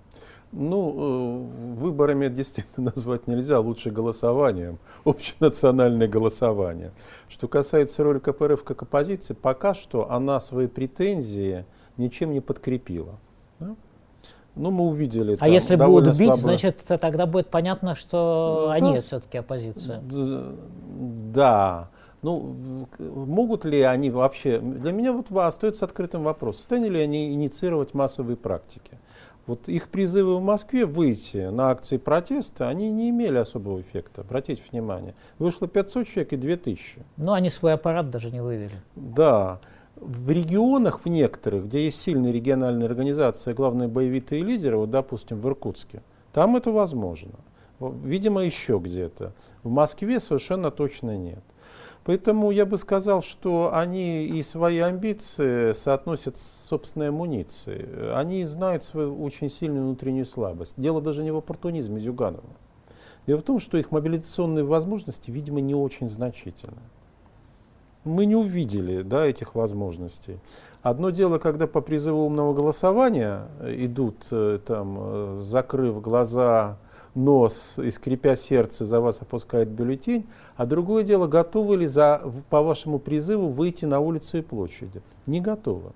ну, 0.51 1.49
э, 1.75 1.79
выборами 1.79 2.27
действительно 2.27 2.91
назвать 2.95 3.27
нельзя, 3.27 3.59
лучше 3.59 3.91
голосованием, 3.91 4.79
общенациональное 5.05 6.07
голосование. 6.07 6.91
Что 7.27 7.47
касается 7.47 8.03
роли 8.03 8.19
КПРФ 8.19 8.63
как 8.63 8.81
оппозиции, 8.81 9.33
пока 9.33 9.73
что 9.73 10.11
она 10.11 10.39
свои 10.39 10.67
претензии 10.67 11.65
ничем 11.97 12.33
не 12.33 12.41
подкрепила. 12.41 13.19
Да? 13.59 13.75
Ну, 14.55 14.71
мы 14.71 14.85
увидели. 14.85 15.37
А 15.39 15.47
если 15.47 15.75
будут 15.75 16.17
бить, 16.17 16.27
слабо... 16.27 16.37
значит, 16.37 16.83
тогда 16.99 17.25
будет 17.25 17.47
понятно, 17.47 17.95
что 17.95 18.65
да, 18.67 18.73
они 18.73 18.97
все-таки 18.97 19.37
оппозиция. 19.37 20.01
Да. 20.03 21.89
Ну, 22.21 22.87
могут 22.99 23.63
ли 23.63 23.81
они 23.81 24.09
вообще... 24.09 24.59
Для 24.59 24.91
меня 24.91 25.13
вот 25.13 25.31
остается 25.31 25.85
открытым 25.85 26.23
вопрос. 26.23 26.57
Состоянии 26.57 26.89
ли 26.89 26.99
они 26.99 27.31
инициировать 27.31 27.93
массовые 27.93 28.35
практики? 28.35 28.99
Вот 29.49 29.67
их 29.67 29.89
призывы 29.89 30.37
в 30.37 30.43
Москве 30.43 30.85
выйти 30.85 31.49
на 31.49 31.71
акции 31.71 31.97
протеста, 31.97 32.69
они 32.69 32.91
не 32.91 33.09
имели 33.09 33.39
особого 33.39 33.81
эффекта. 33.81 34.21
Обратите 34.21 34.61
внимание. 34.71 35.15
Вышло 35.39 35.67
500 35.67 36.07
человек 36.07 36.33
и 36.33 36.35
2000. 36.35 36.99
Ну, 37.17 37.33
они 37.33 37.49
свой 37.49 37.73
аппарат 37.73 38.11
даже 38.11 38.29
не 38.29 38.43
вывели. 38.43 38.75
Да. 38.95 39.59
В 39.95 40.29
регионах, 40.29 40.99
в 41.03 41.09
некоторых, 41.09 41.65
где 41.65 41.85
есть 41.85 41.99
сильные 41.99 42.31
региональные 42.31 42.85
организации, 42.85 43.53
главные 43.53 43.87
боевитые 43.87 44.43
лидеры, 44.43 44.77
вот, 44.77 44.91
допустим, 44.91 45.41
в 45.41 45.47
Иркутске, 45.47 46.03
там 46.31 46.55
это 46.55 46.71
возможно. 46.71 47.31
Видимо, 47.79 48.43
еще 48.43 48.77
где-то. 48.77 49.33
В 49.63 49.69
Москве 49.71 50.19
совершенно 50.19 50.69
точно 50.69 51.17
нет. 51.17 51.43
Поэтому 52.09 52.49
я 52.49 52.65
бы 52.65 52.79
сказал, 52.79 53.21
что 53.21 53.69
они 53.71 54.25
и 54.25 54.41
свои 54.41 54.79
амбиции 54.79 55.73
соотносят 55.73 56.39
с 56.39 56.65
собственной 56.67 57.09
амуницией. 57.09 58.15
Они 58.15 58.43
знают 58.45 58.83
свою 58.83 59.23
очень 59.23 59.51
сильную 59.51 59.85
внутреннюю 59.85 60.25
слабость. 60.25 60.73
Дело 60.75 61.03
даже 61.03 61.21
не 61.21 61.29
в 61.29 61.37
оппортунизме 61.37 61.99
Зюганова. 61.99 62.49
Дело 63.27 63.37
в 63.37 63.43
том, 63.43 63.59
что 63.59 63.77
их 63.77 63.91
мобилизационные 63.91 64.65
возможности, 64.65 65.29
видимо, 65.29 65.61
не 65.61 65.75
очень 65.75 66.09
значительны. 66.09 66.81
Мы 68.05 68.25
не 68.25 68.35
увидели 68.35 69.03
да, 69.03 69.27
этих 69.27 69.53
возможностей. 69.53 70.39
Одно 70.81 71.11
дело, 71.11 71.37
когда 71.37 71.67
по 71.67 71.79
призыву 71.79 72.25
умного 72.25 72.55
голосования 72.55 73.43
идут, 73.61 74.25
э, 74.31 74.57
там, 74.65 74.97
э, 74.99 75.37
закрыв 75.41 76.01
глаза, 76.01 76.79
нос 77.15 77.77
и 77.77 77.91
скрипя 77.91 78.35
сердце 78.35 78.85
за 78.85 79.01
вас 79.01 79.21
опускает 79.21 79.69
бюллетень, 79.69 80.27
а 80.55 80.65
другое 80.65 81.03
дело, 81.03 81.27
готовы 81.27 81.77
ли 81.77 81.87
за, 81.87 82.21
по 82.49 82.61
вашему 82.61 82.99
призыву 82.99 83.49
выйти 83.49 83.85
на 83.85 83.99
улицы 83.99 84.39
и 84.39 84.41
площади? 84.41 85.01
Не 85.25 85.41
готовы. 85.41 85.91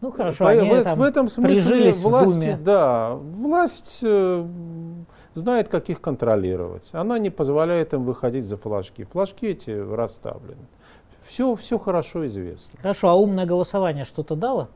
Ну 0.00 0.10
хорошо, 0.10 0.44
по, 0.44 0.50
они 0.50 0.68
в, 0.68 0.94
в 0.96 1.02
этом 1.02 1.28
смысле 1.28 1.92
власть, 1.92 2.62
да, 2.64 3.14
власть 3.14 4.00
э, 4.02 4.46
знает, 5.34 5.68
как 5.68 5.88
их 5.90 6.00
контролировать. 6.00 6.90
Она 6.92 7.18
не 7.20 7.30
позволяет 7.30 7.94
им 7.94 8.04
выходить 8.04 8.44
за 8.44 8.56
флажки. 8.56 9.04
Флажки 9.04 9.46
эти 9.46 9.70
расставлены. 9.70 10.66
Все, 11.24 11.54
все 11.54 11.78
хорошо 11.78 12.26
известно. 12.26 12.80
Хорошо, 12.80 13.10
а 13.10 13.14
умное 13.14 13.46
голосование 13.46 14.02
что-то 14.02 14.34
дало? 14.34 14.70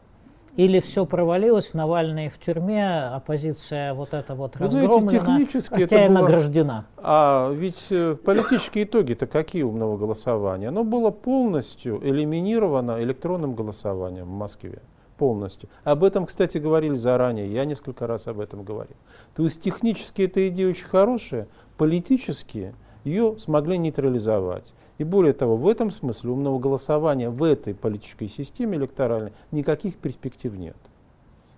Или 0.56 0.80
все 0.80 1.04
провалилось, 1.04 1.74
Навальный 1.74 2.30
в 2.30 2.38
тюрьме, 2.38 3.08
оппозиция 3.08 3.92
вот 3.92 4.14
эта 4.14 4.34
вот 4.34 4.56
Вы 4.56 4.68
знаете, 4.68 5.08
технически 5.08 5.74
хотя 5.82 5.84
это 5.84 6.04
и 6.04 6.08
было... 6.08 6.20
награждена. 6.20 6.86
А 6.96 7.52
ведь 7.52 7.88
э, 7.90 8.16
политические 8.16 8.84
итоги-то 8.84 9.26
какие 9.26 9.62
умного 9.62 9.98
голосования? 9.98 10.68
Оно 10.68 10.82
было 10.82 11.10
полностью 11.10 12.00
элиминировано 12.02 13.02
электронным 13.02 13.54
голосованием 13.54 14.24
в 14.24 14.30
Москве. 14.30 14.80
Полностью. 15.18 15.68
Об 15.84 16.04
этом, 16.04 16.24
кстати, 16.24 16.56
говорили 16.56 16.94
заранее. 16.94 17.52
Я 17.52 17.66
несколько 17.66 18.06
раз 18.06 18.26
об 18.26 18.40
этом 18.40 18.64
говорил. 18.64 18.96
То 19.34 19.44
есть 19.44 19.62
технически 19.62 20.22
эта 20.22 20.48
идея 20.48 20.70
очень 20.70 20.86
хорошая, 20.86 21.48
политически 21.76 22.74
ее 23.06 23.38
смогли 23.38 23.78
нейтрализовать. 23.78 24.74
И 24.98 25.04
более 25.04 25.32
того, 25.32 25.56
в 25.56 25.68
этом 25.68 25.90
смысле 25.90 26.32
умного 26.32 26.58
голосования 26.58 27.30
в 27.30 27.42
этой 27.44 27.74
политической 27.74 28.26
системе 28.26 28.76
электоральной 28.76 29.32
никаких 29.52 29.96
перспектив 29.96 30.52
нет. 30.54 30.76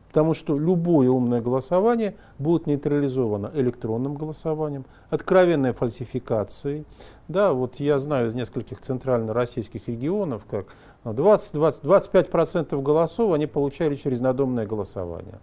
Потому 0.09 0.35
что 0.35 0.59
любое 0.59 1.09
умное 1.11 1.41
голосование 1.41 2.17
будет 2.39 2.67
нейтрализовано 2.67 3.51
электронным 3.55 4.15
голосованием, 4.15 4.85
откровенной 5.11 5.73
фальсификацией. 5.73 6.85
Да, 7.29 7.53
вот 7.53 7.77
я 7.77 7.99
знаю 7.99 8.29
из 8.29 8.35
нескольких 8.35 8.81
центрально-российских 8.81 9.89
регионов, 9.89 10.45
как 10.51 10.67
20-25% 11.05 12.81
голосов 12.83 13.33
они 13.33 13.47
получали 13.47 13.97
через 13.97 14.21
надомное 14.21 14.67
голосование. 14.67 15.41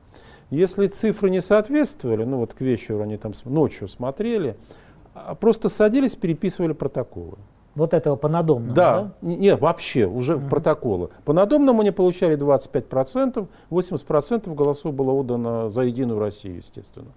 Если 0.51 0.85
цифры 0.87 1.31
не 1.31 1.41
соответствовали, 1.41 2.23
ну 2.23 2.37
вот 2.37 2.53
к 2.53 2.61
вечеру 2.61 3.01
они 3.01 3.17
там 3.17 3.33
ночью 3.45 3.87
смотрели, 3.87 4.55
просто 5.39 5.69
садились, 5.69 6.15
переписывали 6.15 6.73
протоколы. 6.73 7.37
Вот 7.75 7.93
этого 7.93 8.15
по 8.15 8.29
надомному, 8.29 8.73
да? 8.73 9.01
да? 9.01 9.11
Нет, 9.21 9.59
вообще, 9.59 10.05
уже 10.05 10.37
угу. 10.37 10.47
протоколы. 10.47 11.09
По 11.25 11.33
надомному 11.33 11.81
они 11.81 11.91
получали 11.91 12.37
25%, 12.37 13.47
80% 13.69 14.55
голосов 14.55 14.93
было 14.93 15.11
отдано 15.11 15.69
за 15.69 15.81
Единую 15.81 16.19
Россию, 16.19 16.57
естественно. 16.57 17.11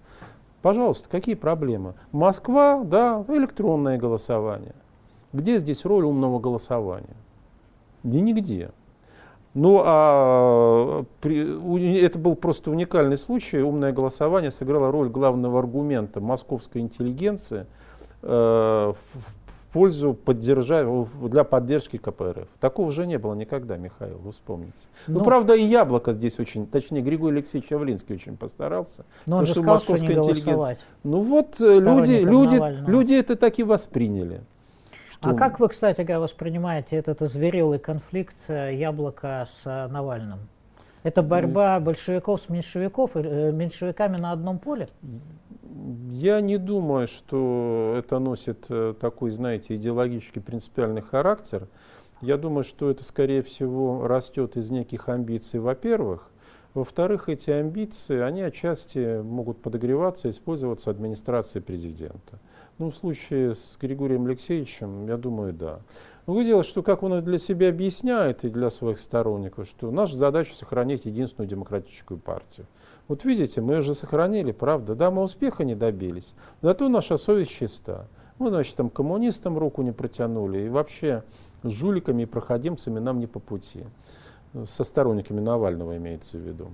Пожалуйста, 0.60 1.08
какие 1.08 1.36
проблемы? 1.36 1.94
Москва, 2.10 2.82
да, 2.82 3.24
электронное 3.28 3.98
голосование. 3.98 4.74
Где 5.32 5.58
здесь 5.58 5.84
роль 5.84 6.04
умного 6.04 6.40
голосования? 6.40 7.16
Да 8.02 8.18
нигде. 8.18 8.70
Ну, 9.54 9.82
а 9.84 11.04
при, 11.20 11.98
это 12.00 12.18
был 12.18 12.34
просто 12.34 12.70
уникальный 12.70 13.16
случай. 13.16 13.60
Умное 13.60 13.92
голосование 13.92 14.50
сыграло 14.50 14.90
роль 14.90 15.08
главного 15.08 15.58
аргумента 15.58 16.20
московской 16.20 16.80
интеллигенции 16.80 17.66
в 18.22 18.96
в 19.68 19.72
пользу 19.72 20.14
поддержать, 20.14 20.86
для 21.22 21.44
поддержки 21.44 21.98
КПРФ. 21.98 22.48
Такого 22.58 22.90
же 22.90 23.06
не 23.06 23.18
было 23.18 23.34
никогда, 23.34 23.76
Михаил, 23.76 24.16
вы 24.18 24.32
вспомните. 24.32 24.88
Ну, 25.06 25.18
ну 25.18 25.24
правда, 25.24 25.54
и 25.54 25.62
Яблоко 25.62 26.14
здесь 26.14 26.38
очень, 26.38 26.66
точнее, 26.66 27.02
Григорий 27.02 27.36
Алексеевич 27.38 27.70
Явлинский 27.70 28.14
очень 28.14 28.36
постарался. 28.38 29.04
Но 29.26 29.38
он 29.38 29.46
же 29.46 29.52
что 29.52 29.62
сказал, 29.62 29.74
московская 29.74 30.22
что 30.22 30.30
интеллигенция. 30.30 30.78
Ну 31.04 31.20
вот 31.20 31.60
э, 31.60 31.80
люди, 31.80 32.22
люди, 32.24 32.90
люди 32.90 33.12
это 33.12 33.36
так 33.36 33.58
и 33.58 33.62
восприняли. 33.62 34.40
Что... 35.10 35.30
А 35.30 35.34
как 35.34 35.60
вы, 35.60 35.68
кстати 35.68 36.00
говоря, 36.00 36.20
воспринимаете 36.20 36.96
этот 36.96 37.20
озверелый 37.20 37.78
конфликт 37.78 38.36
э, 38.48 38.74
Яблока 38.74 39.46
с 39.50 39.66
э, 39.66 39.88
Навальным? 39.88 40.38
Это 41.02 41.22
борьба 41.22 41.78
большевиков 41.78 42.40
с 42.40 42.48
меньшевиков, 42.48 43.14
меньшевиками 43.14 44.16
на 44.16 44.32
одном 44.32 44.58
поле? 44.58 44.88
Я 46.10 46.40
не 46.40 46.56
думаю, 46.56 47.06
что 47.06 47.94
это 47.96 48.18
носит 48.18 48.66
э, 48.70 48.94
такой, 48.98 49.30
знаете, 49.30 49.76
идеологический 49.76 50.40
принципиальный 50.40 51.02
характер. 51.02 51.68
Я 52.20 52.36
думаю, 52.36 52.64
что 52.64 52.90
это, 52.90 53.04
скорее 53.04 53.42
всего, 53.42 54.06
растет 54.06 54.56
из 54.56 54.70
неких 54.70 55.08
амбиций, 55.08 55.60
во-первых. 55.60 56.30
Во-вторых, 56.74 57.28
эти 57.28 57.50
амбиции, 57.50 58.20
они 58.20 58.42
отчасти 58.42 59.20
могут 59.22 59.60
подогреваться, 59.62 60.28
использоваться 60.28 60.90
администрацией 60.90 61.62
президента. 61.62 62.38
Ну, 62.78 62.90
в 62.90 62.96
случае 62.96 63.54
с 63.54 63.76
Григорием 63.80 64.26
Алексеевичем, 64.26 65.08
я 65.08 65.16
думаю, 65.16 65.52
да. 65.52 65.80
Другое 66.26 66.44
дело, 66.44 66.62
что 66.62 66.82
как 66.82 67.02
он 67.02 67.24
для 67.24 67.38
себя 67.38 67.70
объясняет 67.70 68.44
и 68.44 68.50
для 68.50 68.70
своих 68.70 69.00
сторонников, 69.00 69.66
что 69.66 69.90
наша 69.90 70.14
задача 70.14 70.54
сохранить 70.54 71.06
единственную 71.06 71.48
демократическую 71.48 72.20
партию. 72.20 72.66
Вот 73.08 73.24
видите, 73.24 73.62
мы 73.62 73.78
уже 73.78 73.94
сохранили, 73.94 74.52
правда, 74.52 74.94
да, 74.94 75.10
мы 75.10 75.22
успеха 75.22 75.64
не 75.64 75.74
добились, 75.74 76.34
зато 76.60 76.88
наша 76.90 77.16
совесть 77.16 77.50
чиста. 77.50 78.06
Мы, 78.38 78.50
значит, 78.50 78.76
там 78.76 78.90
коммунистам 78.90 79.58
руку 79.58 79.82
не 79.82 79.90
протянули, 79.90 80.66
и 80.66 80.68
вообще 80.68 81.24
с 81.62 81.70
жуликами 81.70 82.22
и 82.22 82.26
проходимцами 82.26 82.98
нам 83.00 83.18
не 83.18 83.26
по 83.26 83.40
пути. 83.40 83.84
Со 84.66 84.84
сторонниками 84.84 85.40
Навального 85.40 85.96
имеется 85.96 86.38
в 86.38 86.40
виду 86.40 86.70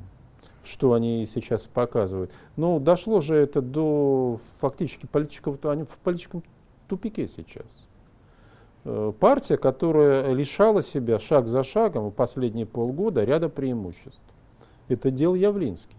что 0.64 0.95
они 0.95 1.27
сейчас 1.27 1.66
показывают. 1.66 2.33
Ну, 2.57 2.81
дошло 2.81 3.20
же 3.20 3.37
это 3.37 3.61
до 3.61 4.41
фактически 4.61 5.07
политического, 5.07 5.59
они 5.70 5.85
в 5.85 5.97
политическом 6.03 6.43
тупике 6.89 7.27
сейчас. 7.29 7.87
Э, 8.85 9.12
партия, 9.18 9.57
которая 9.57 10.33
лишала 10.33 10.83
себя 10.83 11.18
шаг 11.18 11.47
за 11.47 11.62
шагом 11.62 12.09
в 12.09 12.12
последние 12.12 12.66
полгода 12.66 13.25
ряда 13.25 13.49
преимуществ. 13.49 14.22
Это 14.89 15.11
делал 15.11 15.35
Явлинский. 15.35 15.97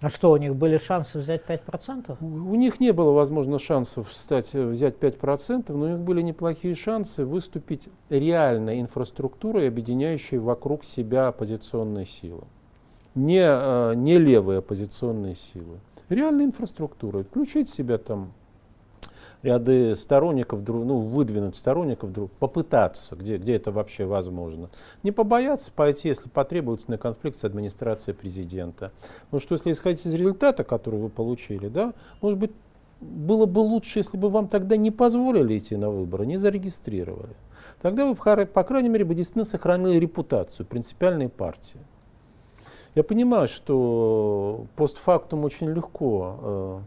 А 0.00 0.08
что, 0.08 0.32
у 0.32 0.36
них 0.38 0.56
были 0.56 0.78
шансы 0.78 1.18
взять 1.18 1.42
5%? 1.46 2.16
У 2.20 2.54
них 2.54 2.80
не 2.80 2.92
было, 2.92 3.10
возможно, 3.10 3.58
шансов 3.58 4.12
стать, 4.14 4.54
взять 4.54 4.96
5%, 4.96 5.72
но 5.74 5.84
у 5.84 5.88
них 5.88 5.98
были 5.98 6.22
неплохие 6.22 6.74
шансы 6.74 7.26
выступить 7.26 7.90
реальной 8.08 8.80
инфраструктурой, 8.80 9.68
объединяющей 9.68 10.38
вокруг 10.38 10.84
себя 10.84 11.28
оппозиционные 11.28 12.06
силы. 12.06 12.44
Не, 13.14 13.44
э, 13.44 13.94
не 13.94 14.18
левые 14.18 14.60
оппозиционные 14.60 15.34
силы. 15.34 15.80
Реальной 16.08 16.46
инфраструктурой. 16.46 17.24
Включить 17.24 17.68
в 17.68 17.74
себя 17.74 17.98
там 17.98 18.32
ряды 19.42 19.96
сторонников, 19.96 20.66
ну, 20.66 21.00
выдвинуть 21.00 21.56
сторонников, 21.56 22.10
попытаться, 22.38 23.16
где, 23.16 23.38
где 23.38 23.54
это 23.54 23.72
вообще 23.72 24.04
возможно. 24.04 24.70
Не 25.02 25.12
побояться 25.12 25.72
пойти, 25.72 26.08
если 26.08 26.28
потребуется, 26.28 26.90
на 26.90 26.98
конфликт 26.98 27.36
с 27.36 27.44
администрацией 27.44 28.14
президента. 28.14 28.92
Потому 29.24 29.40
что 29.40 29.54
если 29.54 29.72
исходить 29.72 30.04
из 30.04 30.14
результата, 30.14 30.64
который 30.64 31.00
вы 31.00 31.08
получили, 31.08 31.68
да, 31.68 31.94
может 32.20 32.38
быть, 32.38 32.52
было 33.00 33.46
бы 33.46 33.60
лучше, 33.60 34.00
если 34.00 34.16
бы 34.16 34.28
вам 34.28 34.48
тогда 34.48 34.76
не 34.76 34.90
позволили 34.90 35.56
идти 35.56 35.76
на 35.76 35.88
выборы, 35.88 36.26
не 36.26 36.36
зарегистрировали. 36.36 37.34
Тогда 37.80 38.06
вы, 38.06 38.14
по 38.14 38.62
крайней 38.62 38.90
мере, 38.90 39.04
бы 39.04 39.14
действительно 39.14 39.46
сохранили 39.46 39.98
репутацию 39.98 40.66
принципиальной 40.66 41.30
партии. 41.30 41.80
Я 42.94 43.04
понимаю, 43.04 43.46
что 43.46 44.66
постфактум 44.76 45.44
очень 45.44 45.68
легко 45.68 46.36
э, 46.42 46.80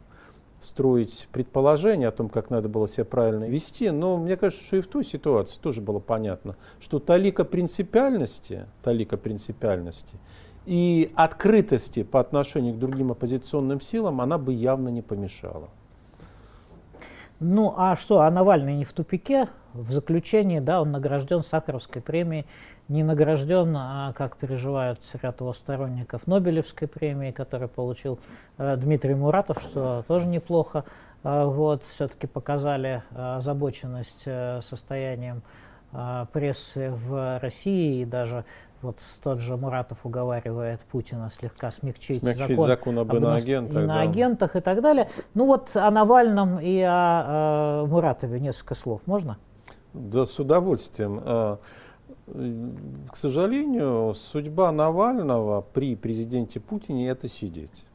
строить 0.64 1.28
предположения 1.32 2.08
о 2.08 2.12
том, 2.12 2.30
как 2.30 2.50
надо 2.50 2.70
было 2.70 2.88
себя 2.88 3.06
правильно 3.06 3.46
вести, 3.46 3.90
но 3.92 4.18
мне 4.18 4.38
кажется, 4.38 4.64
что 4.64 4.78
и 4.78 4.82
в 4.82 4.88
той 4.88 5.04
ситуации 5.04 5.60
тоже 5.60 5.82
было 5.82 6.00
понятно, 6.00 6.56
что 6.80 7.00
талика 7.00 7.46
принципиальности, 7.46 8.68
талика 8.82 9.18
принципиальности 9.18 10.18
и 10.66 11.12
открытости 11.16 12.04
по 12.04 12.20
отношению 12.20 12.76
к 12.76 12.80
другим 12.80 13.12
оппозиционным 13.12 13.82
силам, 13.82 14.22
она 14.22 14.38
бы 14.38 14.54
явно 14.54 14.90
не 14.90 15.02
помешала. 15.02 15.70
Ну 17.40 17.74
а 17.76 17.96
что, 17.96 18.22
а 18.22 18.32
Навальный 18.32 18.76
не 18.76 18.86
в 18.86 18.94
тупике? 18.94 19.50
В 19.74 19.92
заключении, 19.92 20.60
да, 20.60 20.82
он 20.82 20.92
награжден 20.92 21.42
Сахаровской 21.42 22.02
премией, 22.02 22.46
не 22.90 23.04
награжден, 23.04 23.76
а 23.78 24.14
как 24.14 24.38
переживают 24.38 25.00
ряд 25.22 25.40
его 25.40 25.54
сторонников, 25.54 26.28
Нобелевской 26.28 26.88
премии, 26.88 27.32
которую 27.32 27.70
получил 27.70 28.20
э, 28.58 28.76
Дмитрий 28.78 29.16
Муратов, 29.16 29.62
что 29.62 30.04
тоже 30.08 30.28
неплохо. 30.28 30.84
Э, 31.24 31.46
вот, 31.46 31.84
все-таки 31.84 32.28
показали 32.28 33.04
э, 33.12 33.36
озабоченность 33.38 34.24
э, 34.26 34.60
состоянием 34.62 35.44
э, 35.94 36.26
прессы 36.34 36.92
в 36.92 37.40
России 37.40 38.02
и 38.02 38.06
даже 38.06 38.44
вот 38.82 38.98
тот 39.24 39.40
же 39.40 39.56
Муратов 39.56 40.06
уговаривает 40.06 40.82
Путина 40.82 41.30
слегка 41.30 41.72
смягчить, 41.72 42.22
смягчить 42.22 42.50
закон, 42.50 42.68
закон 42.68 43.00
об 43.00 43.16
иноагентах, 43.16 43.82
иноагентах 43.82 44.54
да. 44.54 44.60
и 44.60 44.62
так 44.62 44.82
далее. 44.82 45.10
Ну 45.36 45.46
вот 45.46 45.74
о 45.76 45.90
Навальном 45.90 46.60
и 46.60 46.82
о, 46.82 47.84
о 47.84 47.86
Муратове 47.86 48.42
несколько 48.42 48.76
слов 48.76 49.00
можно? 49.06 49.38
Да, 49.94 50.26
с 50.26 50.38
удовольствием. 50.38 51.60
А, 52.28 52.72
к 53.12 53.16
сожалению, 53.16 54.14
судьба 54.16 54.72
Навального 54.72 55.62
при 55.62 55.96
президенте 55.96 56.60
Путине 56.60 57.10
это 57.10 57.28
сидеть. 57.28 57.86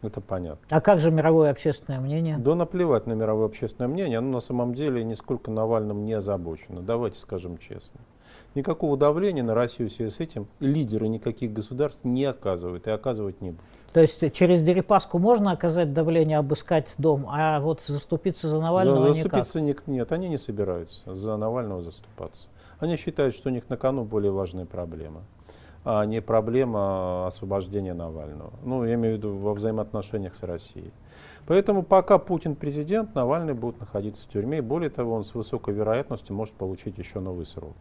Это 0.00 0.20
понятно. 0.20 0.64
А 0.70 0.80
как 0.80 1.00
же 1.00 1.10
мировое 1.10 1.50
общественное 1.50 1.98
мнение? 1.98 2.38
Да 2.38 2.54
наплевать 2.54 3.06
на 3.06 3.14
мировое 3.14 3.46
общественное 3.46 3.88
мнение. 3.88 4.18
Оно 4.18 4.30
на 4.30 4.40
самом 4.40 4.72
деле 4.72 5.02
нисколько 5.02 5.50
Навальным 5.50 6.04
не 6.04 6.12
озабочено. 6.12 6.82
Давайте 6.82 7.18
скажем 7.18 7.58
честно. 7.58 8.00
Никакого 8.54 8.96
давления 8.96 9.42
на 9.42 9.54
Россию 9.54 9.88
в 9.88 9.92
связи 9.92 10.10
с 10.10 10.20
этим 10.20 10.46
лидеры 10.60 11.08
никаких 11.08 11.52
государств 11.52 12.04
не 12.04 12.24
оказывают 12.24 12.86
и 12.86 12.90
оказывать 12.90 13.40
не 13.40 13.50
будут. 13.50 13.64
То 13.92 14.00
есть 14.00 14.32
через 14.32 14.62
Дерипаску 14.62 15.18
можно 15.18 15.50
оказать 15.50 15.92
давление, 15.92 16.38
обыскать 16.38 16.94
дом, 16.98 17.26
а 17.28 17.60
вот 17.60 17.80
заступиться 17.80 18.48
за 18.48 18.60
Навального 18.60 19.00
за, 19.00 19.08
никак? 19.08 19.22
Заступиться 19.22 19.60
никак? 19.60 19.86
нет, 19.88 20.12
они 20.12 20.28
не 20.28 20.38
собираются 20.38 21.14
за 21.14 21.36
Навального 21.36 21.82
заступаться. 21.82 22.48
Они 22.78 22.96
считают, 22.96 23.34
что 23.34 23.48
у 23.48 23.52
них 23.52 23.68
на 23.68 23.76
кону 23.76 24.04
более 24.04 24.32
важные 24.32 24.66
проблемы 24.66 25.22
а 25.84 26.04
не 26.04 26.20
проблема 26.20 27.26
освобождения 27.26 27.94
Навального. 27.94 28.52
Ну, 28.62 28.84
я 28.84 28.94
имею 28.94 29.14
в 29.14 29.18
виду 29.18 29.36
во 29.36 29.54
взаимоотношениях 29.54 30.34
с 30.34 30.42
Россией. 30.42 30.92
Поэтому 31.46 31.82
пока 31.82 32.18
Путин 32.18 32.56
президент, 32.56 33.14
Навальный 33.14 33.54
будет 33.54 33.80
находиться 33.80 34.24
в 34.24 34.28
тюрьме. 34.28 34.58
И 34.58 34.60
более 34.60 34.90
того, 34.90 35.14
он 35.14 35.24
с 35.24 35.34
высокой 35.34 35.72
вероятностью 35.72 36.36
может 36.36 36.54
получить 36.54 36.98
еще 36.98 37.20
новый 37.20 37.46
срок. 37.46 37.74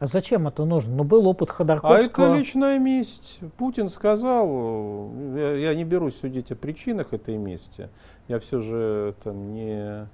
А 0.00 0.06
зачем 0.06 0.48
это 0.48 0.64
нужно? 0.64 0.96
Ну, 0.96 1.04
был 1.04 1.28
опыт 1.28 1.50
Ходорковского. 1.50 2.26
А 2.26 2.30
это 2.30 2.34
личная 2.36 2.78
месть. 2.80 3.38
Путин 3.56 3.88
сказал, 3.88 5.12
я, 5.36 5.54
я 5.54 5.74
не 5.76 5.84
берусь 5.84 6.16
судить 6.16 6.50
о 6.50 6.56
причинах 6.56 7.12
этой 7.12 7.36
мести. 7.36 7.88
Я 8.26 8.40
все 8.40 8.60
же 8.60 9.14
там 9.22 9.54
не 9.54 10.08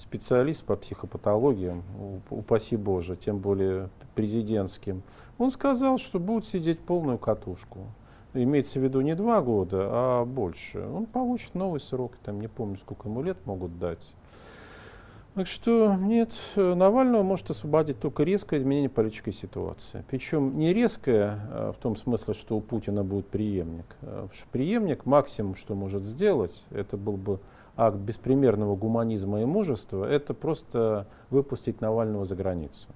специалист 0.00 0.64
по 0.64 0.76
психопатологиям, 0.76 1.82
упаси 2.30 2.76
Боже, 2.76 3.16
тем 3.16 3.38
более 3.38 3.90
президентским. 4.14 5.02
Он 5.38 5.50
сказал, 5.50 5.98
что 5.98 6.18
будет 6.18 6.44
сидеть 6.44 6.80
полную 6.80 7.18
катушку 7.18 7.86
имеется 8.34 8.78
в 8.78 8.82
виду 8.82 9.00
не 9.00 9.14
два 9.14 9.40
года, 9.40 9.88
а 9.90 10.24
больше, 10.24 10.80
он 10.80 11.06
получит 11.06 11.54
новый 11.54 11.80
срок, 11.80 12.12
там 12.24 12.40
не 12.40 12.48
помню, 12.48 12.76
сколько 12.76 13.08
ему 13.08 13.22
лет 13.22 13.38
могут 13.44 13.78
дать. 13.78 14.14
Так 15.34 15.46
что 15.46 15.94
нет, 15.94 16.34
Навального 16.56 17.22
может 17.22 17.50
освободить 17.50 18.00
только 18.00 18.24
резкое 18.24 18.58
изменение 18.58 18.90
политической 18.90 19.30
ситуации. 19.30 20.04
Причем 20.10 20.58
не 20.58 20.74
резкое 20.74 21.38
а, 21.50 21.72
в 21.72 21.78
том 21.78 21.94
смысле, 21.94 22.34
что 22.34 22.56
у 22.56 22.60
Путина 22.60 23.04
будет 23.04 23.28
преемник. 23.28 23.96
А, 24.02 24.22
потому 24.22 24.34
что 24.34 24.48
преемник 24.48 25.06
максимум, 25.06 25.54
что 25.54 25.76
может 25.76 26.02
сделать, 26.02 26.66
это 26.70 26.96
был 26.96 27.16
бы 27.16 27.38
акт 27.80 27.96
беспримерного 27.96 28.76
гуманизма 28.76 29.40
и 29.42 29.44
мужества, 29.44 30.04
это 30.04 30.34
просто 30.34 31.06
выпустить 31.30 31.80
Навального 31.80 32.24
за 32.24 32.36
границу. 32.36 32.88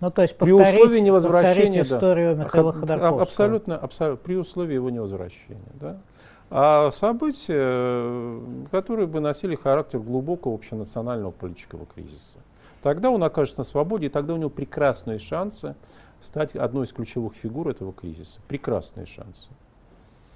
Ну, 0.00 0.10
то 0.10 0.22
есть 0.22 0.36
при 0.36 0.52
условии 0.52 1.00
невозвращения, 1.00 1.82
историю 1.82 2.36
да, 2.36 2.44
Михаила 2.44 2.72
Ходорковского. 2.72 3.22
Абсолютно, 3.22 3.76
абсолютно, 3.76 4.24
при 4.24 4.36
условии 4.36 4.74
его 4.74 4.90
невозвращения. 4.90 5.60
Да. 5.74 5.98
А 6.50 6.90
события, 6.90 8.40
которые 8.70 9.06
бы 9.06 9.20
носили 9.20 9.54
характер 9.54 10.00
глубокого 10.00 10.54
общенационального 10.54 11.30
политического 11.30 11.86
кризиса. 11.86 12.38
Тогда 12.82 13.10
он 13.10 13.22
окажется 13.22 13.60
на 13.60 13.64
свободе, 13.64 14.06
и 14.06 14.08
тогда 14.08 14.34
у 14.34 14.36
него 14.36 14.50
прекрасные 14.50 15.18
шансы 15.18 15.76
стать 16.20 16.56
одной 16.56 16.86
из 16.86 16.92
ключевых 16.92 17.34
фигур 17.34 17.68
этого 17.68 17.92
кризиса. 17.92 18.40
Прекрасные 18.48 19.06
шансы. 19.06 19.48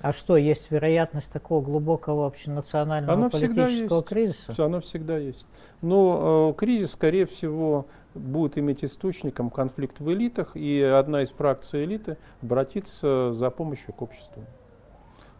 А 0.04 0.12
что, 0.12 0.36
есть 0.36 0.70
вероятность 0.70 1.32
такого 1.32 1.64
глубокого 1.64 2.26
общенационального 2.26 3.14
Оно 3.14 3.30
политического 3.30 4.02
кризиса? 4.02 4.52
Все, 4.52 4.66
оно 4.66 4.82
всегда 4.82 5.16
есть. 5.16 5.46
Но 5.80 6.50
э, 6.50 6.58
кризис, 6.58 6.90
скорее 6.90 7.24
всего, 7.24 7.86
будет 8.14 8.58
иметь 8.58 8.84
источником 8.84 9.48
конфликт 9.48 10.00
в 10.00 10.12
элитах, 10.12 10.56
и 10.56 10.82
одна 10.82 11.22
из 11.22 11.30
фракций 11.30 11.86
элиты 11.86 12.18
обратится 12.42 13.32
за 13.32 13.48
помощью 13.48 13.94
к 13.94 14.02
обществу. 14.02 14.44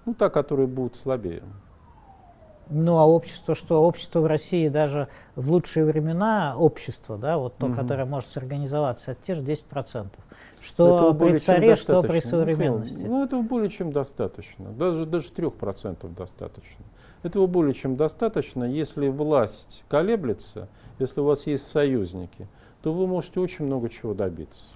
Ну, 0.07 0.15
та, 0.15 0.31
которая 0.31 0.67
будет 0.67 0.97
слабее. 0.97 1.43
Ну, 2.71 2.97
а 2.97 3.07
общество 3.07 3.55
что? 3.55 3.83
Общество 3.83 4.21
в 4.21 4.27
России 4.27 4.69
даже 4.69 5.09
в 5.37 5.53
лучшие 5.53 5.85
времена, 5.85 6.55
общество, 6.57 7.19
да, 7.19 7.37
вот 7.37 7.59
то, 7.59 7.67
угу. 7.67 7.75
которое 7.75 8.07
может 8.07 8.31
сорганизоваться, 8.31 9.11
это 9.11 9.23
те 9.23 9.35
же 9.35 9.43
10%. 9.43 10.07
Что 10.65 10.97
этого 10.97 11.13
при 11.13 11.39
царе, 11.39 11.77
что 11.77 12.03
при 12.03 12.21
современности. 12.21 13.05
Ну, 13.05 13.19
ну, 13.19 13.25
этого 13.25 13.43
более 13.43 13.69
чем 13.69 13.93
достаточно. 13.93 14.71
Даже, 14.71 15.05
даже 15.05 15.29
3% 15.29 16.15
достаточно. 16.15 16.85
Этого 17.23 17.47
более 17.47 17.75
чем 17.75 17.97
достаточно, 17.97 18.65
если 18.65 19.09
власть 19.09 19.85
колеблется, 19.89 20.69
если 20.99 21.21
у 21.21 21.25
вас 21.25 21.47
есть 21.47 21.67
союзники, 21.67 22.49
то 22.83 22.95
вы 22.95 23.07
можете 23.07 23.41
очень 23.41 23.67
много 23.67 23.91
чего 23.91 24.15
добиться. 24.15 24.71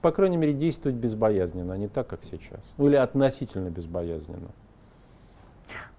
По 0.00 0.12
крайней 0.12 0.36
мере, 0.36 0.52
действовать 0.52 0.96
безбоязненно, 0.96 1.74
а 1.74 1.76
не 1.76 1.88
так, 1.88 2.06
как 2.06 2.22
сейчас. 2.22 2.74
Ну, 2.76 2.86
или 2.88 2.96
относительно 2.96 3.68
безбоязненно. 3.68 4.50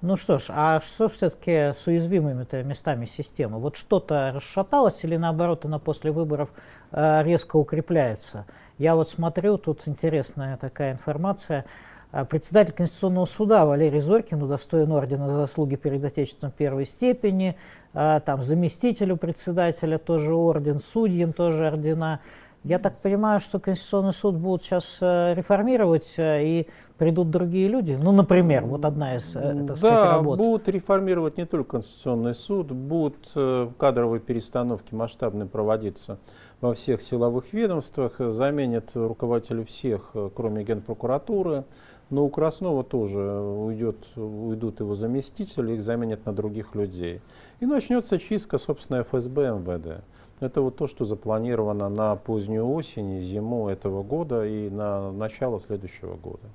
Ну 0.03 0.17
что 0.17 0.37
ж, 0.37 0.47
а 0.49 0.81
что 0.81 1.07
все-таки 1.07 1.71
с 1.71 1.87
уязвимыми-то 1.87 2.61
местами 2.63 3.05
системы? 3.05 3.57
Вот 3.57 3.77
что-то 3.77 4.33
расшаталось 4.35 5.01
или 5.05 5.15
наоборот 5.15 5.63
она 5.63 5.79
после 5.79 6.11
выборов 6.11 6.49
э, 6.91 7.23
резко 7.23 7.55
укрепляется? 7.55 8.45
Я 8.77 8.97
вот 8.97 9.07
смотрю, 9.07 9.57
тут 9.57 9.87
интересная 9.87 10.57
такая 10.57 10.91
информация. 10.91 11.63
А 12.11 12.25
председатель 12.25 12.73
Конституционного 12.73 13.23
суда 13.23 13.65
Валерий 13.65 14.01
Зорькин 14.01 14.43
удостоен 14.43 14.91
ордена 14.91 15.29
за 15.29 15.35
заслуги 15.35 15.77
перед 15.77 16.03
Отечеством 16.03 16.51
первой 16.51 16.83
степени, 16.83 17.55
а, 17.93 18.19
там 18.19 18.41
заместителю 18.41 19.15
председателя 19.15 19.97
тоже 19.97 20.35
орден, 20.35 20.79
судьям 20.79 21.31
тоже 21.31 21.65
ордена. 21.65 22.19
Я 22.63 22.79
так 22.79 23.01
понимаю, 23.01 23.41
что 23.41 23.59
Конституционный 23.59 24.13
суд 24.13 24.35
будут 24.35 24.63
сейчас 24.63 24.99
э, 25.01 25.33
реформировать, 25.35 26.13
э, 26.17 26.45
и 26.45 26.67
придут 26.97 27.29
другие 27.29 27.67
люди. 27.67 27.97
Ну, 28.01 28.13
например, 28.13 28.63
вот 28.63 28.85
одна 28.85 29.15
из, 29.15 29.35
э, 29.35 29.65
так 29.67 29.77
сказать, 29.77 29.81
да, 29.81 30.11
работ. 30.13 30.37
будут 30.37 30.69
реформировать 30.69 31.37
не 31.37 31.45
только 31.45 31.71
Конституционный 31.71 32.33
суд, 32.33 32.71
будут 32.71 33.33
кадровые 33.77 34.21
перестановки 34.21 34.93
масштабные 34.93 35.45
проводиться 35.45 36.19
во 36.61 36.73
всех 36.73 37.01
силовых 37.01 37.51
ведомствах, 37.51 38.15
заменят 38.19 38.91
руководителей 38.93 39.65
всех, 39.65 40.15
кроме 40.33 40.63
Генпрокуратуры. 40.63 41.65
Но 42.09 42.25
у 42.25 42.29
Краснова 42.29 42.83
тоже 42.83 43.19
уйдет, 43.19 43.97
уйдут 44.15 44.79
его 44.79 44.93
заместители, 44.93 45.73
их 45.73 45.81
заменят 45.81 46.25
на 46.25 46.33
других 46.33 46.75
людей. 46.75 47.21
И 47.59 47.65
начнется 47.65 48.19
чистка, 48.19 48.57
собственно, 48.57 49.01
ФСБ 49.01 49.59
МВД. 49.59 50.03
Это 50.43 50.61
вот 50.61 50.75
то, 50.75 50.87
что 50.87 51.05
запланировано 51.05 51.87
на 51.89 52.15
позднюю 52.15 52.69
осень, 52.69 53.21
зиму 53.21 53.69
этого 53.69 54.03
года 54.03 54.45
и 54.45 54.69
на 54.69 55.11
начало 55.11 55.59
следующего 55.59 56.15
года. 56.15 56.49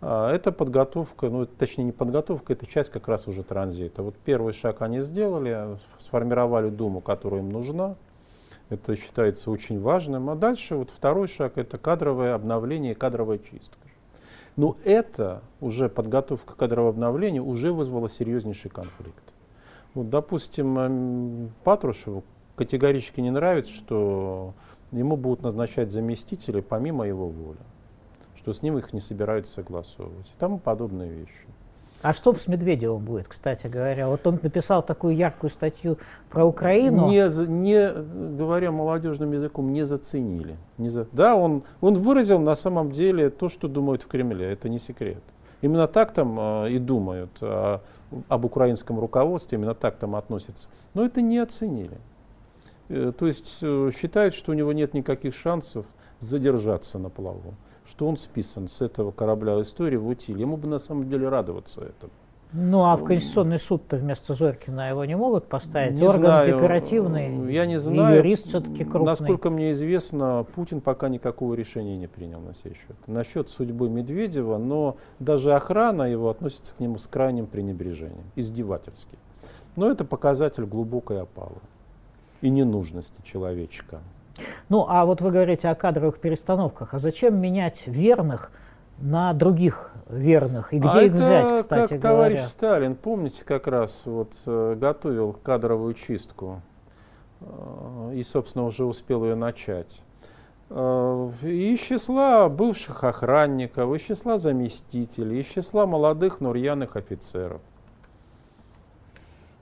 А, 0.00 0.32
это 0.32 0.50
подготовка, 0.50 1.28
ну 1.28 1.44
точнее 1.44 1.84
не 1.84 1.92
подготовка, 1.92 2.54
это 2.54 2.66
часть 2.66 2.90
как 2.90 3.06
раз 3.06 3.28
уже 3.28 3.42
транзита. 3.42 4.02
Вот 4.02 4.14
первый 4.24 4.52
шаг 4.52 4.80
они 4.82 5.02
сделали, 5.02 5.78
сформировали 5.98 6.70
Думу, 6.70 7.00
которая 7.00 7.40
им 7.40 7.50
нужна. 7.50 7.96
Это 8.70 8.96
считается 8.96 9.50
очень 9.50 9.80
важным. 9.80 10.30
А 10.30 10.34
дальше 10.34 10.76
вот 10.76 10.90
второй 10.90 11.28
шаг 11.28 11.58
это 11.58 11.78
кадровое 11.78 12.34
обновление, 12.34 12.94
кадровая 12.94 13.38
чистка. 13.38 13.78
Но 14.56 14.76
это 14.84 15.42
уже 15.60 15.88
подготовка 15.88 16.54
кадрового 16.54 16.90
обновления 16.90 17.40
уже 17.40 17.72
вызвала 17.72 18.08
серьезнейший 18.08 18.70
конфликт. 18.70 19.22
Вот, 19.94 20.10
допустим, 20.10 21.50
Патрушеву 21.64 22.24
категорически 22.58 23.20
не 23.20 23.30
нравится, 23.30 23.72
что 23.72 24.52
ему 24.92 25.16
будут 25.16 25.42
назначать 25.42 25.90
заместители 25.90 26.60
помимо 26.60 27.06
его 27.06 27.28
воли, 27.28 27.58
что 28.36 28.52
с 28.52 28.62
ним 28.62 28.76
их 28.78 28.92
не 28.92 29.00
собираются 29.00 29.54
согласовывать 29.54 30.26
и 30.26 30.38
тому 30.38 30.58
подобные 30.58 31.10
вещи. 31.10 31.46
А 32.00 32.12
что 32.12 32.32
с 32.32 32.46
Медведевым 32.46 33.04
будет, 33.04 33.26
кстати 33.26 33.66
говоря? 33.66 34.08
Вот 34.08 34.24
он 34.26 34.38
написал 34.40 34.84
такую 34.84 35.16
яркую 35.16 35.50
статью 35.50 35.98
про 36.30 36.44
Украину. 36.44 37.08
Не, 37.08 37.28
не 37.46 38.36
говоря 38.36 38.70
молодежным 38.70 39.32
языком, 39.32 39.72
не 39.72 39.84
заценили. 39.84 40.56
Не 40.78 40.90
за... 40.90 41.08
Да, 41.10 41.34
он, 41.34 41.64
он 41.80 41.94
выразил 41.94 42.38
на 42.38 42.54
самом 42.54 42.92
деле 42.92 43.30
то, 43.30 43.48
что 43.48 43.66
думают 43.66 44.02
в 44.02 44.06
Кремле, 44.06 44.52
это 44.52 44.68
не 44.68 44.78
секрет. 44.78 45.22
Именно 45.60 45.88
так 45.88 46.12
там 46.12 46.38
э, 46.38 46.70
и 46.70 46.78
думают 46.78 47.30
э, 47.40 47.78
об 48.28 48.44
украинском 48.44 49.00
руководстве, 49.00 49.58
именно 49.58 49.74
так 49.74 49.96
там 49.96 50.14
относятся. 50.14 50.68
Но 50.94 51.04
это 51.04 51.20
не 51.20 51.38
оценили. 51.38 51.98
Э, 52.88 53.12
то 53.16 53.26
есть 53.26 53.58
э, 53.62 53.90
считают, 53.96 54.34
что 54.34 54.52
у 54.52 54.54
него 54.54 54.72
нет 54.72 54.94
никаких 54.94 55.34
шансов 55.34 55.86
задержаться 56.20 56.98
на 56.98 57.10
плаву, 57.10 57.54
что 57.84 58.06
он 58.06 58.16
списан 58.16 58.68
с 58.68 58.80
этого 58.80 59.10
корабля 59.12 59.60
истории 59.60 59.96
в 59.96 60.06
утиль. 60.08 60.40
Ему 60.40 60.56
бы 60.56 60.68
на 60.68 60.78
самом 60.78 61.08
деле 61.08 61.28
радоваться 61.28 61.82
этому. 61.82 62.12
Ну 62.52 62.84
а 62.84 62.96
в 62.96 63.04
Конституционный 63.04 63.58
суд-то 63.58 63.96
вместо 63.96 64.32
Зорькина 64.32 64.88
его 64.88 65.04
не 65.04 65.16
могут 65.16 65.48
поставить? 65.48 65.98
Не 65.98 66.06
Орган 66.06 66.22
знаю, 66.22 66.46
декоративный, 66.46 67.52
я 67.52 67.66
не 67.66 67.78
знаю. 67.78 68.16
юрист 68.16 68.46
все-таки 68.46 68.84
крупный. 68.84 69.10
Насколько 69.10 69.50
мне 69.50 69.72
известно, 69.72 70.46
Путин 70.54 70.80
пока 70.80 71.10
никакого 71.10 71.52
решения 71.52 71.98
не 71.98 72.06
принял 72.06 72.40
на 72.40 72.54
сей 72.54 72.72
счет. 72.72 72.96
Насчет 73.06 73.50
судьбы 73.50 73.90
Медведева, 73.90 74.56
но 74.56 74.96
даже 75.18 75.52
охрана 75.52 76.04
его 76.04 76.30
относится 76.30 76.72
к 76.72 76.80
нему 76.80 76.96
с 76.96 77.06
крайним 77.06 77.46
пренебрежением, 77.48 78.24
издевательски. 78.34 79.18
Но 79.76 79.90
это 79.90 80.06
показатель 80.06 80.64
глубокой 80.64 81.20
опалы 81.20 81.56
и 82.40 82.50
ненужности 82.50 83.20
человечка. 83.24 84.00
Ну, 84.68 84.86
а 84.88 85.04
вот 85.04 85.20
вы 85.20 85.30
говорите 85.30 85.68
о 85.68 85.74
кадровых 85.74 86.20
перестановках. 86.20 86.94
А 86.94 86.98
зачем 86.98 87.40
менять 87.40 87.86
верных 87.86 88.52
на 88.98 89.32
других 89.32 89.92
верных? 90.08 90.72
И 90.72 90.78
где 90.78 90.88
а 90.88 91.02
их 91.02 91.12
взять, 91.12 91.60
кстати 91.60 91.94
как 91.94 92.00
говоря? 92.00 92.30
товарищ 92.30 92.40
Сталин, 92.50 92.94
помните, 92.94 93.44
как 93.44 93.66
раз 93.66 94.02
вот 94.04 94.34
э, 94.46 94.76
готовил 94.78 95.32
кадровую 95.32 95.94
чистку 95.94 96.62
э, 97.40 98.12
и, 98.14 98.22
собственно, 98.22 98.64
уже 98.64 98.84
успел 98.84 99.24
ее 99.24 99.34
начать. 99.34 100.02
Э, 100.70 101.30
из 101.42 101.80
числа 101.80 102.48
бывших 102.48 103.04
охранников, 103.04 103.94
из 103.94 104.02
числа 104.02 104.38
заместителей, 104.38 105.40
из 105.40 105.46
числа 105.46 105.86
молодых, 105.86 106.40
но 106.40 106.52
рьяных 106.52 106.96
офицеров. 106.96 107.60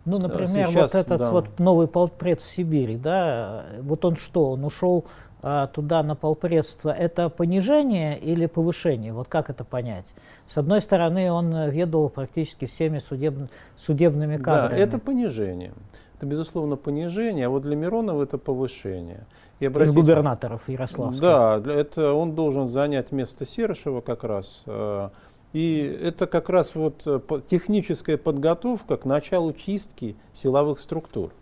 Ну, 0.06 0.18
например, 0.18 0.68
Сейчас, 0.68 0.94
вот 0.94 1.00
этот 1.00 1.18
да. 1.18 1.30
вот 1.30 1.58
новый 1.58 1.88
полпред 1.88 2.40
в 2.40 2.48
Сибири, 2.48 2.96
да, 2.96 3.66
вот 3.80 4.04
он 4.04 4.16
что, 4.16 4.52
он 4.52 4.64
ушел 4.64 5.04
а, 5.42 5.66
туда 5.66 6.02
на 6.02 6.14
полпредство, 6.14 6.90
это 6.90 7.28
понижение 7.28 8.18
или 8.18 8.46
повышение? 8.46 9.12
Вот 9.12 9.28
как 9.28 9.50
это 9.50 9.64
понять? 9.64 10.14
С 10.46 10.58
одной 10.58 10.80
стороны, 10.80 11.30
он 11.30 11.70
ведал 11.70 12.08
практически 12.08 12.64
всеми 12.64 12.98
судеб, 12.98 13.34
судебными 13.76 14.38
кадрами. 14.38 14.78
Да, 14.78 14.84
это 14.84 14.98
понижение. 14.98 15.72
Это, 16.16 16.26
безусловно, 16.26 16.76
понижение, 16.76 17.46
а 17.46 17.50
вот 17.50 17.62
для 17.62 17.76
Миронова 17.76 18.22
это 18.22 18.38
повышение. 18.38 19.26
И 19.60 19.66
обратите, 19.66 19.92
Из 19.92 20.02
губернаторов 20.02 20.68
Ярославского. 20.68 21.60
Да, 21.62 21.72
это 21.72 22.12
он 22.12 22.34
должен 22.34 22.68
занять 22.68 23.12
место 23.12 23.44
Серышева 23.44 24.00
как 24.00 24.24
раз. 24.24 24.62
Э, 24.66 25.10
и 25.52 25.98
это 26.02 26.26
как 26.26 26.48
раз 26.48 26.74
вот 26.74 27.02
э, 27.06 27.20
техническая 27.46 28.16
подготовка 28.16 28.96
к 28.96 29.04
началу 29.04 29.52
чистки 29.52 30.16
силовых 30.32 30.78
структур. 30.78 31.32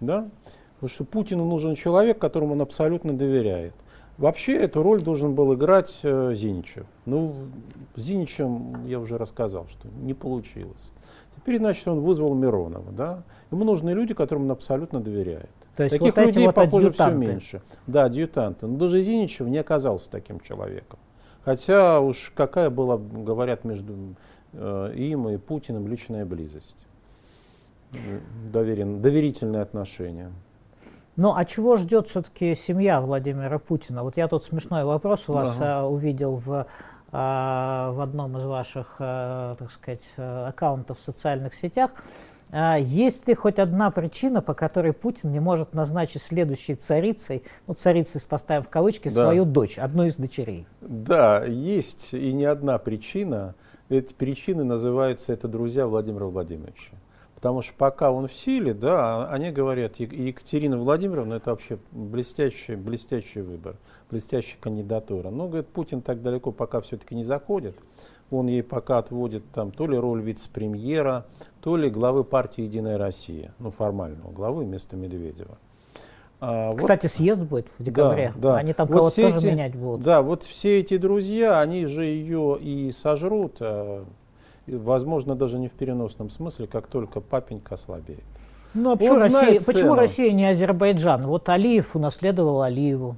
Да? 0.00 0.28
Потому 0.76 0.88
что 0.88 1.04
Путину 1.04 1.44
нужен 1.44 1.74
человек, 1.74 2.18
которому 2.18 2.52
он 2.52 2.62
абсолютно 2.62 3.12
доверяет. 3.12 3.74
Вообще 4.16 4.52
эту 4.54 4.82
роль 4.82 5.02
должен 5.02 5.34
был 5.34 5.54
играть 5.54 6.00
э, 6.02 6.34
Зиничев. 6.34 6.86
Ну, 7.04 7.34
Зиничем 7.96 8.86
я 8.86 9.00
уже 9.00 9.18
рассказал, 9.18 9.66
что 9.68 9.88
не 10.02 10.14
получилось. 10.14 10.92
Теперь, 11.36 11.58
значит, 11.58 11.86
он 11.88 12.00
вызвал 12.00 12.34
Миронова. 12.34 12.92
Да? 12.92 13.22
Ему 13.50 13.64
нужны 13.64 13.90
люди, 13.90 14.14
которым 14.14 14.44
он 14.44 14.52
абсолютно 14.52 15.00
доверяет. 15.00 15.50
То 15.76 15.82
есть 15.82 15.98
Таких 15.98 16.16
вот 16.16 16.26
людей, 16.26 16.46
вот 16.46 16.54
похоже, 16.54 16.92
все 16.92 17.10
меньше. 17.10 17.62
Да, 17.88 18.04
адъютанты. 18.04 18.66
Но 18.66 18.78
даже 18.78 19.02
Зиничев 19.02 19.48
не 19.48 19.58
оказался 19.58 20.10
таким 20.10 20.38
человеком. 20.38 20.98
Хотя 21.44 22.00
уж 22.00 22.32
какая 22.34 22.70
была, 22.70 22.96
говорят, 22.96 23.64
между 23.64 23.94
э, 24.52 24.92
им 24.96 25.28
и 25.28 25.36
Путиным 25.36 25.86
личная 25.88 26.24
близость, 26.24 26.76
доверен, 28.50 29.02
доверительные 29.02 29.62
отношения. 29.62 30.32
Ну, 31.16 31.32
а 31.36 31.44
чего 31.44 31.76
ждет 31.76 32.08
все-таки 32.08 32.54
семья 32.54 33.00
Владимира 33.00 33.58
Путина? 33.58 34.02
Вот 34.02 34.16
я 34.16 34.26
тут 34.26 34.42
смешной 34.42 34.84
вопрос 34.84 35.28
у 35.28 35.32
вас 35.32 35.56
ага. 35.58 35.80
а, 35.80 35.86
увидел 35.86 36.36
в, 36.36 36.66
в 37.14 38.02
одном 38.02 38.36
из 38.36 38.44
ваших, 38.44 38.96
а, 38.98 39.54
так 39.54 39.70
сказать, 39.70 40.02
аккаунтов 40.16 40.98
в 40.98 41.00
социальных 41.00 41.54
сетях. 41.54 41.92
А, 42.50 42.76
есть 42.76 43.26
ли 43.26 43.34
хоть 43.34 43.58
одна 43.58 43.90
причина, 43.90 44.40
по 44.40 44.54
которой 44.54 44.92
Путин 44.92 45.32
не 45.32 45.40
может 45.40 45.74
назначить 45.74 46.22
следующей 46.22 46.74
царицей, 46.74 47.42
ну, 47.66 47.74
царицей 47.74 48.20
поставим 48.28 48.62
в 48.62 48.68
кавычки, 48.68 49.08
да. 49.08 49.24
свою 49.24 49.44
дочь, 49.44 49.78
одну 49.78 50.04
из 50.04 50.16
дочерей? 50.16 50.66
Да, 50.80 51.44
есть 51.44 52.14
и 52.14 52.32
не 52.32 52.44
одна 52.44 52.78
причина. 52.78 53.54
Эти 53.88 54.12
причины 54.12 54.64
называются 54.64 55.32
это 55.32 55.48
друзья 55.48 55.86
Владимира 55.86 56.26
Владимировича. 56.26 56.92
Потому 57.44 57.60
что 57.60 57.74
пока 57.76 58.10
он 58.10 58.26
в 58.26 58.32
силе, 58.32 58.72
да, 58.72 59.28
они 59.28 59.50
говорят, 59.50 59.96
Екатерина 59.96 60.78
Владимировна 60.78 61.34
это 61.34 61.50
вообще 61.50 61.78
блестящий, 61.92 62.74
блестящий 62.74 63.42
выбор, 63.42 63.76
блестящая 64.10 64.58
кандидатура. 64.62 65.28
Но, 65.28 65.48
говорит, 65.48 65.68
Путин 65.68 66.00
так 66.00 66.22
далеко 66.22 66.52
пока 66.52 66.80
все-таки 66.80 67.14
не 67.14 67.22
заходит 67.22 67.74
он 68.30 68.46
ей 68.46 68.62
пока 68.62 68.96
отводит 68.96 69.44
там 69.52 69.72
то 69.72 69.86
ли 69.86 69.98
роль 69.98 70.22
вице-премьера, 70.22 71.26
то 71.60 71.76
ли 71.76 71.90
главы 71.90 72.24
партии 72.24 72.62
«Единая 72.62 72.96
Россия», 72.96 73.54
ну 73.58 73.70
формального 73.70 74.32
главы 74.32 74.64
вместо 74.64 74.96
Медведева. 74.96 75.58
А, 76.40 76.72
Кстати, 76.72 77.02
вот, 77.02 77.10
съезд 77.10 77.42
будет 77.42 77.66
в 77.78 77.82
декабре. 77.82 78.32
Да, 78.36 78.52
да. 78.52 78.56
Они 78.56 78.72
там 78.72 78.86
вот 78.86 78.96
кого-то 78.96 79.16
тоже 79.16 79.36
эти, 79.36 79.46
менять 79.46 79.76
будут. 79.76 80.02
Да, 80.02 80.22
вот 80.22 80.44
все 80.44 80.80
эти 80.80 80.96
друзья, 80.96 81.60
они 81.60 81.84
же 81.84 82.04
ее 82.04 82.58
и 82.58 82.90
сожрут, 82.90 83.58
а, 83.60 84.06
возможно, 84.66 85.34
даже 85.34 85.58
не 85.58 85.68
в 85.68 85.72
переносном 85.72 86.30
смысле, 86.30 86.66
как 86.66 86.86
только 86.86 87.20
папенька 87.20 87.74
ослабеет. 87.74 88.24
Ну 88.74 88.90
а 88.90 88.96
почему, 88.96 89.18
Россия, 89.18 89.60
почему 89.64 89.94
Россия 89.94 90.32
не 90.32 90.46
Азербайджан? 90.46 91.26
Вот 91.26 91.48
Алиев 91.48 91.94
унаследовал 91.94 92.62
Алиеву. 92.62 93.16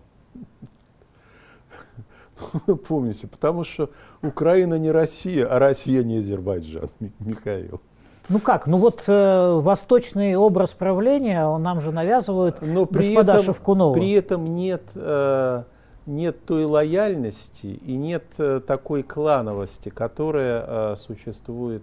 Помните, 2.89 3.27
потому 3.27 3.65
что 3.65 3.91
Украина 4.23 4.75
не 4.75 4.91
Россия, 4.91 5.47
а 5.47 5.59
Россия 5.59 6.03
не 6.03 6.19
Азербайджан, 6.19 6.91
Михаил. 7.19 7.81
Ну 8.29 8.41
как, 8.41 8.67
ну 8.67 8.79
вот 8.79 9.05
э, 9.07 9.53
восточный 9.55 10.35
образ 10.35 10.75
правления, 10.75 11.47
он 11.47 11.63
нам 11.63 11.81
же 11.81 11.93
навязывают 11.93 12.61
Но 12.61 12.85
при 12.85 12.97
господа 12.97 13.35
этом, 13.35 13.45
Шевкунова. 13.45 13.95
При 13.95 14.11
этом 14.11 14.55
нет, 14.55 14.83
э, 14.97 15.63
нет 16.07 16.45
той 16.45 16.65
лояльности 16.65 17.67
и 17.67 17.97
нет 17.97 18.25
э, 18.39 18.61
такой 18.67 19.03
клановости, 19.03 19.89
которая 19.89 20.65
э, 20.67 20.97
существует 20.97 21.83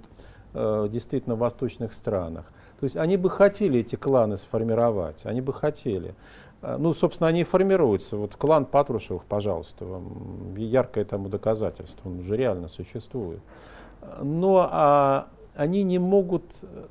э, 0.53 0.87
действительно 0.89 1.35
в 1.35 1.39
восточных 1.39 1.93
странах. 1.93 2.45
То 2.79 2.85
есть 2.85 2.95
они 2.95 3.17
бы 3.17 3.29
хотели 3.29 3.79
эти 3.79 3.95
кланы 3.95 4.37
сформировать, 4.37 5.25
они 5.25 5.41
бы 5.41 5.53
хотели. 5.53 6.15
Ну, 6.61 6.93
собственно, 6.93 7.27
они 7.27 7.41
и 7.41 7.43
формируются. 7.43 8.15
Вот 8.15 8.35
клан 8.35 8.65
Патрушевых, 8.65 9.25
пожалуйста, 9.25 9.83
вам 9.83 10.55
яркое 10.55 11.03
тому 11.03 11.27
доказательство, 11.27 12.07
он 12.07 12.19
уже 12.19 12.37
реально 12.37 12.69
существует. 12.69 13.41
Но 14.21 14.69
а, 14.71 15.27
они 15.55 15.83
не 15.83 15.99
могут 15.99 16.43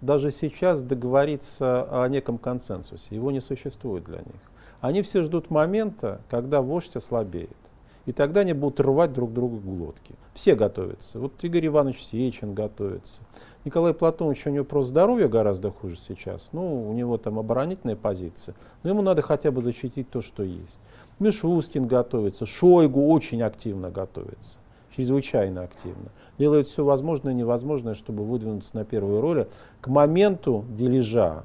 даже 0.02 0.30
сейчас 0.30 0.82
договориться 0.82 1.88
о 1.90 2.06
неком 2.08 2.36
консенсусе, 2.36 3.14
его 3.14 3.30
не 3.30 3.40
существует 3.40 4.04
для 4.04 4.18
них. 4.18 4.51
Они 4.82 5.00
все 5.02 5.22
ждут 5.22 5.48
момента, 5.48 6.20
когда 6.28 6.60
вождь 6.60 6.96
ослабеет. 6.96 7.56
И 8.04 8.10
тогда 8.10 8.40
они 8.40 8.52
будут 8.52 8.80
рвать 8.80 9.12
друг 9.12 9.32
другу 9.32 9.58
глотки. 9.58 10.16
Все 10.34 10.56
готовятся. 10.56 11.20
Вот 11.20 11.32
Игорь 11.44 11.68
Иванович 11.68 12.02
Сечин 12.02 12.52
готовится. 12.52 13.22
Николай 13.64 13.94
Платонович, 13.94 14.48
у 14.48 14.50
него 14.50 14.64
просто 14.64 14.90
здоровье 14.90 15.28
гораздо 15.28 15.70
хуже 15.70 15.96
сейчас. 15.96 16.48
Ну, 16.50 16.90
у 16.90 16.92
него 16.94 17.16
там 17.16 17.38
оборонительная 17.38 17.94
позиция. 17.94 18.56
Но 18.82 18.90
ему 18.90 19.02
надо 19.02 19.22
хотя 19.22 19.52
бы 19.52 19.62
защитить 19.62 20.10
то, 20.10 20.20
что 20.20 20.42
есть. 20.42 20.80
Мишустин 21.20 21.86
готовится, 21.86 22.44
Шойгу 22.44 23.06
очень 23.06 23.40
активно 23.40 23.88
готовится. 23.88 24.58
Чрезвычайно 24.96 25.62
активно. 25.62 26.10
Делает 26.38 26.66
все 26.66 26.84
возможное 26.84 27.34
и 27.34 27.36
невозможное, 27.36 27.94
чтобы 27.94 28.24
выдвинуться 28.24 28.76
на 28.76 28.84
первую 28.84 29.20
роль 29.20 29.46
к 29.80 29.86
моменту 29.86 30.64
дележа 30.70 31.44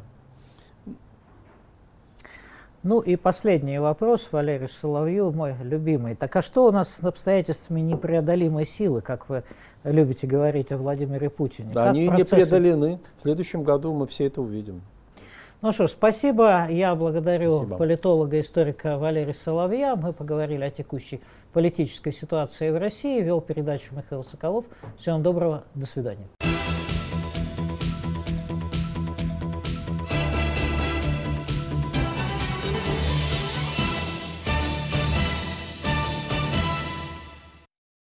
ну 2.88 3.02
и 3.02 3.18
последний 3.18 3.80
вопрос, 3.80 4.30
Валерий 4.32 4.70
Соловью, 4.70 5.32
мой 5.32 5.56
любимый. 5.62 6.16
Так 6.16 6.38
а 6.38 6.42
что 6.42 6.68
у 6.68 6.72
нас 6.72 6.90
с 6.90 7.04
обстоятельствами 7.04 7.82
непреодолимой 7.82 8.64
силы, 8.64 9.02
как 9.02 9.28
вы 9.28 9.44
любите 9.84 10.26
говорить 10.26 10.72
о 10.72 10.78
Владимире 10.78 11.30
Путине? 11.30 11.74
Да, 11.74 11.90
они 11.90 12.08
процессы... 12.08 12.36
не 12.36 12.42
преодолены. 12.42 13.00
В 13.18 13.24
следующем 13.24 13.64
году 13.64 13.94
мы 13.94 14.08
все 14.08 14.28
это 14.28 14.42
увидим. 14.42 14.82
Ну 15.62 15.74
что 15.74 15.88
ж, 15.88 15.92
спасибо. 15.92 16.68
Я 16.70 16.96
благодарю 16.96 17.58
спасибо. 17.58 17.78
политолога, 17.78 18.40
историка 18.40 18.98
Валерия 18.98 19.34
Соловья. 19.34 19.98
Мы 19.98 20.14
поговорили 20.14 20.64
о 20.64 20.70
текущей 20.70 21.20
политической 21.52 22.12
ситуации 22.12 22.70
в 22.70 22.78
России. 22.78 23.22
Вел 23.22 23.42
передачу 23.42 23.96
Михаил 23.96 24.24
Соколов. 24.24 24.64
Всего 24.98 25.16
вам 25.16 25.24
доброго. 25.24 25.64
До 25.76 25.86
свидания. 25.86 26.28